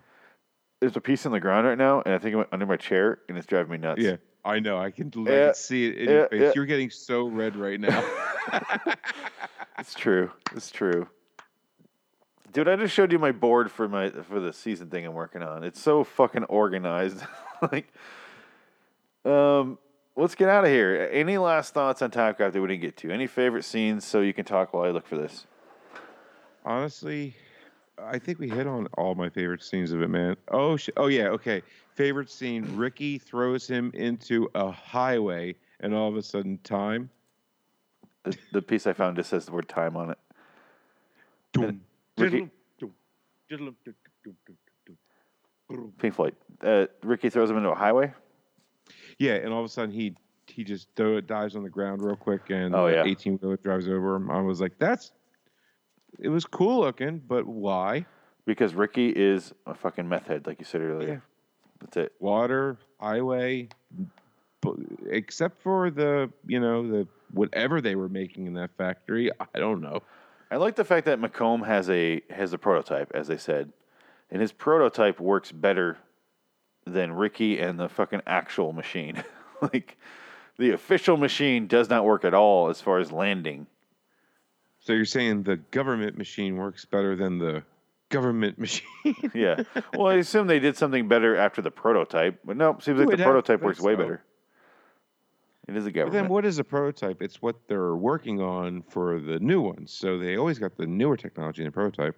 [0.82, 2.76] There's a piece on the ground right now, and I think it went under my
[2.78, 4.02] chair, and it's driving me nuts.
[4.02, 4.78] Yeah, I know.
[4.78, 6.42] I can, I Yeah, can see it in yeah, your face.
[6.42, 6.52] yeah.
[6.56, 8.04] You're getting so red right now.
[9.78, 10.32] It's true.
[10.56, 11.06] It's true.
[12.56, 15.44] Dude, I just showed you my board for my for the season thing I'm working
[15.44, 15.66] on.
[15.66, 17.20] It's so fucking organized.
[17.62, 17.92] like,
[19.26, 19.78] um,
[20.16, 21.10] let's get out of here.
[21.12, 23.12] Any last thoughts on Time Cop that we didn't get to?
[23.12, 25.46] Any favorite scenes so you can talk while I look for this?
[26.64, 27.36] Honestly,
[28.02, 30.38] I think we hit on all my favorite scenes of it, man.
[30.48, 31.62] Oh, sh- oh yeah, okay.
[31.96, 37.10] Favorite scene: Ricky throws him into a highway, and all of a sudden, time.
[38.24, 40.18] The, the piece I found just says the word time on it.
[41.52, 41.82] Dum,
[42.18, 42.50] Ricky-.
[45.98, 46.36] Pink Floyd.
[46.64, 48.14] Uh, Ricky throws him into a highway.
[49.18, 50.16] Yeah, and all of a sudden he
[50.48, 53.04] he just dives on the ground real quick, and Oh, yeah.
[53.04, 54.30] eighteen wheeler drives over him.
[54.30, 55.12] I was like, that's.
[56.20, 58.06] It was cool looking, but why?
[58.46, 61.08] Because Ricky is a fucking meth head, like you said earlier.
[61.10, 61.20] Yeah.
[61.82, 62.14] That's it.
[62.20, 63.68] Water, highway,
[65.10, 69.30] except for the you know the whatever they were making in that factory.
[69.54, 70.04] I don't know.
[70.52, 73.72] I like the fact that McComb has a has a prototype, as they said,
[74.30, 75.98] and his prototype works better
[76.86, 79.24] than Ricky and the fucking actual machine.
[79.62, 79.98] like
[80.58, 83.68] the official machine does not work at all as far as landing.
[84.80, 87.64] So you're saying the government machine works better than the
[88.10, 88.86] government machine?
[89.34, 89.64] Yeah.
[89.94, 92.84] well, I assume they did something better after the prototype, but nope.
[92.84, 94.22] Seems like the would have to prototype works way better.
[95.68, 97.22] It is a But then what is a prototype?
[97.22, 99.92] It's what they're working on for the new ones.
[99.92, 102.16] So they always got the newer technology in the prototype.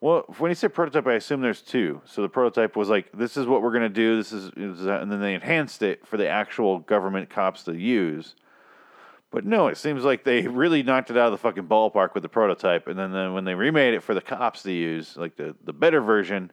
[0.00, 2.00] Well, when you say prototype, I assume there's two.
[2.04, 4.16] So the prototype was like, this is what we're going to do.
[4.16, 8.34] This is, and then they enhanced it for the actual government cops to use.
[9.30, 12.22] But no, it seems like they really knocked it out of the fucking ballpark with
[12.22, 15.36] the prototype, and then, then when they remade it for the cops to use, like
[15.36, 16.52] the the better version,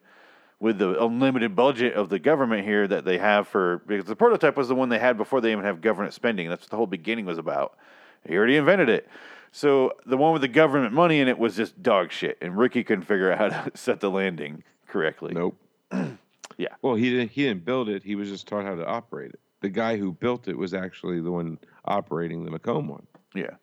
[0.63, 4.55] with the unlimited budget of the government here that they have for because the prototype
[4.55, 6.47] was the one they had before they even have government spending.
[6.47, 7.77] That's what the whole beginning was about.
[8.25, 9.09] He already invented it.
[9.51, 12.85] So the one with the government money in it was just dog shit, and Ricky
[12.85, 15.33] couldn't figure out how to set the landing correctly.
[15.33, 15.57] Nope.
[16.55, 16.67] Yeah.
[16.83, 17.31] Well, he didn't.
[17.31, 18.03] He didn't build it.
[18.03, 19.39] He was just taught how to operate it.
[19.61, 23.07] The guy who built it was actually the one operating the McComb one.
[23.33, 23.55] Yeah.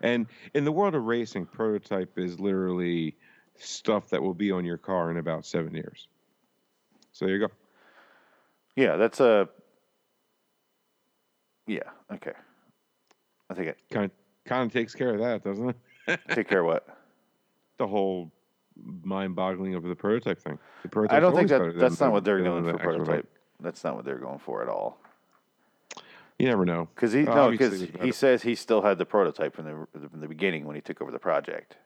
[0.00, 3.14] And in the world of racing, prototype is literally
[3.58, 6.08] stuff that will be on your car in about seven years.
[7.14, 7.52] So there you go.
[8.76, 9.48] Yeah, that's a.
[11.66, 11.78] Yeah.
[12.12, 12.32] Okay.
[13.48, 14.10] I think it Kind of,
[14.46, 15.76] kind of takes care of that, doesn't
[16.08, 16.20] it?
[16.30, 16.86] take care of what.
[17.78, 18.30] the whole
[19.02, 20.58] mind-boggling of the prototype thing.
[20.82, 23.28] The prototype's I don't think that that's not what they're the for prototype.
[23.60, 24.98] That's not what they're going for at all.
[26.40, 26.88] You never know.
[26.96, 30.26] Because he no, because he says he still had the prototype from the from the
[30.26, 31.76] beginning when he took over the project.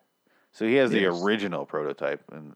[0.52, 2.54] So he has the original prototype, and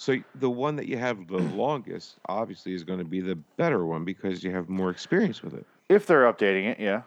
[0.00, 3.84] So the one that you have the longest, obviously, is going to be the better
[3.84, 5.66] one because you have more experience with it.
[5.88, 7.02] if they're updating it, yeah,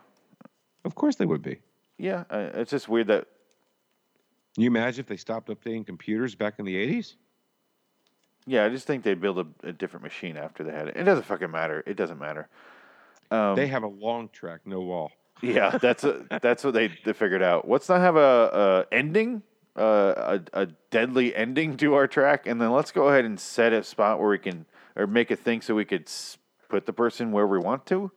[0.84, 1.60] Of course, they would be.
[1.98, 3.28] yeah, uh, it's just weird that
[4.56, 7.16] Can you imagine if they stopped updating computers back in the '80s?
[8.46, 10.98] yeah, I just think they build a, a different machine after they had it.
[10.98, 11.84] It doesn't fucking matter.
[11.88, 12.50] It doesn't matter.
[13.30, 15.12] Um, they have a long track, no wall.
[15.42, 17.70] Yeah, that's a, that's what they, they figured out.
[17.70, 19.44] Let's not have a, a ending,
[19.76, 23.74] uh, a a deadly ending to our track, and then let's go ahead and set
[23.74, 24.66] a spot where we can
[24.96, 26.10] or make a thing so we could
[26.70, 28.12] put the person where we want to.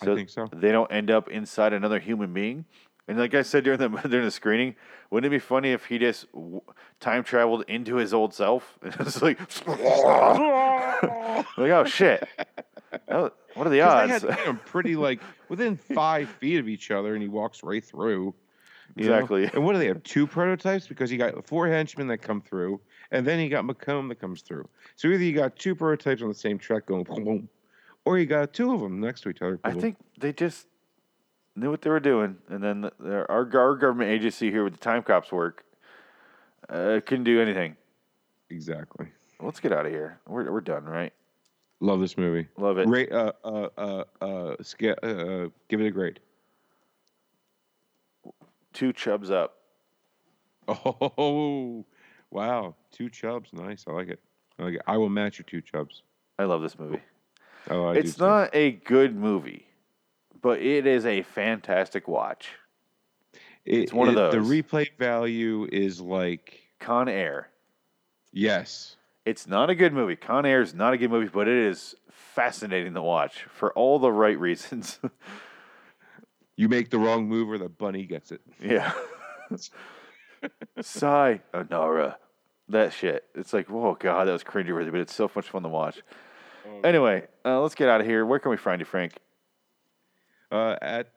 [0.00, 0.48] I think so.
[0.52, 2.64] They don't end up inside another human being.
[3.08, 4.76] And like I said during the during the screening,
[5.10, 6.62] wouldn't it be funny if he just w-
[7.00, 8.78] time traveled into his old self?
[8.82, 9.80] And it's like, like
[11.70, 12.26] oh shit.
[13.08, 14.22] Oh, what are the odds?
[14.22, 17.84] They had them pretty like within five feet of each other, and he walks right
[17.84, 18.34] through.
[18.96, 19.14] You know?
[19.14, 19.50] Exactly.
[19.54, 20.02] And what do they have?
[20.02, 24.08] Two prototypes because you got four henchmen that come through, and then you got McComb
[24.08, 24.68] that comes through.
[24.96, 27.48] So either you got two prototypes on the same track going boom, boom,
[28.04, 29.58] or you got two of them next to each other.
[29.64, 29.80] I boom.
[29.80, 30.66] think they just
[31.56, 34.74] knew what they were doing, and then the, the- our our government agency here with
[34.74, 35.64] the time cops work
[36.68, 37.76] uh, couldn't do anything.
[38.50, 39.06] exactly.
[39.40, 40.20] Let's get out of here.
[40.28, 41.12] We're we're done, right?
[41.80, 42.46] Love this movie.
[42.56, 42.86] Love it.
[42.86, 44.54] Rate, uh, uh, uh, uh,
[45.02, 46.20] uh, give it a grade.
[48.72, 49.54] Two chubs up.
[50.68, 51.84] Oh,
[52.30, 52.74] wow.
[52.90, 53.50] Two chubs.
[53.52, 53.84] Nice.
[53.88, 54.20] I like it.
[54.58, 54.82] I like it.
[54.86, 56.02] I will match your two chubs.
[56.38, 57.00] I love this movie.
[57.70, 59.66] Oh, I do it's not a good movie,
[60.40, 62.48] but it is a fantastic watch.
[63.64, 64.32] It- it's one of it- those.
[64.48, 67.48] The replay value is like, Con Air.
[68.32, 68.96] yes.
[69.24, 70.16] It's not a good movie.
[70.16, 74.00] Con Air is not a good movie, but it is fascinating to watch for all
[74.00, 74.98] the right reasons.
[76.56, 78.40] You make the wrong move or the bunny gets it.
[78.62, 78.92] yeah.
[80.80, 82.18] Sayonara.
[82.68, 83.24] That shit.
[83.34, 86.02] It's like, oh god, that was cringy, really, but it's so much fun to watch.
[86.84, 88.24] Anyway, uh, let's get out of here.
[88.24, 89.18] Where can we find you, Frank?
[90.50, 91.08] Uh, at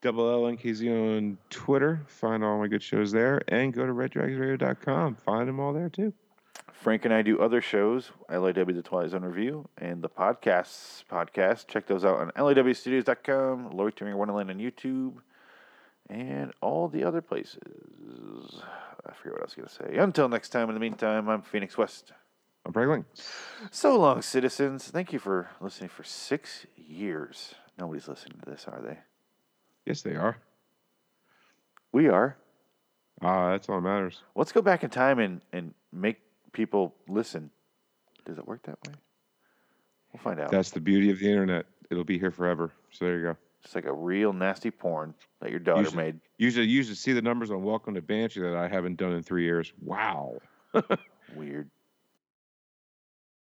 [0.00, 2.02] double L NKZ on Twitter.
[2.06, 3.42] Find all my good shows there.
[3.48, 5.16] And go to reddragsradio.com.
[5.16, 6.12] Find them all there too.
[6.72, 11.68] Frank and I do other shows, LAW The Twilight Zone Review, and the podcasts podcast.
[11.68, 15.14] Check those out on LAWstudios.com, Loitering Wonderland on YouTube,
[16.10, 17.60] and all the other places.
[19.06, 19.96] I forget what I was going to say.
[19.96, 22.12] Until next time, in the meantime, I'm Phoenix West.
[22.66, 23.04] I'm Franklin.
[23.70, 24.88] So long, citizens.
[24.88, 27.54] Thank you for listening for six years.
[27.78, 28.98] Nobody's listening to this, are they?
[29.86, 30.38] Yes, they are.
[31.92, 32.36] We are.
[33.20, 34.22] Ah, that's all that matters.
[34.34, 36.18] Let's go back in time and, and make
[36.52, 37.50] people listen.
[38.24, 38.94] Does it work that way?
[40.12, 40.50] We'll find out.
[40.50, 41.66] That's the beauty of the internet.
[41.90, 42.70] It'll be here forever.
[42.90, 43.36] So there you go.
[43.64, 46.20] It's like a real nasty porn that your daughter You should- made.
[46.38, 49.12] You should, you should see the numbers on Welcome to Banshee that I haven't done
[49.12, 49.72] in three years.
[49.80, 50.38] Wow.
[51.36, 51.70] Weird.